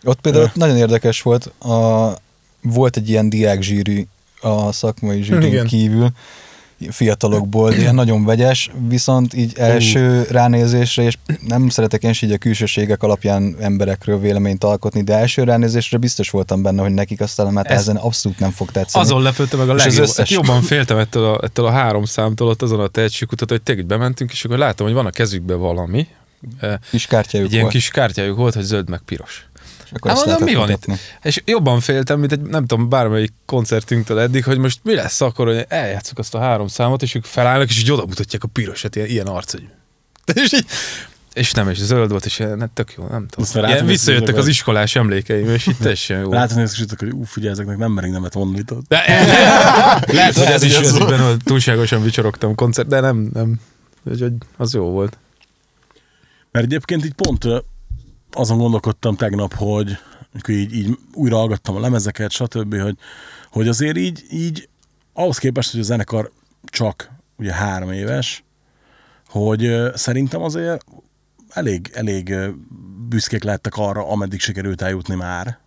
Ott 0.05 0.20
például 0.20 0.45
Ö. 0.45 0.49
nagyon 0.55 0.76
érdekes 0.76 1.22
volt, 1.22 1.47
a 1.47 2.14
volt 2.61 2.97
egy 2.97 3.09
ilyen 3.09 3.28
diák 3.28 3.62
zsűri 3.62 4.09
a 4.41 4.72
szakmai 4.72 5.22
zsűrin 5.22 5.64
kívül, 5.66 6.11
fiatalokból, 6.91 7.72
ilyen 7.72 7.95
nagyon 7.95 8.24
vegyes, 8.24 8.70
viszont 8.89 9.35
így 9.35 9.53
első 9.57 10.26
ránézésre, 10.31 11.03
és 11.03 11.14
nem 11.47 11.68
szeretek 11.68 12.03
én 12.03 12.11
is 12.11 12.22
így 12.22 12.33
a 12.33 12.39
külsőségek 12.39 13.03
alapján 13.03 13.57
emberekről 13.61 14.18
véleményt 14.20 14.64
alkotni, 14.64 15.03
de 15.03 15.14
első 15.14 15.43
ránézésre 15.43 15.97
biztos 15.99 16.31
voltam 16.31 16.62
benne, 16.62 16.83
hogy 16.83 16.93
nekik 16.93 17.20
aztán 17.20 17.47
a 17.47 17.51
metázen 17.51 17.97
abszolút 17.97 18.39
nem 18.39 18.51
fog 18.51 18.70
tetszeni. 18.70 19.05
Azon 19.05 19.22
lepődte 19.22 19.57
meg 19.57 19.68
a 19.68 19.74
És 19.74 19.79
az 19.79 19.87
legjobb. 19.87 20.03
összes- 20.03 20.16
Hát 20.18 20.29
jobban 20.31 20.62
féltem 20.62 20.99
ettől 20.99 21.24
a, 21.24 21.41
ettől 21.45 21.66
a 21.66 21.70
három 21.70 22.05
számtól, 22.05 22.49
ott 22.49 22.62
azon 22.62 22.81
a 22.81 22.89
tehetségkutató, 22.89 23.55
hogy 23.55 23.62
tényleg 23.62 23.87
bementünk, 23.87 24.33
és 24.33 24.45
akkor 24.45 24.59
láttam, 24.59 24.87
hogy 24.87 24.95
van 24.95 25.07
a 25.07 25.11
kezükben 25.11 25.59
valami. 25.59 26.07
Kis 26.91 27.07
kártyájuk 27.07 27.47
Egy 27.47 27.53
ilyen 27.53 27.62
volt, 27.64 27.74
kis 27.74 27.89
kártyájuk 27.89 28.37
volt, 28.37 28.55
hogy 28.55 28.62
zöld 28.62 28.89
meg 28.89 29.01
piros. 29.05 29.47
És 29.91 29.97
akkor 29.97 30.11
Hát 30.11 30.24
mondom, 30.24 30.45
mi 30.45 30.55
van 30.55 30.70
itt? 30.70 30.86
És 31.22 31.43
jobban 31.45 31.80
féltem, 31.80 32.18
mint 32.18 32.32
egy, 32.32 32.41
nem 32.41 32.66
tudom, 32.66 32.89
bármelyik 32.89 33.32
koncertünktől 33.47 34.18
eddig, 34.18 34.45
hogy 34.45 34.59
most 34.59 34.80
mi 34.82 34.95
lesz 34.95 35.20
akkor, 35.20 35.47
hogy 35.47 35.64
eljátszuk 35.68 36.18
azt 36.18 36.34
a 36.34 36.39
három 36.39 36.68
számot, 36.68 37.03
és 37.03 37.14
ők 37.14 37.24
felállnak, 37.24 37.68
és 37.68 37.80
így 37.80 37.93
oda 37.93 38.07
mutatják 38.07 38.45
a 38.45 38.49
pirosat, 38.49 38.97
ilyen, 38.97 39.09
ilyen 39.09 39.26
arc, 39.26 39.53
hogy... 39.53 39.68
És, 40.34 40.53
így, 40.53 40.66
és 41.32 41.53
nem, 41.53 41.68
és 41.68 41.78
zöld 41.78 42.11
volt, 42.11 42.24
és 42.24 42.39
ilyen, 42.39 42.70
tök 42.74 42.95
jó, 42.97 43.07
nem 43.07 43.26
tudom. 43.28 43.68
Ilyen 43.68 43.86
visszajöttek 43.86 44.36
az 44.36 44.47
iskolás 44.47 44.97
emlékeim, 44.97 45.49
és 45.49 45.66
itt 45.66 45.78
teljesen 45.78 46.20
jó. 46.20 46.32
Látod, 46.32 46.57
hogy 46.57 46.86
hogy 46.99 47.11
ú, 47.11 47.22
figyelj, 47.22 47.53
ezeknek 47.53 47.76
nem 47.76 47.93
merik 47.93 48.11
nemet 48.11 48.34
mondani. 48.34 48.64
tudod. 48.64 48.84
De, 48.89 49.05
lehet, 50.18 50.36
hogy 50.36 50.47
ez 50.47 50.62
is 50.62 50.76
az 50.76 50.99
benne, 50.99 51.28
hogy 51.28 51.36
túlságosan 51.45 52.03
vicsorogtam 52.03 52.55
koncert, 52.55 52.89
de 52.89 53.01
nem, 53.01 53.30
nem. 53.32 53.61
Úgyhogy 54.05 54.32
az 54.57 54.74
jó 54.74 54.91
volt. 54.91 55.18
Mert 56.51 56.64
egyébként 56.64 57.05
így 57.05 57.14
pont 57.14 57.45
azon 58.33 58.59
gondolkodtam 58.59 59.16
tegnap, 59.16 59.55
hogy 59.55 59.99
amikor 60.33 60.55
így, 60.55 60.74
így 60.74 60.99
újra 61.14 61.37
hallgattam 61.37 61.76
a 61.76 61.81
lemezeket, 61.81 62.31
stb., 62.31 62.81
hogy, 62.81 62.97
hogy 63.51 63.68
azért 63.68 63.97
így, 63.97 64.24
így 64.31 64.68
ahhoz 65.12 65.39
képest, 65.39 65.70
hogy 65.70 65.81
a 65.81 65.85
zenekar 65.85 66.33
csak 66.64 67.11
ugye 67.37 67.53
három 67.53 67.93
éves, 67.93 68.45
hogy 69.29 69.70
szerintem 69.95 70.43
azért 70.43 70.85
elég, 71.49 71.91
elég 71.95 72.35
büszkék 73.09 73.43
lettek 73.43 73.76
arra, 73.76 74.09
ameddig 74.09 74.41
sikerült 74.41 74.83
eljutni 74.83 75.14
már. 75.14 75.59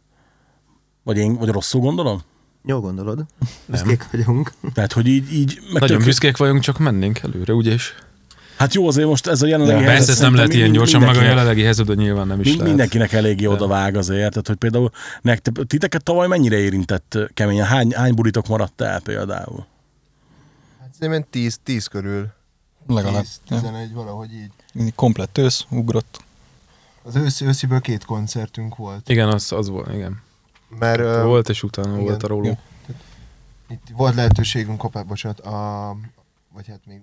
Vagy 1.04 1.18
én, 1.18 1.36
vagy 1.36 1.50
rosszul 1.50 1.82
gondolom? 1.82 2.22
Jó 2.66 2.80
gondolod? 2.80 3.26
Büszkék 3.66 4.12
vagyunk. 4.12 4.52
Tehát, 4.74 4.94
hogy 4.94 5.08
így, 5.08 5.34
így 5.34 5.60
meg 5.72 5.82
Nagyon 5.82 5.98
tök- 5.98 6.08
büszkék 6.08 6.38
vagyunk, 6.38 6.62
csak 6.62 6.78
mennénk 6.78 7.20
előre, 7.20 7.54
ugye 7.54 7.74
is? 7.74 7.96
Hát 8.58 8.74
jó, 8.74 8.88
azért 8.88 9.08
most 9.08 9.28
ez 9.28 9.42
a 9.42 9.48
jelenlegi 9.48 9.78
Persze, 9.78 9.92
helyzet 9.92 10.10
ezt 10.10 10.20
nem 10.20 10.30
szerintem 10.30 10.46
lehet 10.46 10.54
ilyen 10.54 10.72
gyorsan, 10.72 11.02
meg 11.02 11.16
a 11.16 11.22
jelenlegi 11.22 11.62
helyzetben 11.64 11.98
nyilván 11.98 12.28
nem 12.28 12.40
is 12.40 12.46
Mind, 12.46 12.58
lehet. 12.58 12.74
mindenkinek 12.74 13.14
eléggé 13.14 13.46
odavág 13.46 13.96
azért, 13.96 14.30
tehát 14.30 14.48
hogy 14.48 14.56
például 14.56 14.92
nektek, 15.22 15.54
titeket 15.68 16.04
tavaly 16.04 16.28
mennyire 16.28 16.58
érintett 16.58 17.18
keményen? 17.34 17.66
Hány, 17.66 17.94
hány 17.94 18.14
buritok 18.14 18.48
maradt 18.48 18.82
el 18.82 19.00
például? 19.02 19.66
Hát 20.80 20.90
szerintem 21.00 21.26
10, 21.30 21.60
10 21.64 21.86
körül. 21.86 22.28
Legalább. 22.88 23.22
10, 23.22 23.40
Ja. 23.48 23.58
11, 23.60 23.94
valahogy 23.94 24.30
így. 24.34 24.94
Komplett 24.96 25.38
ősz, 25.38 25.66
ugrott. 25.70 26.24
Az 27.04 27.16
őszi, 27.16 27.46
ősziből 27.46 27.80
két 27.80 28.06
koncertünk 28.06 28.76
volt. 28.76 29.10
Igen, 29.10 29.28
az, 29.28 29.52
az 29.52 29.70
volt, 29.70 29.94
igen. 29.94 30.22
Mert 30.80 31.24
Volt, 31.24 31.50
és 31.50 31.64
utána 31.64 31.92
igen. 31.92 32.04
volt 32.04 32.24
a 32.24 32.28
róló. 32.28 32.58
itt 33.70 33.82
volt 33.96 34.16
lehetőségünk, 34.16 34.78
kopá, 34.78 35.02
bocsánat, 35.02 35.40
a, 35.40 35.96
vagy 36.54 36.68
hát 36.68 36.80
még 36.86 37.02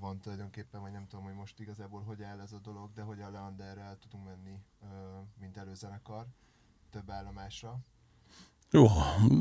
van 0.00 0.18
tulajdonképpen, 0.20 0.80
vagy 0.80 0.92
nem 0.92 1.06
tudom, 1.08 1.24
hogy 1.24 1.34
most 1.34 1.60
igazából 1.60 2.02
hogy 2.06 2.22
áll 2.22 2.40
ez 2.40 2.52
a 2.52 2.60
dolog, 2.62 2.92
de 2.94 3.02
hogy 3.02 3.20
a 3.20 3.30
Leanderrel 3.30 3.98
tudunk 4.00 4.24
menni, 4.24 4.58
mint 5.40 5.56
előzenekar, 5.56 6.26
több 6.90 7.10
állomásra. 7.10 7.78
Jó, 8.70 8.86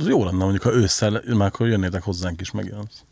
jó 0.06 0.24
lenne 0.24 0.38
mondjuk, 0.38 0.64
ha 0.64 0.74
ősszel, 0.74 1.22
már 1.28 1.48
akkor 1.48 1.68
jönnétek 1.68 2.04
hozzánk 2.04 2.42
is 2.42 2.52
megjelent. 2.52 3.06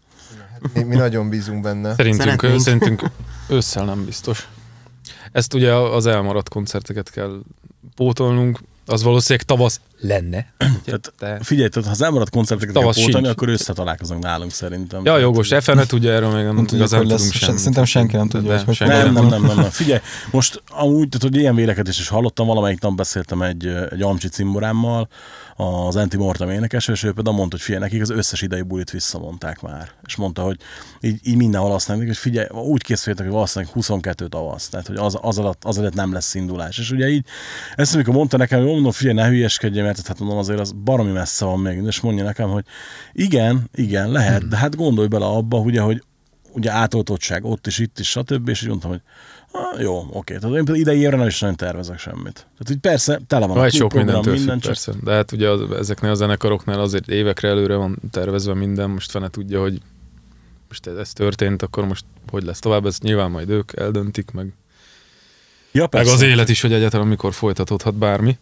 Hát 0.51 0.73
mi, 0.73 0.83
mi 0.83 0.95
nagyon 0.95 1.29
bízunk 1.29 1.61
benne. 1.61 1.95
Szerintünk, 1.95 2.23
Szeretnénk. 2.23 2.61
szerintünk 2.61 3.01
ősszel 3.49 3.85
nem 3.85 4.05
biztos. 4.05 4.49
Ezt 5.31 5.53
ugye 5.53 5.75
az 5.75 6.05
elmaradt 6.05 6.49
koncerteket 6.49 7.09
kell 7.09 7.41
pótolnunk, 7.95 8.59
az 8.87 9.03
valószínűleg 9.03 9.45
tavasz 9.45 9.79
lenne. 9.99 10.53
Tehát 10.85 11.13
De... 11.19 11.39
figyelj, 11.43 11.69
tehát 11.69 11.87
ha 11.87 11.93
az 11.93 12.01
elmaradt 12.01 12.29
koncerteket 12.29 12.73
kell 12.73 12.81
Tavasz 12.81 12.95
pótolni, 13.03 13.25
sincs. 13.25 13.37
akkor 13.37 13.49
összetalálkozunk 13.49 14.23
nálunk 14.23 14.51
szerintem. 14.51 15.01
Ja, 15.05 15.17
jogos, 15.17 15.51
Efe 15.51 15.73
ne 15.73 15.85
tudja 15.85 16.11
erről 16.11 16.29
még 16.29 16.43
nem, 16.43 16.45
Nem 16.45 16.55
tudjuk, 16.55 16.71
igazán 16.79 16.99
hogy 16.99 17.09
lesz. 17.09 17.17
tudunk 17.21 17.37
semmit. 17.41 17.57
szerintem 17.57 17.85
senki 17.85 18.15
nem 18.15 18.27
tudja, 18.27 18.49
De 18.49 18.55
hogy 18.55 18.65
hogy 18.65 18.75
senki 18.75 18.93
Nem, 18.93 19.13
nem 19.13 19.13
nem, 19.13 19.27
nem, 19.27 19.45
nem, 19.47 19.55
nem. 19.55 19.69
Figyelj, 19.69 19.99
most 20.31 20.63
amúgy, 20.69 21.09
tehát, 21.09 21.21
hogy 21.21 21.35
ilyen 21.35 21.55
vélekedést 21.55 21.99
is 21.99 22.07
hallottam, 22.07 22.47
valamelyik 22.47 22.81
nap 22.81 22.95
beszéltem 22.95 23.41
egy, 23.41 23.65
egy 23.67 24.01
Amcsi 24.01 24.27
cimborámmal, 24.27 25.07
az 25.57 25.95
Anti-Mortem 25.95 26.49
énekes, 26.49 26.87
és 26.87 27.03
ő 27.03 27.11
például 27.11 27.35
mondta, 27.35 27.55
hogy 27.55 27.65
figyelj, 27.65 27.83
nekik 27.83 28.01
az 28.01 28.09
összes 28.09 28.41
idei 28.41 28.61
bulit 28.61 28.91
visszamondták 28.91 29.61
már. 29.61 29.89
És 30.05 30.15
mondta, 30.15 30.41
hogy 30.41 30.57
így, 31.01 31.19
így 31.23 31.35
mindenhol 31.35 31.73
azt 31.73 31.87
mondják, 31.87 32.09
hogy 32.09 32.17
figyelj, 32.17 32.47
úgy 32.49 32.83
készültek, 32.83 33.25
hogy 33.25 33.33
valószínűleg 33.33 33.73
22 33.73 34.27
tavasz, 34.27 34.69
tehát 34.69 34.87
hogy 34.87 34.95
az, 34.95 35.17
az, 35.21 35.37
alatt, 35.37 35.63
az 35.63 35.77
alatt 35.77 35.93
nem 35.93 36.13
lesz 36.13 36.35
indulás. 36.35 36.77
És 36.77 36.91
ugye 36.91 37.09
így, 37.09 37.25
ezt 37.75 37.93
amikor 37.93 38.13
mondta 38.13 38.37
nekem, 38.37 38.59
hogy 38.59 38.67
mondom, 38.67 38.91
figyelj, 38.91 39.15
ne 39.15 39.27
hülyeskedjél, 39.27 39.83
mert 39.83 40.07
hát 40.07 40.19
mondom, 40.19 40.37
azért 40.37 40.59
az 40.59 40.71
baromi 40.71 41.11
messze 41.11 41.45
van 41.45 41.59
még, 41.59 41.83
és 41.85 41.99
mondja 41.99 42.23
nekem, 42.23 42.49
hogy 42.49 42.65
igen, 43.13 43.69
igen, 43.73 44.11
lehet, 44.11 44.47
de 44.47 44.57
hát 44.57 44.75
gondolj 44.75 45.07
bele 45.07 45.25
abba, 45.25 45.57
ugye, 45.57 45.81
hogy 45.81 46.03
ugye 46.51 46.71
átoltottság 46.71 47.45
ott 47.45 47.67
is, 47.67 47.79
itt 47.79 47.99
is, 47.99 48.09
stb. 48.09 48.49
És 48.49 48.61
így 48.61 48.67
mondtam, 48.67 48.89
hogy 48.89 49.01
ah, 49.51 49.81
jó, 49.81 50.07
oké. 50.11 50.37
Tehát 50.37 50.43
én 50.43 50.55
például 50.55 50.77
idei 50.77 50.99
évre 50.99 51.17
nem 51.17 51.27
is 51.27 51.39
nagyon 51.39 51.55
tervezek 51.55 51.99
semmit. 51.99 52.33
Tehát 52.33 52.69
így 52.69 52.77
persze, 52.77 53.21
tele 53.27 53.45
van 53.45 53.55
Van 53.55 53.65
a 53.65 53.69
sok 53.69 53.93
mindentől 53.93 54.33
minden, 54.33 54.59
függ, 54.59 54.63
csak 54.63 54.73
persze. 54.73 54.93
De 55.03 55.11
hát 55.11 55.31
ugye 55.31 55.49
az, 55.49 55.71
ezeknél 55.71 56.11
a 56.11 56.15
zenekaroknál 56.15 56.79
azért 56.79 57.07
évekre 57.07 57.47
előre 57.47 57.75
van 57.75 57.99
tervezve 58.11 58.53
minden, 58.53 58.89
most 58.89 59.11
fene 59.11 59.29
tudja, 59.29 59.61
hogy 59.61 59.81
most 60.67 60.87
ez, 60.87 60.95
ez 60.95 61.13
történt, 61.13 61.61
akkor 61.61 61.85
most 61.85 62.05
hogy 62.29 62.43
lesz 62.43 62.59
tovább, 62.59 62.85
ezt 62.85 63.03
nyilván 63.03 63.31
majd 63.31 63.49
ők 63.49 63.71
eldöntik, 63.75 64.31
meg, 64.31 64.53
ja, 65.71 65.81
meg 65.81 65.89
persze. 65.89 66.13
az 66.13 66.21
élet 66.21 66.49
is, 66.49 66.61
hogy 66.61 66.73
egyáltalán 66.73 67.07
mikor 67.07 67.33
folytatódhat 67.33 67.95
bármi. 67.95 68.37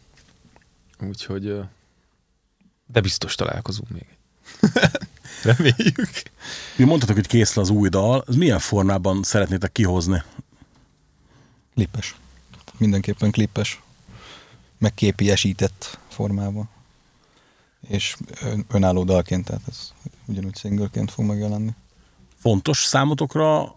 Úgyhogy, 1.07 1.59
de 2.85 3.01
biztos 3.01 3.35
találkozunk 3.35 3.89
még. 3.89 4.05
Reméljük. 5.45 6.09
Ugye 6.75 6.85
mondtatok, 6.85 7.15
hogy 7.15 7.27
kész 7.27 7.57
az 7.57 7.69
új 7.69 7.89
dal, 7.89 8.23
ez 8.27 8.35
milyen 8.35 8.59
formában 8.59 9.23
szeretnétek 9.23 9.71
kihozni? 9.71 10.23
Klippes. 11.73 12.15
Mindenképpen 12.77 13.31
klippes. 13.31 13.81
Meg 14.77 14.93
képiesített 14.93 15.99
formában. 16.07 16.69
És 17.87 18.15
ön, 18.41 18.65
önálló 18.69 19.03
dalként, 19.03 19.45
tehát 19.45 19.61
ez 19.67 19.91
ugyanúgy 20.25 20.57
singleként 20.57 21.11
fog 21.11 21.25
megjelenni. 21.25 21.71
Fontos 22.37 22.83
számotokra 22.83 23.61
a, 23.61 23.75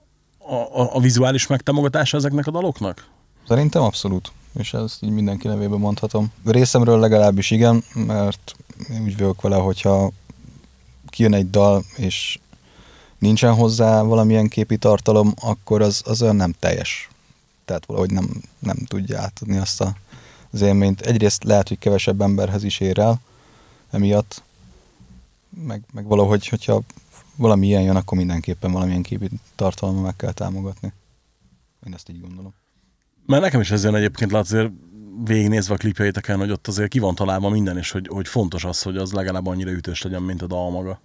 a, 0.54 0.94
a 0.94 1.00
vizuális 1.00 1.46
megtámogatása 1.46 2.16
ezeknek 2.16 2.46
a 2.46 2.50
daloknak? 2.50 3.08
Szerintem 3.48 3.82
abszolút. 3.82 4.32
És 4.58 4.72
ezt 4.72 5.02
így 5.02 5.10
mindenki 5.10 5.46
nevében 5.46 5.78
mondhatom. 5.78 6.32
Részemről 6.44 6.98
legalábbis 6.98 7.50
igen, 7.50 7.84
mert 7.94 8.54
én 8.90 9.02
úgy 9.02 9.16
vagyok 9.16 9.40
vele, 9.40 9.56
hogyha 9.56 10.10
kijön 11.18 11.34
egy 11.34 11.50
dal, 11.50 11.84
és 11.96 12.38
nincsen 13.18 13.54
hozzá 13.54 14.02
valamilyen 14.02 14.48
képi 14.48 14.76
tartalom, 14.76 15.34
akkor 15.40 15.82
az, 15.82 16.02
az 16.04 16.22
olyan 16.22 16.36
nem 16.36 16.54
teljes. 16.58 17.08
Tehát 17.64 17.86
valahogy 17.86 18.10
nem, 18.10 18.42
nem 18.58 18.76
tudja 18.76 19.20
átadni 19.20 19.56
azt 19.56 19.80
a, 19.80 19.96
az 20.50 20.60
élményt. 20.60 21.00
Egyrészt 21.00 21.44
lehet, 21.44 21.68
hogy 21.68 21.78
kevesebb 21.78 22.20
emberhez 22.20 22.64
is 22.64 22.80
ér 22.80 22.98
el 22.98 23.20
emiatt, 23.90 24.42
meg, 25.66 25.82
meg 25.92 26.06
valahogy, 26.06 26.48
hogyha 26.48 26.82
valami 27.36 27.66
ilyen 27.66 27.82
jön, 27.82 27.96
akkor 27.96 28.18
mindenképpen 28.18 28.72
valamilyen 28.72 29.02
képi 29.02 29.28
tartalommal 29.54 30.02
meg 30.02 30.16
kell 30.16 30.32
támogatni. 30.32 30.92
Én 31.86 31.94
ezt 31.94 32.08
így 32.08 32.20
gondolom. 32.20 32.54
Mert 33.26 33.42
nekem 33.42 33.60
is 33.60 33.70
ez 33.70 33.84
jön 33.84 33.94
egyébként, 33.94 34.30
lát 34.30 34.44
azért 34.44 34.70
végignézve 35.24 35.74
a 35.74 35.76
klipjeiteken, 35.76 36.38
hogy 36.38 36.50
ott 36.50 36.66
azért 36.66 36.90
ki 36.90 36.98
van 36.98 37.14
találva 37.14 37.48
minden, 37.48 37.78
és 37.78 37.90
hogy, 37.90 38.08
hogy 38.08 38.28
fontos 38.28 38.64
az, 38.64 38.82
hogy 38.82 38.96
az 38.96 39.12
legalább 39.12 39.46
annyira 39.46 39.70
ütős 39.70 40.02
legyen, 40.02 40.22
mint 40.22 40.42
a 40.42 40.46
dal 40.46 40.70
maga. 40.70 41.00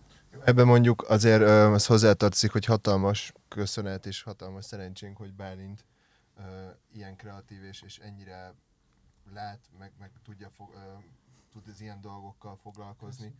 Ebben 0.45 0.65
mondjuk 0.65 1.09
azért 1.09 1.41
az 1.41 1.85
hozzátartozik, 1.85 2.51
hogy 2.51 2.65
hatalmas 2.65 3.33
köszönet 3.47 4.05
és 4.05 4.23
hatalmas 4.23 4.65
szerencsénk, 4.65 5.17
hogy 5.17 5.33
Bálint 5.33 5.85
ö, 6.37 6.41
ilyen 6.93 7.15
kreatív 7.15 7.63
és, 7.63 7.81
és 7.81 7.97
ennyire 7.97 8.53
lát, 9.33 9.59
meg, 9.79 9.91
meg 9.99 10.11
tudja 10.23 10.49
fog, 10.55 10.69
ö, 10.75 10.79
tud 11.51 11.61
az 11.73 11.81
ilyen 11.81 12.01
dolgokkal 12.01 12.59
foglalkozni. 12.61 13.35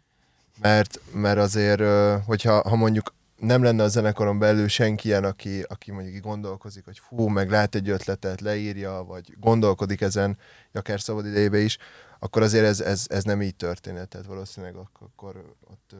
Mert, 0.59 0.99
mert 1.13 1.37
azért, 1.37 1.79
ö, 1.79 2.17
hogyha 2.25 2.69
ha 2.69 2.75
mondjuk 2.75 3.13
nem 3.35 3.63
lenne 3.63 3.83
a 3.83 3.87
zenekaron 3.87 4.39
belül 4.39 4.67
senki 4.67 5.07
ilyen, 5.07 5.23
aki, 5.23 5.61
aki 5.61 5.91
mondjuk 5.91 6.23
gondolkozik, 6.23 6.85
hogy 6.85 6.99
fú, 6.99 7.27
meg 7.27 7.49
lát 7.49 7.75
egy 7.75 7.89
ötletet, 7.89 8.41
leírja, 8.41 9.03
vagy 9.03 9.35
gondolkodik 9.39 10.01
ezen, 10.01 10.37
akár 10.71 11.01
szabad 11.01 11.25
idejébe 11.25 11.59
is, 11.59 11.77
akkor 12.19 12.41
azért 12.41 12.65
ez, 12.65 12.79
ez, 12.79 13.05
ez 13.09 13.23
nem 13.23 13.41
így 13.41 13.55
történhet. 13.55 14.07
Tehát 14.07 14.25
valószínűleg 14.25 14.75
ak- 14.75 15.01
akkor 15.01 15.55
ott 15.71 15.95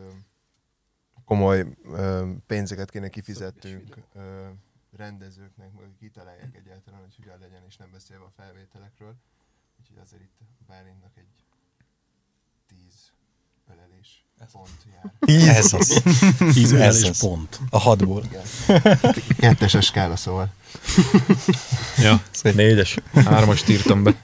komoly 1.25 1.65
ö, 1.91 2.31
pénzeket 2.47 2.89
kéne 2.91 3.09
kifizettünk 3.09 3.97
ö, 4.13 4.47
rendezőknek, 4.97 5.71
meg 5.71 5.81
hogy 5.83 5.95
kitalálják 5.99 6.55
egyáltalán, 6.55 6.99
hogy 6.99 7.15
hogyan 7.15 7.39
legyen, 7.39 7.61
és 7.67 7.77
nem 7.77 7.91
beszélve 7.91 8.23
a 8.23 8.31
felvételekről. 8.35 9.15
Úgyhogy 9.79 9.97
azért 10.03 10.21
itt 10.21 10.37
Bálintnak 10.67 11.11
egy 11.15 11.45
10 12.67 13.11
ölelés 13.73 14.25
pont 14.51 14.85
jár. 14.91 15.55
Ez 15.57 15.73
az. 15.73 16.01
Ízelés 16.57 16.85
Ez 16.85 17.03
az. 17.03 17.19
pont. 17.19 17.59
A 17.69 17.77
hatból. 17.79 18.23
Kettes 19.37 19.73
a 19.73 19.81
skála, 19.81 20.15
szóval. 20.15 20.53
Ja, 21.97 22.23
négyes. 22.55 22.97
Hármast 23.13 23.69
írtam 23.69 24.03
be. 24.03 24.21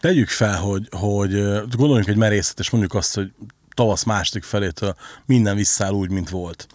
Tegyük 0.00 0.28
fel, 0.28 0.60
hogy, 0.60 0.88
hogy 0.90 1.30
gondoljunk 1.70 2.06
egy 2.08 2.16
merészet, 2.16 2.58
és 2.58 2.70
mondjuk 2.70 2.94
azt, 2.94 3.14
hogy 3.14 3.32
tavasz 3.76 4.04
második 4.04 4.44
felétől 4.44 4.96
minden 5.26 5.56
visszáll 5.56 5.92
úgy, 5.92 6.10
mint 6.10 6.28
volt. 6.28 6.66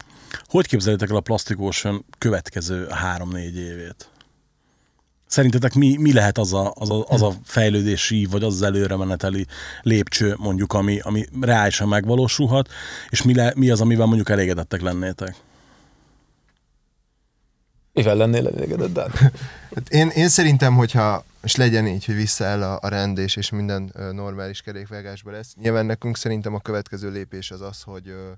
Hogy 0.46 0.68
képzelitek 0.68 1.10
el 1.10 1.16
a 1.16 1.20
Plastic 1.20 1.60
Ocean 1.60 2.06
következő 2.18 2.88
három-négy 2.88 3.58
évét? 3.58 4.10
Szerintetek 5.28 5.74
mi, 5.74 5.98
mi 5.98 6.14
lehet 6.14 6.38
az 6.38 6.54
a, 6.54 6.74
az, 6.76 6.90
a, 6.90 7.06
az 7.08 7.22
a 7.22 7.34
fejlődési, 7.44 8.28
vagy 8.32 8.44
az 8.44 8.54
az 8.54 8.62
előremeneteli 8.62 9.46
lépcső, 9.82 10.36
mondjuk, 10.38 10.74
ami, 10.74 11.00
ami 11.00 11.26
reálisan 11.42 11.88
megvalósulhat, 11.88 12.70
és 13.10 13.22
mi, 13.22 13.36
le, 13.36 13.54
mi 13.56 13.70
az, 13.70 13.82
amivel 13.82 14.06
mondjuk 14.06 14.30
elégedettek 14.30 14.82
lennétek? 14.82 15.36
Mivel 17.94 18.16
lennél 18.16 18.48
elégedett, 18.48 18.94
Dan? 18.94 19.12
Hát 19.76 19.90
én, 19.90 20.08
én 20.08 20.30
szerintem, 20.30 20.76
hogyha 20.76 21.26
és 21.44 21.56
legyen 21.56 21.88
így, 21.88 22.06
hogy 22.06 22.16
visszaáll 22.16 22.64
a, 22.64 22.80
a 22.82 22.88
rendés, 22.88 23.36
és 23.36 23.50
minden 23.50 23.92
ö, 23.94 24.12
normális 24.12 24.62
kerékvágásba 24.62 25.32
lesz. 25.32 25.56
Nyilván 25.56 25.86
nekünk 25.86 26.18
szerintem 26.18 26.54
a 26.54 26.60
következő 26.60 27.10
lépés 27.12 27.52
az 27.52 27.62
az, 27.62 27.82
hogy 27.82 28.08
ö, 28.08 28.32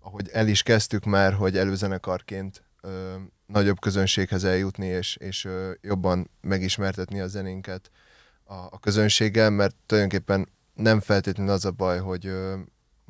ahogy 0.00 0.28
el 0.32 0.48
is 0.48 0.62
kezdtük 0.62 1.04
már, 1.04 1.32
hogy 1.32 1.56
előzenekarként 1.56 2.62
ö, 2.80 3.14
nagyobb 3.46 3.80
közönséghez 3.80 4.44
eljutni, 4.44 4.86
és, 4.86 5.16
és 5.16 5.44
ö, 5.44 5.70
jobban 5.80 6.30
megismertetni 6.40 7.20
a 7.20 7.26
zenénket 7.26 7.90
a, 8.44 8.54
a 8.54 8.78
közönséggel, 8.80 9.50
mert 9.50 9.74
tulajdonképpen 9.86 10.48
nem 10.74 11.00
feltétlenül 11.00 11.52
az 11.52 11.64
a 11.64 11.70
baj, 11.70 11.98
hogy, 11.98 12.26
ö, 12.26 12.54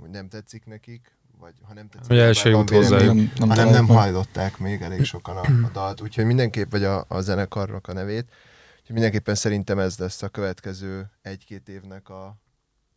hogy 0.01 0.11
nem 0.11 0.29
tetszik 0.29 0.65
nekik, 0.65 1.17
vagy 1.41 1.55
ha 1.63 1.75
nem 1.75 1.89
tetszik, 1.89 2.09
Hogy 2.09 2.19
el 2.19 2.33
se 2.33 2.49
jut 2.49 2.71
hozzá. 2.71 2.97
Nem, 2.97 3.17
nem, 3.39 3.49
hanem 3.49 3.69
nem 3.69 3.85
meg. 3.85 3.97
hajlották 3.97 4.59
még 4.59 4.83
elég 4.83 5.05
sokan 5.05 5.37
a, 5.37 5.41
a 5.67 5.71
dalt, 5.73 6.01
úgyhogy 6.01 6.25
mindenképp, 6.25 6.71
vagy 6.71 6.85
a, 6.85 7.05
a 7.09 7.21
zenekarnak 7.21 7.87
a 7.87 7.93
nevét, 7.93 8.27
úgyhogy 8.89 9.03
mindenképpen 9.03 9.35
szerintem 9.35 9.79
ez 9.79 9.99
lesz 9.99 10.23
a 10.23 10.29
következő 10.29 11.11
egy-két 11.23 11.69
évnek 11.69 12.09
a, 12.09 12.25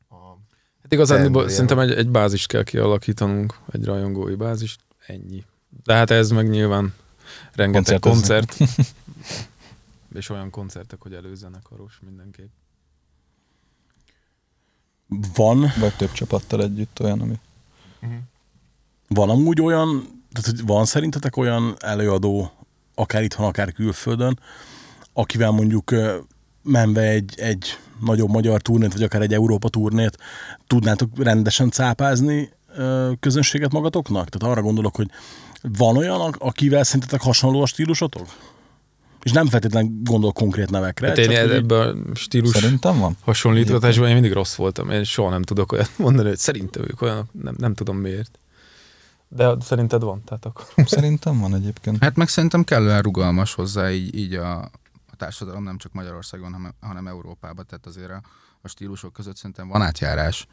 a 0.09 0.37
Hát 0.81 0.93
igazán 0.93 1.49
szerintem 1.49 1.79
egy, 1.79 1.91
egy 1.91 2.09
bázist 2.09 2.47
kell 2.47 2.63
kialakítanunk, 2.63 3.59
egy 3.71 3.85
rajongói 3.85 4.35
bázist, 4.35 4.81
ennyi. 5.05 5.45
De 5.83 5.93
hát 5.93 6.09
ez 6.09 6.29
meg 6.29 6.49
nyilván 6.49 6.93
rengeteg 7.53 7.99
koncert. 7.99 8.57
és 10.15 10.29
olyan 10.29 10.49
koncertek, 10.49 11.01
hogy 11.01 11.13
előzenekaros 11.13 11.99
mindenképp. 12.05 12.51
Van, 15.35 15.71
Vagy 15.79 15.95
több 15.95 16.11
csapattal 16.11 16.63
együtt 16.63 16.99
olyan, 16.99 17.21
ami... 17.21 17.39
van 19.07 19.29
amúgy 19.29 19.61
olyan, 19.61 20.23
tehát 20.31 20.49
hogy 20.49 20.65
van 20.65 20.85
szerintetek 20.85 21.37
olyan 21.37 21.75
előadó, 21.79 22.51
akár 22.95 23.23
itthon, 23.23 23.45
akár 23.45 23.71
külföldön, 23.71 24.39
akivel 25.13 25.51
mondjuk 25.51 25.93
menve 26.63 27.01
egy, 27.01 27.33
egy 27.37 27.77
nagyobb 28.05 28.29
magyar 28.29 28.61
turnét, 28.61 28.93
vagy 28.93 29.03
akár 29.03 29.21
egy 29.21 29.33
Európa 29.33 29.69
turnét, 29.69 30.17
tudnátok 30.67 31.09
rendesen 31.23 31.69
cápázni 31.71 32.49
közönséget 33.19 33.71
magatoknak? 33.71 34.29
Tehát 34.29 34.55
arra 34.55 34.63
gondolok, 34.65 34.95
hogy 34.95 35.09
van 35.61 35.97
olyan, 35.97 36.21
ak- 36.21 36.41
akivel 36.41 36.83
szerintetek 36.83 37.21
hasonló 37.21 37.61
a 37.61 37.65
stílusotok? 37.65 38.25
És 39.23 39.31
nem 39.31 39.47
feltétlenül 39.47 39.91
gondol 40.03 40.31
konkrét 40.31 40.69
nevekre. 40.69 41.07
Hát 41.07 41.17
én 41.17 41.29
csak 41.29 41.51
ebben 41.51 42.05
a 42.11 42.15
stílus 42.15 42.49
Szerintem 42.49 42.99
van. 42.99 43.17
hasonlítgatásban 43.21 44.07
én 44.07 44.13
mindig 44.13 44.31
rossz 44.31 44.55
voltam. 44.55 44.89
Én 44.89 45.03
soha 45.03 45.29
nem 45.29 45.41
tudok 45.41 45.71
olyat 45.71 45.91
mondani, 45.97 46.27
hogy 46.27 46.37
szerintem 46.37 46.83
ők 46.83 47.01
olyan, 47.01 47.29
nem, 47.41 47.55
nem 47.57 47.73
tudom 47.73 47.97
miért. 47.97 48.39
De 49.27 49.55
szerinted 49.59 50.01
van, 50.03 50.23
tehát 50.25 50.45
akkor. 50.45 50.65
Szerintem 50.85 51.39
van 51.39 51.55
egyébként. 51.55 51.97
Hát 52.03 52.15
meg 52.15 52.27
szerintem 52.27 52.63
kellően 52.63 53.01
rugalmas 53.01 53.53
hozzá 53.53 53.91
így, 53.91 54.15
így 54.15 54.33
a 54.33 54.71
társadalom 55.21 55.63
nem 55.63 55.77
csak 55.77 55.91
Magyarországon, 55.91 56.53
hanem, 56.53 56.73
hanem 56.79 57.07
Európában, 57.07 57.65
tehát 57.65 57.85
azért 57.85 58.09
a, 58.09 58.21
a 58.61 58.67
stílusok 58.67 59.13
között 59.13 59.35
szerintem 59.35 59.67
van 59.67 59.81
átjárás, 59.81 60.47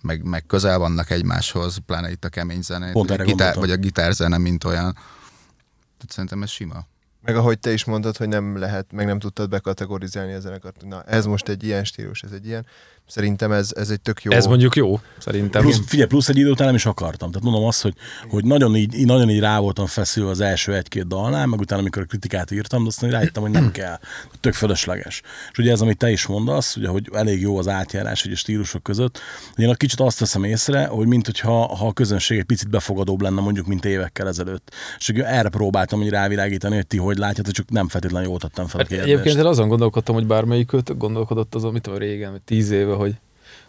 meg, 0.00 0.24
meg 0.24 0.46
közel 0.46 0.78
vannak 0.78 1.10
egymáshoz, 1.10 1.76
pláne 1.86 2.10
itt 2.10 2.24
a 2.24 2.28
kemény 2.28 2.62
zene, 2.62 2.92
Pont 2.92 3.10
a, 3.10 3.16
gitár, 3.16 3.54
vagy 3.54 3.70
a 3.70 3.76
gitárzene, 3.76 4.38
mint 4.38 4.64
olyan. 4.64 4.92
Tehát 4.92 6.08
szerintem 6.08 6.42
ez 6.42 6.50
sima. 6.50 6.86
Meg 7.22 7.36
ahogy 7.36 7.58
te 7.58 7.72
is 7.72 7.84
mondtad, 7.84 8.16
hogy 8.16 8.28
nem 8.28 8.56
lehet, 8.56 8.92
meg 8.92 9.06
nem 9.06 9.18
tudtad 9.18 9.48
bekategorizálni 9.48 10.32
a 10.32 10.40
zenekart. 10.40 10.84
Na, 10.84 11.02
ez 11.02 11.26
most 11.26 11.48
egy 11.48 11.64
ilyen 11.64 11.84
stílus, 11.84 12.22
ez 12.22 12.32
egy 12.32 12.46
ilyen. 12.46 12.66
Szerintem 13.12 13.52
ez, 13.52 13.70
ez 13.76 13.90
egy 13.90 14.00
tök 14.00 14.22
jó. 14.22 14.32
Ez 14.32 14.46
mondjuk 14.46 14.76
jó, 14.76 15.00
szerintem. 15.18 15.62
Plusz, 15.62 15.80
figyelj, 15.86 16.08
plusz 16.08 16.28
egy 16.28 16.36
idő 16.36 16.50
után 16.50 16.66
nem 16.66 16.74
is 16.74 16.86
akartam. 16.86 17.30
Tehát 17.30 17.44
mondom 17.44 17.64
azt, 17.64 17.82
hogy, 17.82 17.94
hogy 18.28 18.44
nagyon, 18.44 18.76
így, 18.76 19.06
nagyon 19.06 19.30
így 19.30 19.40
rá 19.40 19.58
voltam 19.58 19.86
feszülve 19.86 20.30
az 20.30 20.40
első 20.40 20.74
egy-két 20.74 21.06
dalnál, 21.06 21.46
meg 21.46 21.60
utána, 21.60 21.80
amikor 21.80 22.02
a 22.02 22.04
kritikát 22.04 22.50
írtam, 22.50 22.82
de 22.82 22.88
aztán 22.88 23.10
rájöttem, 23.10 23.42
hogy 23.42 23.50
nem 23.50 23.70
kell. 23.70 23.98
Tök 24.40 24.54
fölösleges. 24.54 25.22
És 25.52 25.58
ugye 25.58 25.70
ez, 25.70 25.80
amit 25.80 25.96
te 25.98 26.10
is 26.10 26.26
mondasz, 26.26 26.76
ugye, 26.76 26.88
hogy 26.88 27.08
elég 27.12 27.40
jó 27.40 27.58
az 27.58 27.68
átjárás 27.68 28.24
ugye, 28.24 28.34
a 28.34 28.36
stílusok 28.36 28.82
között, 28.82 29.18
hogy 29.54 29.64
én 29.64 29.70
a 29.70 29.74
kicsit 29.74 30.00
azt 30.00 30.18
veszem 30.18 30.44
észre, 30.44 30.86
hogy 30.86 31.06
mint 31.06 31.26
hogyha 31.26 31.76
ha 31.76 31.86
a 31.86 31.92
közönség 31.92 32.38
egy 32.38 32.44
picit 32.44 32.70
befogadóbb 32.70 33.20
lenne 33.20 33.40
mondjuk, 33.40 33.66
mint 33.66 33.84
évekkel 33.84 34.28
ezelőtt. 34.28 34.70
És 34.98 35.08
ugye 35.08 35.26
erre 35.26 35.48
próbáltam 35.48 36.00
hogy 36.00 36.08
rávilágítani, 36.10 36.74
hogy 36.74 36.86
ti 36.86 36.96
hogy 36.96 37.16
látjátok, 37.16 37.52
csak 37.52 37.70
nem 37.70 37.88
feltétlenül 37.88 38.28
jól 38.28 38.38
tettem 38.38 38.66
fel 38.66 38.80
a 38.80 38.82
Hát 38.82 38.88
kérdést. 38.92 39.10
egyébként 39.12 39.38
én 39.38 39.46
azon 39.46 39.68
gondolkodtam, 39.68 40.14
hogy 40.14 40.26
bármelyik 40.26 40.72
őt 40.72 40.98
gondolkodott 40.98 41.54
azon, 41.54 41.72
mit 41.72 41.82
tudom, 41.82 41.98
régen, 41.98 42.40
tíz 42.44 42.70
éve, 42.70 43.00
hogy, 43.02 43.14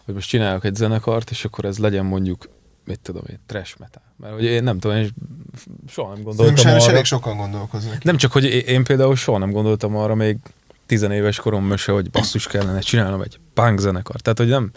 hogy 0.04 0.14
most 0.14 0.28
csinálok 0.28 0.64
egy 0.64 0.74
zenekart, 0.74 1.30
és 1.30 1.44
akkor 1.44 1.64
ez 1.64 1.78
legyen 1.78 2.04
mondjuk, 2.04 2.48
mit 2.84 3.00
tudom 3.00 3.22
én, 3.30 3.38
trash 3.46 3.78
metal. 3.78 4.02
Mert 4.16 4.34
hogy 4.34 4.44
én 4.44 4.62
nem 4.62 4.78
tudom, 4.78 4.96
én 4.96 5.10
soha 5.88 6.08
nem 6.08 6.16
Szerintem 6.16 6.22
gondoltam 6.24 6.56
sajnos 6.56 6.82
arra. 6.82 6.92
elég 6.92 7.04
sokan 7.04 7.36
gondolkoznak. 7.36 8.02
Nem 8.02 8.16
csak, 8.16 8.32
hogy 8.32 8.44
én- 8.44 8.84
például 8.84 9.16
soha 9.16 9.38
nem 9.38 9.50
gondoltam 9.50 9.96
arra 9.96 10.14
még 10.14 10.36
tizenéves 10.86 11.36
koromban 11.36 11.76
se, 11.76 11.92
hogy 11.92 12.10
basszus 12.10 12.46
kellene 12.46 12.80
csinálnom 12.80 13.20
egy 13.20 13.38
punk 13.54 13.78
zenekart. 13.78 14.22
Tehát, 14.22 14.38
hogy 14.38 14.48
nem, 14.48 14.70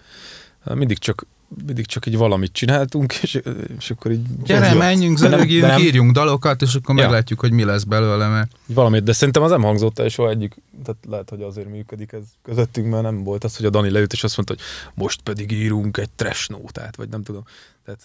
mindig 0.78 0.98
csak 0.98 1.26
mindig 1.66 1.86
csak 1.86 2.06
így 2.06 2.18
valamit 2.18 2.52
csináltunk, 2.52 3.14
és, 3.22 3.40
és 3.78 3.92
akkor 3.92 4.12
így... 4.12 4.22
Gyere, 4.44 4.74
menjünk, 4.74 5.18
zörögjünk, 5.18 5.66
nem- 5.66 5.80
írjunk 5.82 6.12
dalokat, 6.12 6.62
és 6.62 6.76
akkor 6.76 6.96
Ja. 6.96 7.02
meglátjuk, 7.02 7.40
hogy 7.40 7.52
mi 7.52 7.64
lesz 7.64 7.84
belőle, 7.84 8.28
mert 8.28 8.52
valamit, 8.66 9.04
de 9.04 9.14
szerintem 9.14 9.44
az 9.44 9.50
nem 9.52 9.62
hangzott 9.62 10.00
el 10.00 10.08
soha 10.08 10.30
egyik, 10.30 10.56
tehát 10.84 11.00
lehet, 11.10 11.30
hogy 11.30 11.42
azért 11.42 11.70
működik 11.70 12.12
ez 12.12 12.24
közöttünk, 12.44 12.88
mert 12.90 13.04
nem 13.04 13.24
volt 13.24 13.44
az, 13.44 13.56
hogy 13.58 13.66
a 13.66 13.70
Dani 13.70 13.90
leült 13.90 14.14
és 14.14 14.24
azt 14.24 14.36
mondta, 14.36 14.56
hogy 14.58 14.64
most 15.04 15.22
pedig 15.22 15.52
írunk 15.52 15.98
egy 15.98 16.10
trash 16.16 16.50
nótát, 16.50 16.96
vagy 16.96 17.10
nem 17.10 17.24
tudom. 17.24 17.44
Tehát, 17.86 18.00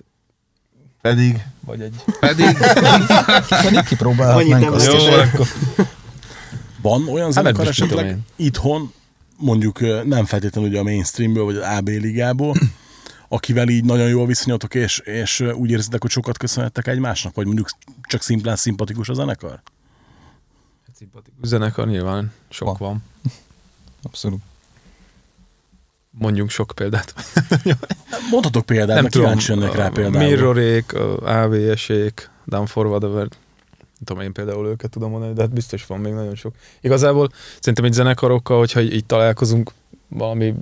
Pedig 1.01 1.43
vagy 1.67 1.81
egy... 1.81 1.95
pedig 2.21 2.57
Pedig 3.63 3.81
kipróbálhatnánk 3.85 4.73
azt 4.73 4.93
is. 4.93 5.03
Jó, 5.05 5.13
akkor 5.13 5.47
Van 6.83 7.09
olyan 7.09 7.25
Hát 7.25 7.33
zenekar 7.33 7.67
esetleg 7.69 8.19
itthon, 8.37 8.93
mondjuk 9.37 10.05
nem 10.05 10.25
feltétlenül 10.25 10.71
ugye 10.71 10.79
a 10.79 10.83
mainstreamből, 10.83 11.45
vagy 11.45 11.57
az 11.57 11.77
AB 11.79 11.89
ligából, 11.89 12.55
akivel 13.33 13.69
így 13.69 13.85
nagyon 13.85 14.09
jól 14.09 14.27
viszonyatok, 14.27 14.75
és, 14.75 14.99
és 14.99 15.41
úgy 15.41 15.71
érzitek, 15.71 16.01
hogy 16.01 16.11
sokat 16.11 16.39
köszönhettek 16.39 16.87
egymásnak, 16.87 17.35
vagy 17.35 17.47
mondjuk 17.47 17.69
csak 18.03 18.23
szimplán 18.23 18.57
szimpatikus 18.57 19.09
a 19.09 19.15
zenekar? 19.15 19.63
szimpatikus 20.95 21.49
zenekar 21.49 21.87
nyilván 21.87 22.33
sok 22.49 22.79
Van. 22.79 22.89
van. 22.89 23.03
Abszolút. 24.03 24.41
Mondjunk 26.11 26.51
sok 26.51 26.73
példát. 26.75 27.15
Mondhatok 28.31 28.67
példát, 28.67 29.01
nem 29.01 29.07
kíváncsi 29.07 29.55
lennék 29.55 29.75
rá 29.75 29.89
például. 29.89 30.25
Mirrorék, 30.25 30.93
AVS-ék, 31.23 32.31
Down 32.45 32.67
for 32.67 32.87
Whatever, 32.87 33.29
nem 33.79 34.05
tudom, 34.05 34.23
én 34.23 34.33
például 34.33 34.67
őket 34.67 34.91
tudom 34.91 35.11
mondani, 35.11 35.33
de 35.33 35.41
hát 35.41 35.53
biztos 35.53 35.87
van 35.87 36.01
még 36.01 36.13
nagyon 36.13 36.35
sok. 36.35 36.55
Igazából 36.81 37.29
szerintem 37.59 37.85
egy 37.85 37.93
zenekarokkal, 37.93 38.59
hogyha 38.59 38.81
így 38.81 39.05
találkozunk 39.05 39.73
valami 40.15 40.55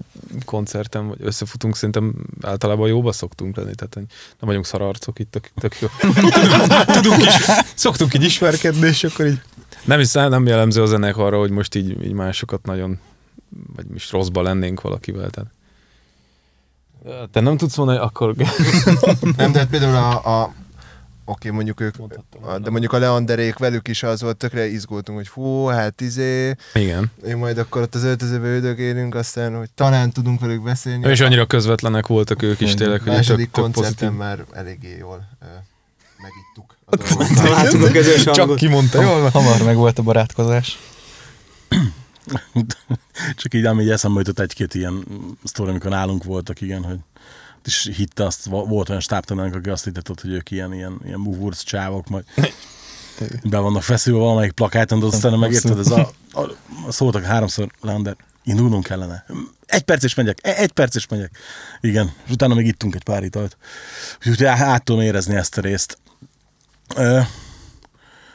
koncerten, 0.45 1.09
vagy 1.09 1.19
összefutunk, 1.21 1.77
szerintem 1.77 2.15
általában 2.43 2.89
jóba 2.89 3.13
szoktunk 3.13 3.57
lenni, 3.57 3.75
tehát 3.75 3.95
nem 3.95 4.07
vagyunk 4.39 4.67
szararcok 4.67 5.19
itt, 5.19 5.31
tök, 5.31 5.51
tök 5.61 5.81
jó. 5.81 5.89
Tudunk 7.01 7.25
is, 7.25 7.35
szoktunk 7.75 8.15
így 8.15 8.25
ismerkedni, 8.25 8.87
és 8.87 9.05
akkor 9.05 9.27
így 9.27 9.41
nem 9.85 9.99
hiszem, 9.99 10.31
nem 10.31 10.47
jellemző 10.47 10.83
a 10.83 10.87
zenekarra, 10.87 11.39
hogy 11.39 11.51
most 11.51 11.75
így, 11.75 12.05
így 12.05 12.13
másokat 12.13 12.67
nagyon, 12.67 12.99
vagy 13.77 13.87
mi 13.87 13.95
is 13.95 14.11
rosszba 14.11 14.43
lennénk 14.43 14.81
valakivel, 14.81 15.31
tehát 15.31 15.51
te 17.31 17.41
nem 17.41 17.57
tudsz 17.57 17.77
mondani, 17.77 17.99
akkor 17.99 18.35
nem, 19.37 19.53
de 19.53 19.59
hát 19.59 19.69
például 19.69 19.97
a, 19.97 20.41
a 20.43 20.55
oké, 21.31 21.51
mondjuk 21.51 21.81
ők, 21.81 21.95
de 22.63 22.71
mondjuk 22.71 22.93
a 22.93 22.99
Leanderék 22.99 23.59
velük 23.59 23.89
is 23.89 24.03
az 24.03 24.23
volt, 24.23 24.37
tökre 24.37 24.67
izgultunk, 24.67 25.19
hogy 25.19 25.29
fú, 25.29 25.67
hát 25.67 26.01
izé, 26.01 26.55
igen. 26.75 27.11
én 27.27 27.37
majd 27.37 27.59
akkor 27.59 27.83
ott 27.83 27.95
az 27.95 28.05
öltözőbe 28.05 28.47
üldögélünk, 28.47 29.15
aztán, 29.15 29.57
hogy 29.57 29.71
talán 29.75 30.13
tudunk 30.13 30.41
velük 30.41 30.63
beszélni. 30.63 31.09
És 31.09 31.21
annyira 31.21 31.47
közvetlenek 31.47 32.07
voltak 32.07 32.43
ők 32.43 32.61
is 32.61 32.75
tényleg, 32.75 33.01
a 33.01 33.03
hogy 33.03 33.13
második 33.13 33.51
tök, 33.51 33.65
tök 33.65 33.75
koncerten 33.75 33.93
pozitív. 33.93 34.19
már 34.19 34.45
eléggé 34.53 34.97
jól 34.99 35.29
megittuk 36.23 36.77
a 36.85 36.97
dolgokat. 36.97 37.49
Látunk 37.49 37.85
a 37.85 37.91
közös 37.91 38.23
Csak 38.23 38.57
kimondta, 38.57 39.03
jól. 39.03 39.29
Hamar 39.29 39.63
meg 39.63 39.77
volt 39.77 39.99
a 39.99 40.03
barátkozás. 40.03 40.79
Csak 43.37 43.55
így, 43.55 43.65
ami 43.65 43.91
eszembe 43.91 44.19
jutott 44.19 44.39
egy-két 44.39 44.75
ilyen 44.75 45.05
sztori, 45.45 45.71
amikor 45.71 45.91
nálunk 45.91 46.25
voltak, 46.25 46.61
igen, 46.61 46.83
hogy 46.83 46.99
és 47.65 47.91
hitte 47.97 48.25
azt, 48.25 48.45
volt 48.45 48.89
olyan 48.89 49.01
stábtanánk, 49.01 49.55
aki 49.55 49.69
azt 49.69 49.85
hittett, 49.85 50.21
hogy 50.21 50.31
ők 50.31 50.51
ilyen, 50.51 50.73
ilyen, 50.73 51.01
ilyen 51.05 51.23
buvurc 51.23 51.63
csávok, 51.63 52.09
majd 52.09 52.25
be 53.45 53.59
vannak 53.59 53.83
feszülve 53.83 54.21
valamelyik 54.21 54.53
plakáton, 54.53 55.01
de 55.01 55.07
aztán 55.07 55.39
megérted, 55.39 55.79
ez 55.79 55.91
a, 55.91 56.11
a, 56.33 56.41
a 56.87 56.93
szóltak 56.93 57.25
háromszor, 57.25 57.71
Lander, 57.81 58.17
indulnunk 58.45 58.85
kellene. 58.85 59.25
Egy 59.67 59.83
perc 59.83 60.03
és 60.03 60.15
megyek, 60.15 60.39
e- 60.43 60.57
egy 60.57 60.73
perc 60.73 60.95
és 60.95 61.07
megyek. 61.09 61.39
Igen, 61.81 62.13
és 62.25 62.31
utána 62.31 62.55
még 62.55 62.67
ittunk 62.67 62.95
egy 62.95 63.05
pár 63.05 63.23
italt. 63.23 63.57
Úgyhogy 64.19 64.45
át 64.45 64.85
tudom 64.85 65.03
érezni 65.03 65.35
ezt 65.35 65.59
a 65.59 65.61
részt. 65.61 65.99
Ö, 66.97 67.21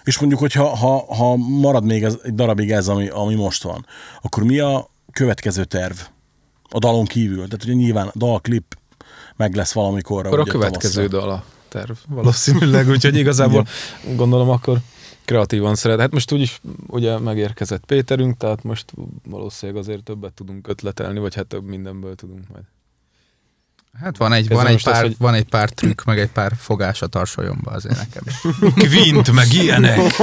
és 0.03 0.19
mondjuk, 0.19 0.39
hogy 0.39 0.53
ha, 0.53 0.75
ha, 0.75 1.15
ha 1.15 1.35
marad 1.35 1.83
még 1.83 2.03
ez, 2.03 2.17
egy 2.23 2.35
darabig 2.35 2.71
ez, 2.71 2.87
ami, 2.87 3.07
ami 3.07 3.35
most 3.35 3.63
van, 3.63 3.85
akkor 4.21 4.43
mi 4.43 4.59
a 4.59 4.89
következő 5.11 5.65
terv? 5.65 5.97
A 6.69 6.79
dalon 6.79 7.05
kívül. 7.05 7.43
Tehát 7.43 7.63
ugye 7.63 7.73
nyilván 7.73 8.07
a 8.07 8.11
dalklip 8.15 8.77
meg 9.35 9.55
lesz 9.55 9.73
valamikorra. 9.73 10.27
Akkor 10.27 10.39
a 10.39 10.43
következő 10.43 11.07
dal 11.07 11.29
a 11.29 11.43
terv 11.69 11.91
valószínűleg, 12.07 12.89
úgyhogy 12.89 13.15
igazából 13.15 13.67
gondolom 14.15 14.49
akkor 14.49 14.77
kreatívan 15.25 15.75
szeret. 15.75 15.99
Hát 15.99 16.11
most 16.11 16.31
úgyis 16.31 16.61
ugye 16.87 17.19
megérkezett 17.19 17.85
Péterünk, 17.85 18.37
tehát 18.37 18.63
most 18.63 18.93
valószínűleg 19.29 19.81
azért 19.81 20.03
többet 20.03 20.33
tudunk 20.33 20.67
ötletelni, 20.67 21.19
vagy 21.19 21.35
hát 21.35 21.45
több 21.45 21.65
mindenből 21.65 22.15
tudunk 22.15 22.43
majd. 22.53 22.63
Hát 24.01 24.17
van 24.17 24.33
egy, 24.33 24.47
van, 24.47 24.65
egy 24.65 24.71
most 24.71 24.87
az, 24.87 24.93
pár, 24.93 25.01
hogy- 25.01 25.15
van 25.17 25.33
egy 25.33 25.45
pár 25.45 25.69
trükk, 25.69 26.03
meg 26.03 26.19
egy 26.19 26.29
pár 26.29 26.51
fogás 26.57 27.01
a 27.01 27.07
tarsolyomba 27.07 27.71
azért 27.71 27.97
nekem 27.97 28.23
is. 28.25 28.41
Kvint, 28.87 29.31
meg 29.31 29.53
ilyenek! 29.53 29.97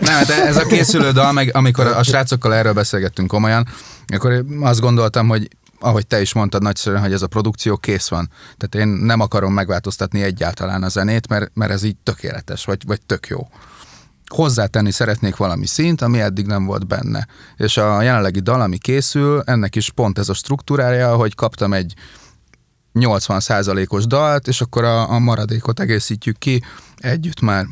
Nem, 0.00 0.14
hát 0.14 0.28
ez 0.28 0.56
a 0.56 0.66
készülő 0.66 1.10
dal, 1.10 1.32
meg 1.32 1.50
amikor 1.54 1.86
a 1.86 2.02
srácokkal 2.02 2.54
erről 2.54 2.72
beszélgettünk 2.72 3.28
komolyan, 3.28 3.68
akkor 4.06 4.44
azt 4.60 4.80
gondoltam, 4.80 5.28
hogy 5.28 5.48
ahogy 5.80 6.06
te 6.06 6.20
is 6.20 6.32
mondtad 6.32 6.62
nagyszerűen, 6.62 7.02
hogy 7.02 7.12
ez 7.12 7.22
a 7.22 7.26
produkció 7.26 7.76
kész 7.76 8.08
van. 8.08 8.30
Tehát 8.56 8.86
én 8.86 8.94
nem 8.94 9.20
akarom 9.20 9.52
megváltoztatni 9.52 10.22
egyáltalán 10.22 10.82
a 10.82 10.88
zenét, 10.88 11.28
mert, 11.28 11.50
mert 11.54 11.70
ez 11.70 11.82
így 11.82 11.96
tökéletes, 12.02 12.64
vagy, 12.64 12.82
vagy 12.86 13.00
tök 13.06 13.26
jó. 13.26 13.48
Hozzátenni 14.26 14.90
szeretnék 14.90 15.36
valami 15.36 15.66
szint, 15.66 16.02
ami 16.02 16.20
eddig 16.20 16.46
nem 16.46 16.64
volt 16.64 16.86
benne. 16.86 17.26
És 17.56 17.76
a 17.76 18.02
jelenlegi 18.02 18.40
dal, 18.40 18.60
ami 18.60 18.78
készül, 18.78 19.42
ennek 19.44 19.76
is 19.76 19.90
pont 19.90 20.18
ez 20.18 20.28
a 20.28 20.34
struktúrája, 20.34 21.16
hogy 21.16 21.34
kaptam 21.34 21.72
egy 21.72 21.94
80%-os 22.94 24.06
dalt, 24.06 24.48
és 24.48 24.60
akkor 24.60 24.84
a, 24.84 25.10
a 25.10 25.18
maradékot 25.18 25.80
egészítjük 25.80 26.38
ki 26.38 26.62
együtt 26.96 27.40
már 27.40 27.66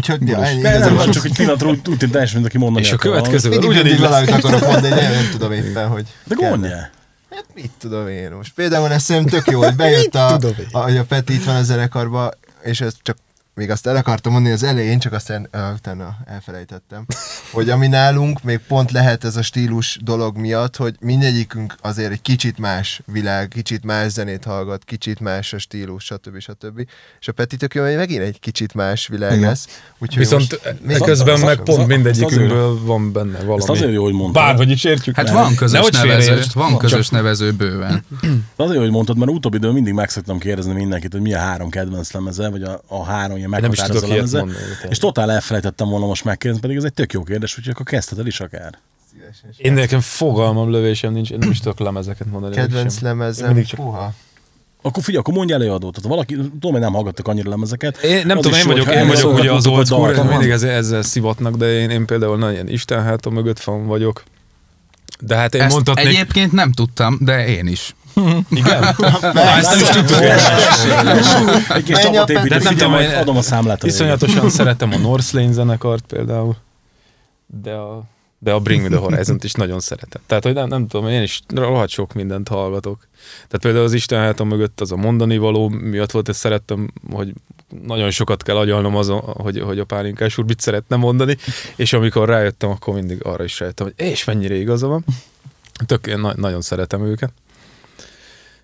Úgyhogy 0.00 0.28
ja, 0.28 0.44
ennyi, 0.44 0.62
De 0.62 0.78
nem, 0.78 0.94
nem, 0.94 1.10
csak 1.10 1.24
egy 1.24 1.36
pillanatra 1.36 1.68
úgy, 1.68 1.80
úgy 1.88 1.96
tűnt 1.96 2.12
teljesen, 2.12 2.36
mint 2.36 2.48
aki 2.48 2.58
mondani 2.58 2.84
És 2.84 2.92
a 2.92 2.96
következő 2.96 3.48
mindig 3.48 3.68
ugyanígy 3.68 3.92
mindig 3.92 4.08
valamit 4.08 4.30
akarok 4.30 4.60
mondani, 4.60 4.94
de 4.94 5.08
nem 5.08 5.28
tudom 5.30 5.52
éppen, 5.60 5.88
hogy... 5.88 6.06
De 6.24 6.34
gondja. 6.34 6.90
Hát 7.30 7.44
mit 7.54 7.70
tudom 7.78 8.08
én 8.08 8.30
most. 8.30 8.52
Például 8.54 8.92
ez 8.92 9.02
szerintem 9.02 9.38
tök 9.38 9.52
jó, 9.52 9.62
hogy 9.62 9.74
bejött 9.74 10.14
a, 10.14 10.38
a, 10.70 10.78
hogy 10.78 10.96
a 10.96 11.04
Peti 11.04 11.34
itt 11.34 11.44
van 11.44 11.56
a 11.56 11.62
zenekarba, 11.62 12.30
és 12.62 12.80
ez 12.80 12.94
csak 13.02 13.16
még 13.54 13.70
azt 13.70 13.86
el 13.86 13.96
akartam 13.96 14.32
mondani 14.32 14.54
az 14.54 14.62
elején, 14.62 14.98
csak 14.98 15.12
aztán 15.12 15.48
uh, 15.52 15.60
utána 15.74 16.16
elfelejtettem, 16.26 17.06
hogy 17.52 17.70
ami 17.70 17.86
nálunk 17.86 18.42
még 18.42 18.58
pont 18.68 18.90
lehet 18.90 19.24
ez 19.24 19.36
a 19.36 19.42
stílus 19.42 19.98
dolog 20.02 20.36
miatt, 20.36 20.76
hogy 20.76 20.94
mindegyikünk 21.00 21.74
azért 21.80 22.12
egy 22.12 22.22
kicsit 22.22 22.58
más 22.58 23.00
világ, 23.06 23.48
kicsit 23.48 23.84
más 23.84 24.12
zenét 24.12 24.44
hallgat, 24.44 24.84
kicsit 24.84 25.20
más 25.20 25.52
a 25.52 25.58
stílus, 25.58 26.04
stb. 26.04 26.38
stb. 26.38 26.86
És 27.20 27.28
a 27.28 27.32
Peti 27.32 27.56
tök 27.56 27.74
jó, 27.74 27.82
hogy 27.84 27.96
megint 27.96 28.22
egy 28.22 28.40
kicsit 28.40 28.74
más 28.74 29.06
világ 29.06 29.36
Igen. 29.36 29.48
lesz. 29.48 29.82
Úgyhogy 29.98 30.18
Viszont 30.18 30.50
most 30.50 30.74
még 30.86 30.98
közben 30.98 31.34
az- 31.34 31.42
meg 31.42 31.58
az- 31.58 31.64
pont 31.64 31.78
az- 31.80 31.86
mindegyikünkből 31.86 32.84
van 32.84 33.12
benne 33.12 33.38
valami. 33.38 33.60
Ezt 33.60 33.68
azért 33.68 33.92
jó, 33.92 34.02
hogy 34.04 34.12
mondtad. 34.12 34.42
Bárhogy 34.42 34.70
is 34.70 34.84
értjük. 34.84 35.16
Hát 35.16 35.30
van 35.30 35.54
közös 35.54 35.88
nevező, 35.90 36.40
van 36.54 36.78
közös 36.78 37.08
nevező 37.08 37.52
bőven. 37.52 38.04
De 38.56 38.62
azért, 38.64 38.78
hogy 38.80 38.90
mondtad, 38.90 39.18
mert 39.18 39.30
utóbbi 39.30 39.56
időben 39.56 39.74
mindig 39.74 39.92
meg 39.92 40.08
szoktam 40.10 40.38
kérdezni 40.38 40.72
mindenkit, 40.72 41.12
hogy 41.12 41.20
mi 41.20 41.32
a 41.34 41.38
három 41.38 41.70
kedvenc 41.70 42.12
lemeze, 42.12 42.48
vagy 42.50 42.62
a, 42.62 42.80
a 42.86 43.04
három 43.04 43.36
ilyen 43.48 43.60
nem 43.60 43.72
is 43.72 43.78
tudok. 43.78 44.50
És 44.88 44.98
totál 44.98 45.30
elfelejtettem 45.30 45.88
volna 45.88 46.06
most 46.06 46.24
megkérdezni, 46.24 46.62
pedig 46.62 46.76
ez 46.76 46.84
egy 46.84 46.94
tök 46.94 47.12
jó 47.12 47.22
kérdés, 47.22 47.58
úgyhogy 47.58 47.72
akkor 47.72 47.86
kezdheted 47.86 48.18
el 48.18 48.26
is 48.26 48.40
akár. 48.40 48.78
Én 49.56 49.72
nekem 49.72 50.00
fogalmam, 50.00 50.70
lövésem 50.70 51.12
nincs, 51.12 51.30
én 51.30 51.38
nem 51.38 51.50
is 51.50 51.60
tudok 51.60 51.78
lemezeket 51.78 52.26
mondani. 52.30 52.54
kedvenc 52.54 52.98
sem. 52.98 53.06
lemezem, 53.08 53.62
csak- 53.64 53.80
puha. 53.80 54.14
Akkor 54.82 55.02
figyelj, 55.02 55.22
akkor 55.22 55.34
mondj 55.34 55.52
előadót. 55.52 55.94
Tehát 55.94 56.10
valaki, 56.10 56.34
tudom, 56.34 56.72
hogy 56.72 56.80
nem 56.80 56.92
hallgattak 56.92 57.28
annyira 57.28 57.50
lemezeket. 57.50 57.96
Én 57.96 58.26
nem 58.26 58.38
Az 58.38 58.42
tudom, 58.44 58.58
is 58.58 58.64
én 58.64 58.70
vagyok, 58.70 58.94
én 58.94 59.06
vagyok 59.06 59.38
ugye 59.38 59.52
az 59.52 59.66
old 59.66 59.86
school, 59.86 60.24
mindig 60.24 60.50
ezzel, 60.50 60.70
ezzel 60.70 61.02
szivatnak, 61.02 61.56
de 61.56 61.80
én, 61.80 61.90
én 61.90 62.06
például 62.06 62.38
nagyon 62.38 62.68
Isten 62.68 63.02
hátam 63.02 63.32
mögött 63.32 63.58
fan 63.58 63.86
vagyok. 63.86 64.22
De 65.20 65.36
hát 65.36 65.54
én 65.54 65.60
Ezt 65.60 65.74
mondhatnék... 65.74 66.06
egyébként 66.06 66.52
nem 66.52 66.72
tudtam, 66.72 67.18
de 67.20 67.46
én 67.46 67.66
is. 67.66 67.94
Igen? 68.48 68.94
Na, 69.34 69.40
ezt 69.40 69.70
nem 69.70 69.80
is 69.80 69.88
tudtuk. 69.88 70.20
Egy 71.76 71.82
kis 71.82 71.98
csapatépítő, 71.98 72.58
figyelj, 72.58 73.14
adom 73.14 73.36
a 73.36 73.42
számlát. 73.42 73.82
Iszonyatosan 73.84 74.50
szeretem 74.50 74.92
a 74.92 74.96
North 74.98 75.34
Lane 75.34 75.52
zenekart 75.52 76.04
például, 76.06 76.56
de 77.46 77.72
a, 77.72 78.02
de 78.38 78.52
a 78.52 78.60
Bring 78.60 78.82
Me 78.82 78.88
The 78.88 78.98
Horizon-t 78.98 79.44
is 79.44 79.52
nagyon 79.52 79.80
szeretem. 79.80 80.22
Tehát, 80.26 80.44
hogy 80.44 80.54
nem, 80.54 80.68
nem 80.68 80.86
tudom, 80.86 81.08
én 81.08 81.22
is 81.22 81.40
rohadt 81.54 81.90
sok 81.90 82.12
mindent 82.12 82.48
hallgatok. 82.48 83.08
Tehát 83.32 83.60
például 83.60 83.84
az 83.84 83.92
Isten 83.92 84.20
hátam 84.20 84.48
mögött 84.48 84.80
az 84.80 84.92
a 84.92 84.96
mondani 84.96 85.38
való 85.38 85.68
miatt 85.68 86.10
volt, 86.10 86.28
ezt 86.28 86.38
szerettem, 86.38 86.90
hogy 87.10 87.32
nagyon 87.84 88.10
sokat 88.10 88.42
kell 88.42 88.56
agyalnom 88.56 88.96
azon, 88.96 89.20
hogy, 89.20 89.60
hogy 89.60 89.78
a 89.78 89.84
pálinkás 89.84 90.38
úr 90.38 90.44
mit 90.44 90.60
szeretne 90.60 90.96
mondani, 90.96 91.36
és 91.76 91.92
amikor 91.92 92.28
rájöttem, 92.28 92.70
akkor 92.70 92.94
mindig 92.94 93.24
arra 93.24 93.44
is 93.44 93.60
rájöttem, 93.60 93.86
hogy 93.86 94.06
és 94.06 94.24
mennyire 94.24 94.54
igaza 94.54 94.86
van. 94.86 95.04
Tök, 95.86 96.06
én 96.06 96.18
na- 96.18 96.34
nagyon 96.36 96.60
szeretem 96.60 97.04
őket. 97.04 97.32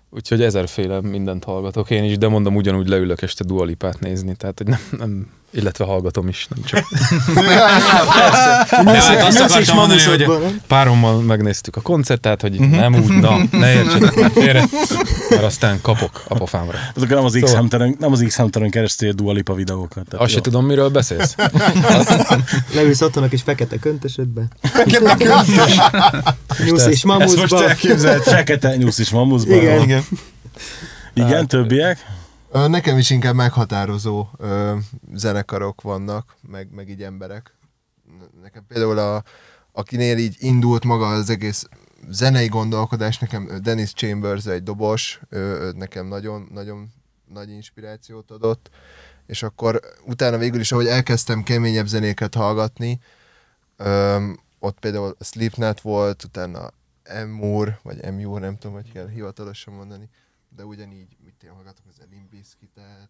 Úgyhogy 0.09 0.41
ezerféle 0.41 1.01
mindent 1.01 1.43
hallgatok 1.43 1.89
én 1.89 2.03
is, 2.03 2.17
de 2.17 2.27
mondom, 2.27 2.55
ugyanúgy 2.55 2.87
leülök 2.87 3.21
este 3.21 3.43
dualipát 3.43 3.99
nézni, 3.99 4.35
tehát 4.35 4.57
hogy 4.57 4.67
nem, 4.67 4.79
nem 4.97 5.31
illetve 5.51 5.85
hallgatom 5.85 6.27
is, 6.27 6.47
nem 6.55 6.63
csak. 6.65 6.85
De 8.83 9.01
hát 9.01 9.23
azt 9.23 9.39
akartam 9.39 9.75
mondani, 9.75 10.01
hogy 10.01 10.25
párommal 10.67 11.21
megnéztük 11.21 11.75
a 11.75 11.81
koncertet, 11.81 12.41
hogy 12.41 12.59
nem 12.59 12.95
úgy, 12.95 13.07
na, 13.19 13.37
ne 13.51 13.73
értsetek 13.73 14.15
már 14.15 14.31
félre, 14.33 14.65
mert 15.29 15.43
aztán 15.43 15.79
kapok 15.81 16.23
a 16.27 16.35
pofámra. 16.35 16.77
Azok 16.95 17.09
nem 17.09 17.23
az 17.25 17.31
X 17.33 17.39
Szóval- 17.39 17.55
hamteren, 17.55 17.95
nem 17.99 18.11
az 18.11 18.23
X 18.27 18.39
keresztül 18.69 19.09
a 19.09 19.13
Dua 19.13 19.33
Lipa 19.33 19.53
videókat. 19.53 20.05
Tehát 20.09 20.25
Azt 20.25 20.33
se 20.33 20.41
tudom, 20.41 20.65
miről 20.65 20.89
beszélsz. 20.89 21.35
Leülsz 22.75 23.01
otthon 23.01 23.23
a 23.23 23.27
kis 23.27 23.41
fekete 23.41 23.77
köntösödbe. 23.77 24.41
Nyúsz 26.65 26.85
és 26.85 26.93
Ezt 26.93 27.03
most 27.03 27.03
mamuszba. 27.03 27.67
elképzelt 27.69 28.23
fekete 28.23 28.75
nyusz 28.75 28.97
is 28.97 29.09
mamuszban. 29.09 29.57
Igen, 29.57 29.81
igen. 29.81 30.03
Igen, 31.13 31.47
többiek? 31.47 32.05
Nekem 32.51 32.97
is 32.97 33.09
inkább 33.09 33.35
meghatározó 33.35 34.27
ö, 34.37 34.77
zenekarok 35.13 35.81
vannak, 35.81 36.35
meg, 36.41 36.71
meg 36.71 36.89
így 36.89 37.03
emberek. 37.03 37.55
Nekem 38.41 38.65
például 38.67 38.97
a, 38.97 39.23
akinél 39.71 40.17
így 40.17 40.35
indult 40.39 40.83
maga 40.83 41.07
az 41.07 41.29
egész 41.29 41.67
zenei 42.09 42.47
gondolkodás, 42.47 43.17
nekem 43.17 43.49
Dennis 43.61 43.93
Chambers 43.93 44.45
egy 44.45 44.63
dobos, 44.63 45.21
ő, 45.29 45.37
ő 45.39 45.71
nekem 45.71 46.07
nagyon, 46.07 46.47
nagyon 46.53 46.93
nagy 47.25 47.49
inspirációt 47.49 48.31
adott, 48.31 48.69
és 49.25 49.43
akkor 49.43 49.79
utána 50.05 50.37
végül 50.37 50.59
is, 50.59 50.71
ahogy 50.71 50.87
elkezdtem 50.87 51.43
keményebb 51.43 51.87
zenéket 51.87 52.35
hallgatni, 52.35 52.99
öm, 53.77 54.39
ott 54.59 54.79
például 54.79 55.15
a 55.19 55.23
Slipknot 55.23 55.81
volt, 55.81 56.23
utána 56.23 56.71
Emur, 57.03 57.79
vagy 57.83 57.99
Emur, 57.99 58.39
nem 58.39 58.57
tudom, 58.57 58.75
hogy 58.75 58.91
kell 58.91 59.07
hivatalosan 59.09 59.73
mondani, 59.73 60.09
de 60.55 60.65
ugyanígy, 60.65 61.16
én 61.47 61.53
hallgatok, 61.55 61.85
az 61.89 61.97
Elim 62.05 62.27
Bizkitet, 62.31 63.09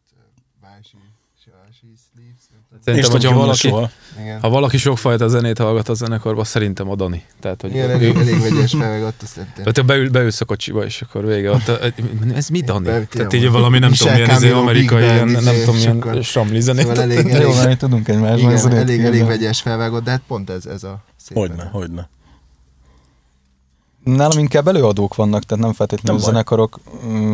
Bási, 0.62 1.04
Sási, 1.44 1.90
Sleeves. 2.06 2.44
Szerintem, 2.84 3.12
hogyha 3.12 3.30
ki 3.30 3.36
valaki, 3.36 3.58
soha. 3.58 3.90
Igen. 4.22 4.40
ha 4.40 4.50
valaki 4.50 4.78
sokfajta 4.78 5.28
zenét 5.28 5.58
hallgat 5.58 5.90
a 5.90 5.94
zenekarban, 5.94 6.44
szerintem 6.44 6.90
a 6.90 6.96
Dani. 6.96 7.26
Tehát, 7.40 7.62
hogy 7.62 7.70
Igen, 7.70 7.90
elég, 7.90 8.16
elég 8.16 8.40
vegyes 8.40 8.72
fel, 8.72 8.90
meg 8.90 9.04
ott 9.04 9.22
azt 9.22 9.36
tettem. 9.36 9.54
Tehát 9.56 9.74
te 9.74 9.82
beül, 9.82 10.10
beülsz 10.10 10.42
a 10.42 10.46
kocsiba, 10.46 10.86
és 10.86 11.02
akkor 11.02 11.26
vége. 11.26 11.52
Ott, 11.52 11.68
ez 12.34 12.48
mi 12.48 12.62
Dani? 12.62 12.86
Tehát 12.86 13.10
tényleg. 13.10 13.34
így 13.34 13.50
valami 13.50 13.80
nem 13.80 13.92
tudom, 13.92 14.14
milyen 14.14 14.30
izé, 14.30 14.52
amerikai, 14.52 15.04
ilyen, 15.04 15.28
nem 15.28 15.56
tudom, 15.56 15.76
és 15.76 15.84
milyen 15.84 16.22
samli 16.22 16.62
zenét. 16.62 16.86
Szóval 16.86 17.02
elég, 17.02 17.28
jó, 17.28 17.34
elég, 17.34 17.56
mert 17.56 17.80
tudunk 17.80 18.08
egymásnak 18.08 18.40
igen, 18.40 18.58
zenét 18.58 18.78
elég, 18.78 19.04
elég 19.04 19.26
vegyes 19.26 19.62
felvágott, 19.62 20.04
de 20.04 20.12
hát 20.12 20.22
pont 20.28 20.50
ez, 20.50 20.66
ez 20.66 20.84
a 20.84 21.04
szép 21.18 21.38
Hogyne, 21.38 21.70
hogyne. 21.72 22.10
Nálam 24.04 24.38
inkább 24.38 24.68
előadók 24.68 25.16
vannak, 25.16 25.44
tehát 25.44 25.64
nem 25.64 25.74
feltétlenül 25.74 26.22
Nem 26.22 26.24
baj. 26.24 26.34
zenekarok. 26.34 26.80
Mm, 27.06 27.34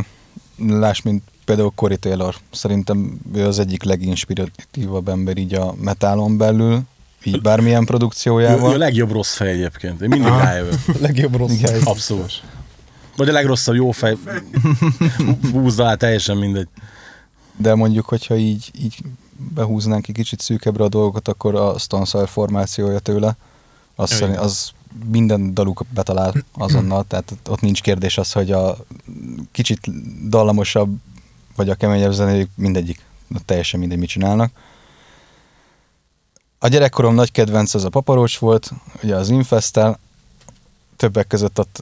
Láss, 0.58 1.01
mint 1.01 1.24
például 1.45 1.72
Cory 1.76 1.97
Taylor. 1.97 2.36
Szerintem 2.51 3.20
ő 3.36 3.45
az 3.45 3.60
egyik 3.60 3.84
leginspiratívabb 3.84 5.08
ember 5.08 5.38
így 5.38 5.54
a 5.54 5.74
metálon 5.82 6.38
belül, 6.38 6.82
így 7.24 7.41
bármilyen 7.41 7.78
Ő, 7.78 7.80
ő 7.80 7.84
a 7.84 7.86
produkciójával. 7.86 8.78
legjobb 8.78 9.12
rossz 9.12 9.36
fej 9.36 9.49
egyébként. 9.51 10.01
Én 10.01 10.10
mindig 10.10 10.28
rájövök. 10.28 10.80
legjobb 11.01 11.36
rossz 11.36 11.51
Igen, 11.51 11.82
abszolút. 11.84 12.41
Vagy 13.18 13.30
a 13.30 13.32
legrosszabb 13.32 13.76
jó 13.76 13.91
fej. 13.91 14.18
Húzd 15.51 15.80
alá, 15.80 15.95
teljesen 15.95 16.38
mindegy. 16.38 16.68
De 17.58 17.76
mondjuk, 17.76 18.06
hogyha 18.06 18.36
így, 18.36 18.72
így 18.80 18.97
behúznánk 19.54 20.08
egy 20.08 20.16
kicsit 20.16 20.41
szűkebbre 20.41 20.84
a 20.84 20.89
dolgokat, 20.89 21.28
akkor 21.28 21.56
a 21.56 21.78
Stone 21.78 22.26
formációja 22.26 22.99
tőle, 22.99 23.36
az, 23.95 24.09
szerint, 24.11 24.37
az 24.37 24.71
minden 25.05 25.53
daluk 25.53 25.83
betalál 25.93 26.33
azonnal, 26.53 27.05
tehát 27.07 27.33
ott- 27.49 27.61
nincs 27.61 27.81
kérdés 27.81 28.17
az, 28.17 28.31
hogy 28.31 28.51
a 28.51 28.77
kicsit 29.51 29.79
dallamosabb, 30.29 30.95
vagy 31.55 31.69
a 31.69 31.75
keményebb 31.75 32.11
zenéjük 32.11 32.49
mindegyik, 32.55 33.05
teljesen 33.45 33.79
mindegy, 33.79 33.97
mit 33.97 34.09
csinálnak. 34.09 34.51
A 36.59 36.67
gyerekkorom 36.67 37.15
nagy 37.15 37.31
kedvenc 37.31 37.73
az 37.73 37.83
a 37.83 37.89
paparocs 37.89 38.37
volt, 38.37 38.71
ugye 39.03 39.15
az 39.15 39.29
Infestel, 39.29 39.99
többek 40.95 41.27
között 41.27 41.59
ott 41.59 41.81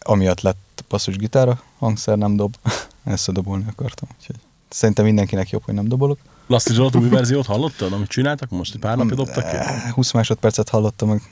amiatt 0.00 0.40
lett 0.40 0.84
passzus 0.88 1.16
gitára, 1.16 1.62
hangszer 1.78 2.16
nem 2.18 2.36
dob, 2.36 2.56
ezt 3.04 3.28
a 3.28 3.32
dobolni 3.32 3.64
akartam. 3.68 4.08
Úgyhogy 4.20 4.36
szerintem 4.68 5.04
mindenkinek 5.04 5.50
jobb, 5.50 5.62
hogy 5.64 5.74
nem 5.74 5.88
dobolok. 5.88 6.18
Lasty 6.46 6.72
Zsolt 6.72 6.96
új 6.96 7.08
verziót 7.08 7.46
hallottad, 7.46 7.92
amit 7.92 8.08
csináltak 8.08 8.50
most? 8.50 8.74
Egy 8.74 8.80
pár 8.80 8.96
napja 8.96 9.16
dobtak 9.16 9.50
ki? 9.50 9.56
Eh, 9.56 9.90
20 9.92 10.12
másodpercet 10.12 10.68
hallottam 10.68 11.08
meg. 11.08 11.22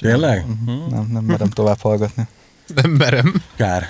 Tényleg? 0.00 0.46
Mhm, 0.46 0.70
Nem, 0.94 1.08
nem 1.12 1.24
merem 1.24 1.48
tovább 1.50 1.80
hallgatni. 1.80 2.26
Nem 2.82 2.90
merem. 2.90 3.42
Kár. 3.56 3.86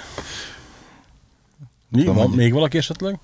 Mi? 1.90 1.98
Tudom, 1.98 2.14
Van 2.14 2.26
hogy- 2.28 2.36
még 2.36 2.52
valaki 2.52 2.76
esetleg? 2.78 3.18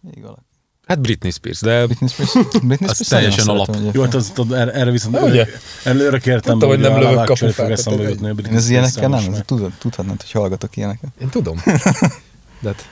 Még 0.00 0.22
valaki. 0.22 0.40
Hát 0.86 1.00
Britney 1.00 1.30
Spears, 1.30 1.60
de 1.60 1.86
Britney 1.86 2.08
Spears, 2.08 2.32
Britney 2.62 2.88
Az 2.88 2.94
Spears 2.94 3.08
teljesen 3.08 3.46
alap. 3.48 3.66
szeretem 3.66 3.90
Jó, 3.94 4.02
hát 4.02 4.14
az, 4.14 4.30
tudod, 4.34 4.58
erre, 4.58 4.72
erre 4.72 4.90
viszont 4.90 5.14
Ugye? 5.20 5.24
Ugye? 5.30 5.46
előre 5.84 6.18
kértem, 6.18 6.52
Tudtam, 6.52 6.68
hogy 6.68 6.78
nem 6.78 6.92
a 6.92 6.98
lövök 6.98 7.28
Én 8.46 8.56
az 8.56 8.68
ilyenekkel 8.68 9.08
nem, 9.08 9.34
ez 9.34 9.40
tudhatnád, 9.78 10.20
hogy 10.20 10.30
hallgatok 10.30 10.76
ilyeneket. 10.76 11.10
én 11.20 11.28
tudom. 11.28 11.56
De 12.60 12.68
hát 12.68 12.88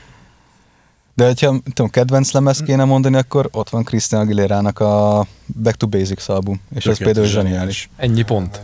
De 1.14 1.26
hogyha 1.26 1.58
tudom, 1.64 1.90
kedvenc 1.90 2.32
lemez 2.32 2.58
kéne 2.58 2.84
mondani, 2.84 3.16
akkor 3.16 3.48
ott 3.52 3.68
van 3.68 3.84
Christian 3.84 4.20
Aguilera-nak 4.20 4.78
a 4.78 5.26
Back 5.62 5.76
to 5.76 5.86
Basics 5.86 6.28
album, 6.28 6.60
és 6.74 6.86
ez 6.86 6.96
Tökéletes, 6.96 7.04
például 7.04 7.26
zseniális. 7.26 7.88
ennyi 7.96 8.22
pont. 8.22 8.60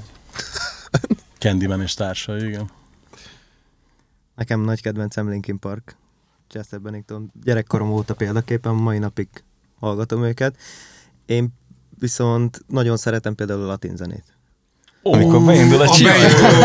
Candyman 1.38 1.82
és 1.82 1.94
társai, 1.94 2.46
igen. 2.46 2.70
Nekem 4.36 4.60
nagy 4.60 4.82
kedvencem 4.82 5.28
Linkin 5.28 5.58
Park. 5.58 5.96
Chester 6.48 6.80
Bennington. 6.80 7.32
Gyerekkorom 7.44 7.90
óta 7.90 8.14
példaképpen, 8.14 8.74
mai 8.74 8.98
napig 8.98 9.28
hallgatom 9.80 10.24
őket. 10.24 10.56
Én 11.26 11.48
viszont 11.98 12.64
nagyon 12.66 12.96
szeretem 12.96 13.34
például 13.34 13.62
a 13.62 13.66
latin 13.66 13.96
zenét. 13.96 14.24
Amikor 15.02 15.44
beindul 15.44 15.80
a 15.80 15.88
csípő. 15.88 16.10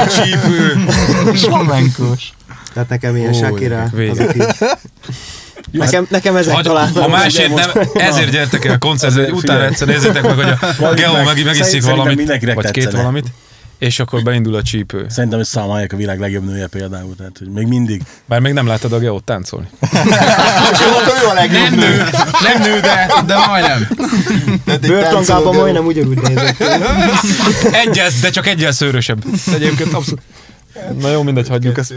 csípő. 0.24 0.86
Flamenkós. 1.34 2.34
Tehát 2.74 2.90
nekem 2.90 3.16
ilyen 3.16 3.34
Shakira, 3.34 3.84
azok 3.84 4.36
így. 4.36 4.46
Jó, 5.72 5.84
Nekem, 5.84 6.08
nekem 6.10 6.36
ezek 6.36 6.54
Hagy, 6.54 6.64
talán... 6.64 6.94
ha 6.94 7.08
másért 7.08 7.54
nem, 7.54 7.70
ezért 7.94 8.32
gyertek 8.32 8.66
el 8.66 8.74
a 8.74 8.78
koncertre, 8.78 9.24
hogy 9.24 9.32
utána 9.32 9.66
egyszer 9.66 9.88
nézzétek 9.88 10.24
meg, 10.24 10.34
hogy 10.34 10.70
a 10.86 10.94
Geo 10.94 11.14
meg, 11.14 11.26
meg, 11.26 11.44
megiszik 11.44 11.84
valamit, 11.84 12.16
mindenkinek 12.16 12.56
vagy 12.56 12.72
két 12.72 12.84
tetszene. 12.84 13.02
valamit, 13.02 13.28
és 13.84 14.00
akkor 14.00 14.24
beindul 14.24 14.56
a 14.56 14.62
csípő. 14.62 15.06
Szerintem, 15.10 15.40
hogy 15.40 15.62
Hayek 15.62 15.94
a 15.94 15.96
világ 15.96 16.20
legjobb 16.20 16.46
nője 16.46 16.68
például, 16.68 17.16
tehát 17.16 17.38
hogy 17.38 17.48
még 17.48 17.68
mindig. 17.68 18.02
Már 18.26 18.40
még 18.40 18.54
nem 18.54 18.68
láttad 18.68 18.94
a 18.94 19.00
Geót 19.00 19.24
táncolni. 19.24 19.68
a 21.30 21.34
Nem 21.34 21.76
nő, 21.76 21.98
nem 22.44 22.62
nő, 22.62 22.80
de, 22.80 23.14
de 23.26 23.36
majdnem. 23.48 23.88
Börtönkában 24.82 25.56
majdnem 25.56 25.86
ugyanúgy 25.86 26.22
nézek. 26.22 26.58
ki. 26.58 26.64
Egyel, 27.72 28.10
de 28.22 28.30
csak 28.30 28.48
egyel 28.48 28.72
szőrösebb. 28.72 29.24
Egyébként 29.54 29.94
abszolút. 29.94 30.22
Na 31.00 31.10
jó, 31.10 31.24
mindegy, 31.24 31.48
hagyjuk 31.48 31.78
ezt. 31.78 31.94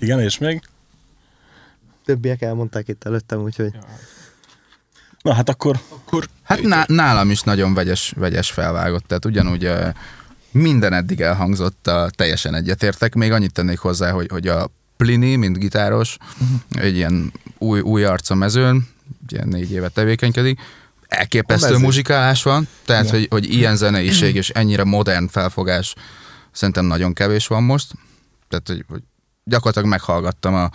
Igen, 0.00 0.20
és 0.20 0.38
még? 0.38 0.60
Többiek 2.10 2.42
elmondták 2.42 2.88
itt 2.88 3.04
előttem, 3.04 3.40
úgyhogy... 3.40 3.72
Na 5.22 5.34
hát 5.34 5.48
akkor 5.48 5.80
Hát 6.42 6.62
ná, 6.62 6.84
nálam 6.86 7.30
is 7.30 7.40
nagyon 7.40 7.74
vegyes, 7.74 8.12
vegyes 8.16 8.50
felvágott, 8.50 9.06
tehát 9.06 9.24
ugyanúgy 9.24 9.64
ö, 9.64 9.88
minden 10.50 10.92
eddig 10.92 11.20
elhangzott, 11.20 11.86
a, 11.86 12.10
teljesen 12.16 12.54
egyetértek. 12.54 13.14
Még 13.14 13.32
annyit 13.32 13.52
tennék 13.52 13.78
hozzá, 13.78 14.10
hogy, 14.10 14.28
hogy 14.30 14.48
a 14.48 14.70
Plini, 14.96 15.36
mint 15.36 15.58
gitáros, 15.58 16.16
egy 16.70 16.96
ilyen 16.96 17.32
új, 17.58 17.80
új 17.80 18.04
arc 18.04 18.30
a 18.30 18.34
mezőn, 18.34 18.88
ilyen 19.28 19.48
négy 19.48 19.72
éve 19.72 19.88
tevékenykedik, 19.88 20.60
elképesztő 21.08 21.76
muzsikálás 21.76 22.42
van, 22.42 22.68
tehát 22.84 23.10
hogy, 23.10 23.26
hogy 23.30 23.52
ilyen 23.52 23.76
zeneiség 23.76 24.34
és 24.34 24.50
ennyire 24.50 24.84
modern 24.84 25.28
felfogás 25.28 25.94
szerintem 26.52 26.84
nagyon 26.84 27.12
kevés 27.12 27.46
van 27.46 27.62
most. 27.62 27.92
Tehát, 28.48 28.68
hogy, 28.68 28.84
hogy 28.88 29.02
gyakorlatilag 29.44 29.88
meghallgattam 29.88 30.54
a, 30.54 30.70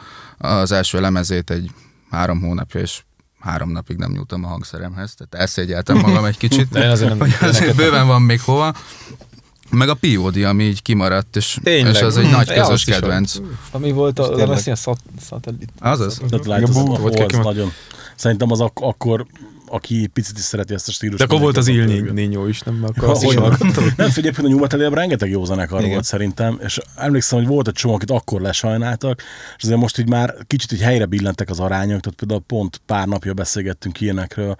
az 0.47 0.71
első 0.71 0.99
lemezét 0.99 1.49
egy 1.49 1.71
három 2.09 2.41
hónapja, 2.41 2.79
és 2.81 3.03
három 3.39 3.71
napig 3.71 3.97
nem 3.97 4.11
nyúltam 4.11 4.43
a 4.45 4.47
hangszeremhez, 4.47 5.13
tehát 5.17 5.35
elszégyeltem 5.35 5.97
magam 5.97 6.25
egy 6.25 6.37
kicsit, 6.37 6.69
De 6.79 6.89
azért 6.89 7.09
nem- 7.09 7.19
hogy 7.19 7.35
azért 7.41 7.75
bőven 7.75 8.07
van 8.07 8.21
még 8.21 8.41
hova. 8.41 8.73
Meg 9.69 9.89
a 9.89 9.93
POD, 9.93 10.37
ami 10.43 10.63
így 10.63 10.81
kimaradt, 10.81 11.35
és, 11.35 11.57
Tényleg. 11.63 11.93
és 11.93 12.01
az 12.01 12.17
egy 12.17 12.27
Mm. 12.27 12.31
nagy 12.31 12.47
Ja, 12.47 12.61
közös 12.61 12.87
is 12.87 12.93
kedvenc. 12.93 13.35
Ami 13.71 13.91
volt 13.91 14.19
a 14.19 14.27
tényleg. 14.27 14.47
lemez, 14.47 14.65
ilyen 14.65 14.77
szat, 14.77 14.99
szatellit. 15.21 15.69
Azaz. 15.79 16.21
tehát 16.29 16.45
Light 16.45 16.63
az, 16.69 16.75
Volt 16.75 16.99
volt 17.01 17.25
ki- 17.25 17.37
nagyon. 17.37 17.71
Szerintem 18.15 18.51
az 18.51 18.59
ak- 18.61 18.79
akkor, 18.83 19.25
aki 19.67 20.07
picit 20.07 20.37
is 20.37 20.43
szereti 20.43 20.73
ezt 20.73 20.87
a 20.87 20.91
stílust. 20.91 21.17
De 21.17 21.23
akkor 21.23 21.39
volt 21.39 21.57
az 21.57 21.67
Il 21.67 21.85
Niño 22.13 22.45
is, 22.47 22.61
nem? 22.61 22.83
Akkor 22.83 23.09
azt 23.09 23.23
is 23.23 23.33
nem 23.97 24.09
figyelj, 24.09 24.33
hogy 24.35 24.45
a 24.45 24.47
nyugat 24.47 24.73
rengeteg 24.73 25.29
jó 25.29 25.45
zenekar 25.45 25.85
volt 25.85 26.03
szerintem, 26.03 26.59
és 26.63 26.79
emlékszem, 26.95 27.39
hogy 27.39 27.47
volt 27.47 27.67
egy 27.67 27.73
csomó, 27.73 27.93
akit 27.93 28.11
akkor 28.11 28.41
lesajnáltak, 28.41 29.21
és 29.57 29.63
azért 29.63 29.79
most 29.79 29.97
így 29.97 30.09
már 30.09 30.35
kicsit 30.47 30.71
így 30.71 30.81
helyre 30.81 31.05
billentek 31.05 31.49
az 31.49 31.59
arányok, 31.59 31.99
tehát 31.99 32.17
például 32.17 32.43
pont 32.47 32.81
pár 32.85 33.07
napja 33.07 33.33
beszélgettünk 33.33 34.01
ilyenekről, 34.01 34.57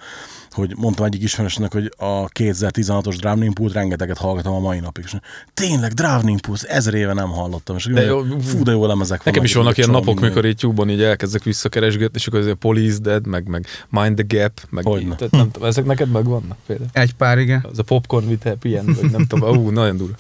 hogy 0.56 0.74
mondtam 0.78 1.06
egyik 1.06 1.24
ismerősnek, 1.24 1.74
hogy 1.74 1.94
a 1.98 2.28
2016-os 2.28 3.16
Drowning 3.20 3.54
Pool 3.54 3.70
rengeteget 3.70 4.18
hallgatom 4.18 4.54
a 4.54 4.60
mai 4.60 4.80
napig, 4.80 5.04
és 5.08 5.16
tényleg 5.54 5.92
Drowning 5.92 6.40
Pool, 6.40 6.58
ezer 6.68 6.94
éve 6.94 7.14
nem 7.14 7.30
hallottam, 7.30 7.76
és 7.76 7.86
De 7.86 8.02
jó, 8.02 8.22
fú, 8.42 8.64
de 8.64 8.72
jó 8.72 8.86
lemezek 8.86 9.24
Nekem 9.24 9.44
is 9.44 9.54
vannak 9.54 9.72
egy 9.72 9.78
ilyen 9.78 9.90
napok, 9.90 10.06
minden. 10.06 10.30
mikor 10.30 10.46
így 10.46 10.62
YouTube-on 10.62 10.90
így 10.90 11.02
elkezdek 11.02 11.44
visszakeresgetni, 11.44 12.20
és 12.20 12.28
akkor 12.28 12.40
ez 12.40 12.46
a 12.46 12.56
Police 12.56 13.00
Dead, 13.00 13.28
meg, 13.28 13.48
meg 13.48 13.66
Mind 13.90 14.16
the 14.16 14.38
Gap, 14.38 14.62
meg 14.70 14.88
így, 15.02 15.16
tehát 15.16 15.32
nem 15.32 15.52
tudom, 15.52 15.68
ezek 15.68 15.86
neked 15.86 16.12
megvannak 16.12 16.58
például. 16.66 16.90
Egy 16.94 17.14
pár, 17.14 17.38
igen. 17.38 17.66
Az 17.72 17.80
a 17.80 17.84
Popcorn 17.84 18.28
with 18.28 18.44
Happy 18.44 18.78
End, 18.78 19.02
vagy 19.02 19.12
nem 19.12 19.26
tudom, 19.28 19.58
ú, 19.58 19.70
nagyon 19.70 19.98
durva. 19.98 20.16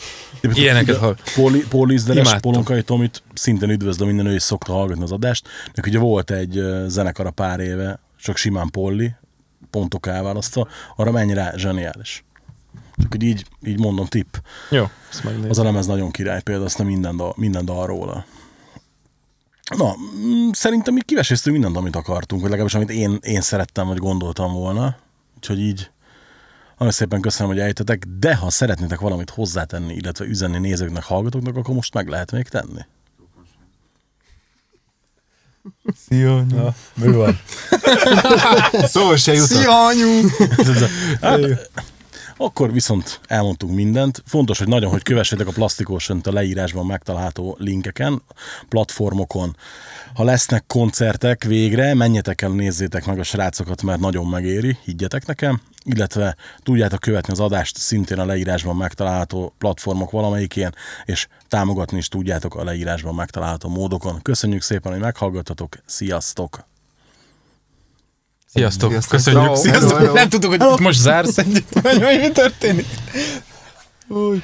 Ilyeneket 0.54 0.98
hall. 0.98 1.16
Poli, 1.36 1.66
Polizderes 1.70 2.28
Imádtam. 2.28 2.52
Polonkai 2.52 2.82
Tomit 2.82 3.24
szintén 3.34 3.70
üdvözlöm, 3.70 4.08
minden 4.08 4.26
ő 4.26 4.34
is 4.36 4.42
szokta 4.42 4.74
hallgatni 4.74 5.04
az 5.04 5.12
adást. 5.12 5.48
Neki 5.74 5.90
ugye 5.90 6.00
volt 6.00 6.32
egy 6.32 6.58
ö, 6.58 6.86
zenekara 6.88 7.32
pár 7.32 7.60
éve, 7.60 8.00
csak 8.22 8.38
simán 8.38 8.70
Polli, 8.70 9.14
pontok 9.76 10.08
elválasztva, 10.08 10.68
arra 10.96 11.12
mennyire 11.12 11.54
zseniális. 11.56 12.24
Csak 12.98 13.12
hogy 13.12 13.24
így, 13.24 13.46
így 13.66 13.80
mondom, 13.80 14.06
tipp. 14.06 14.36
Jó, 14.70 14.86
ezt 15.10 15.24
megnézem. 15.24 15.50
Az 15.50 15.60
a 15.60 15.64
lemez 15.64 15.86
nagyon 15.86 16.12
király, 16.12 16.42
például 16.42 16.66
azt 16.66 16.78
nem 16.78 16.88
minden 16.88 17.18
dal, 17.18 17.34
minden 17.38 17.66
dal 17.66 17.86
róla. 17.86 18.26
Na, 19.78 19.96
mm, 20.26 20.50
szerintem 20.52 20.98
így 20.98 21.06
kiveséztünk 21.06 21.56
mindent, 21.56 21.78
amit 21.78 21.96
akartunk, 21.96 22.42
vagy 22.42 22.50
legalábbis 22.50 22.76
amit 22.76 22.90
én, 22.90 23.18
én 23.22 23.42
szerettem, 23.42 23.88
vagy 23.88 23.98
gondoltam 23.98 24.54
volna. 24.54 24.96
Úgyhogy 25.36 25.60
így 25.60 25.90
nagyon 26.78 26.94
szépen 26.94 27.22
köszönöm, 27.22 27.52
hogy 27.52 27.60
eljöttetek, 27.60 28.06
de 28.20 28.36
ha 28.36 28.50
szeretnétek 28.50 29.00
valamit 29.00 29.30
hozzátenni, 29.30 29.94
illetve 29.94 30.26
üzenni 30.26 30.58
nézőknek, 30.58 31.04
hallgatóknak, 31.04 31.56
akkor 31.56 31.76
most 31.76 31.94
meg 31.94 32.08
lehet 32.08 32.32
még 32.32 32.48
tenni. 32.48 32.82
Szia, 36.07 36.45
Ja, 36.55 36.76
bő 36.95 37.13
van. 37.13 37.39
Szó 38.93 39.16
se 39.16 39.34
jutott. 39.34 39.57
Hát, 41.22 41.39
akkor 42.38 42.74
viszont 42.74 43.20
elmondtunk 43.28 43.76
mindent. 43.76 44.24
Fontos, 44.26 44.58
hogy 44.58 44.68
nagyon, 44.68 44.92
hogy 44.92 45.04
kövessétek 45.04 45.48
a 45.48 45.52
Plastikosan 45.52 46.22
a 46.24 46.32
leírásban 46.32 46.86
megtalálható 46.86 47.56
linkeken, 47.60 48.22
platformokon. 48.70 49.56
Ha 50.14 50.24
lesznek 50.24 50.64
koncertek 50.68 51.44
végre, 51.44 51.94
menjetek 51.94 52.42
el, 52.42 52.50
nézzétek 52.50 53.06
meg 53.06 53.20
a 53.20 53.24
srácokat, 53.24 53.82
mert 53.82 54.00
nagyon 54.00 54.26
megéri, 54.26 54.78
higgyetek 54.84 55.26
nekem. 55.26 55.62
Illetve 55.84 56.36
tudjátok 56.64 57.00
követni 57.00 57.34
az 57.34 57.40
adást 57.40 57.78
szintén 57.78 58.20
a 58.20 58.26
leírásban 58.26 58.76
megtalálható 58.76 59.54
platformok 59.58 60.12
valamelyikén, 60.12 60.70
és 61.06 61.28
támogatni 61.48 61.98
is 61.98 62.08
tudjátok 62.08 62.56
a 62.56 62.64
leírásban 62.64 63.16
megtalálható 63.16 63.70
módokon. 63.70 64.22
Köszönjük 64.22 64.62
szépen, 64.62 64.92
hogy 64.92 65.02
meghallgattatok. 65.02 65.78
Sziasztok! 65.86 66.75
Sziasztok, 68.56 68.89
Sziasztok. 68.91 69.12
köszönjük. 69.18 69.41
Hello, 69.43 69.56
Sziasztok. 69.56 69.89
hello, 69.89 69.99
hello. 70.01 70.14
Nem 70.14 70.30
tudtuk, 70.30 70.56
hogy 70.56 70.80
most 70.80 70.99
zársz 70.99 71.38
együtt, 71.38 71.68
vagy 71.82 71.99
mi 72.22 72.32
történik. 72.32 72.86
Új. 74.08 74.41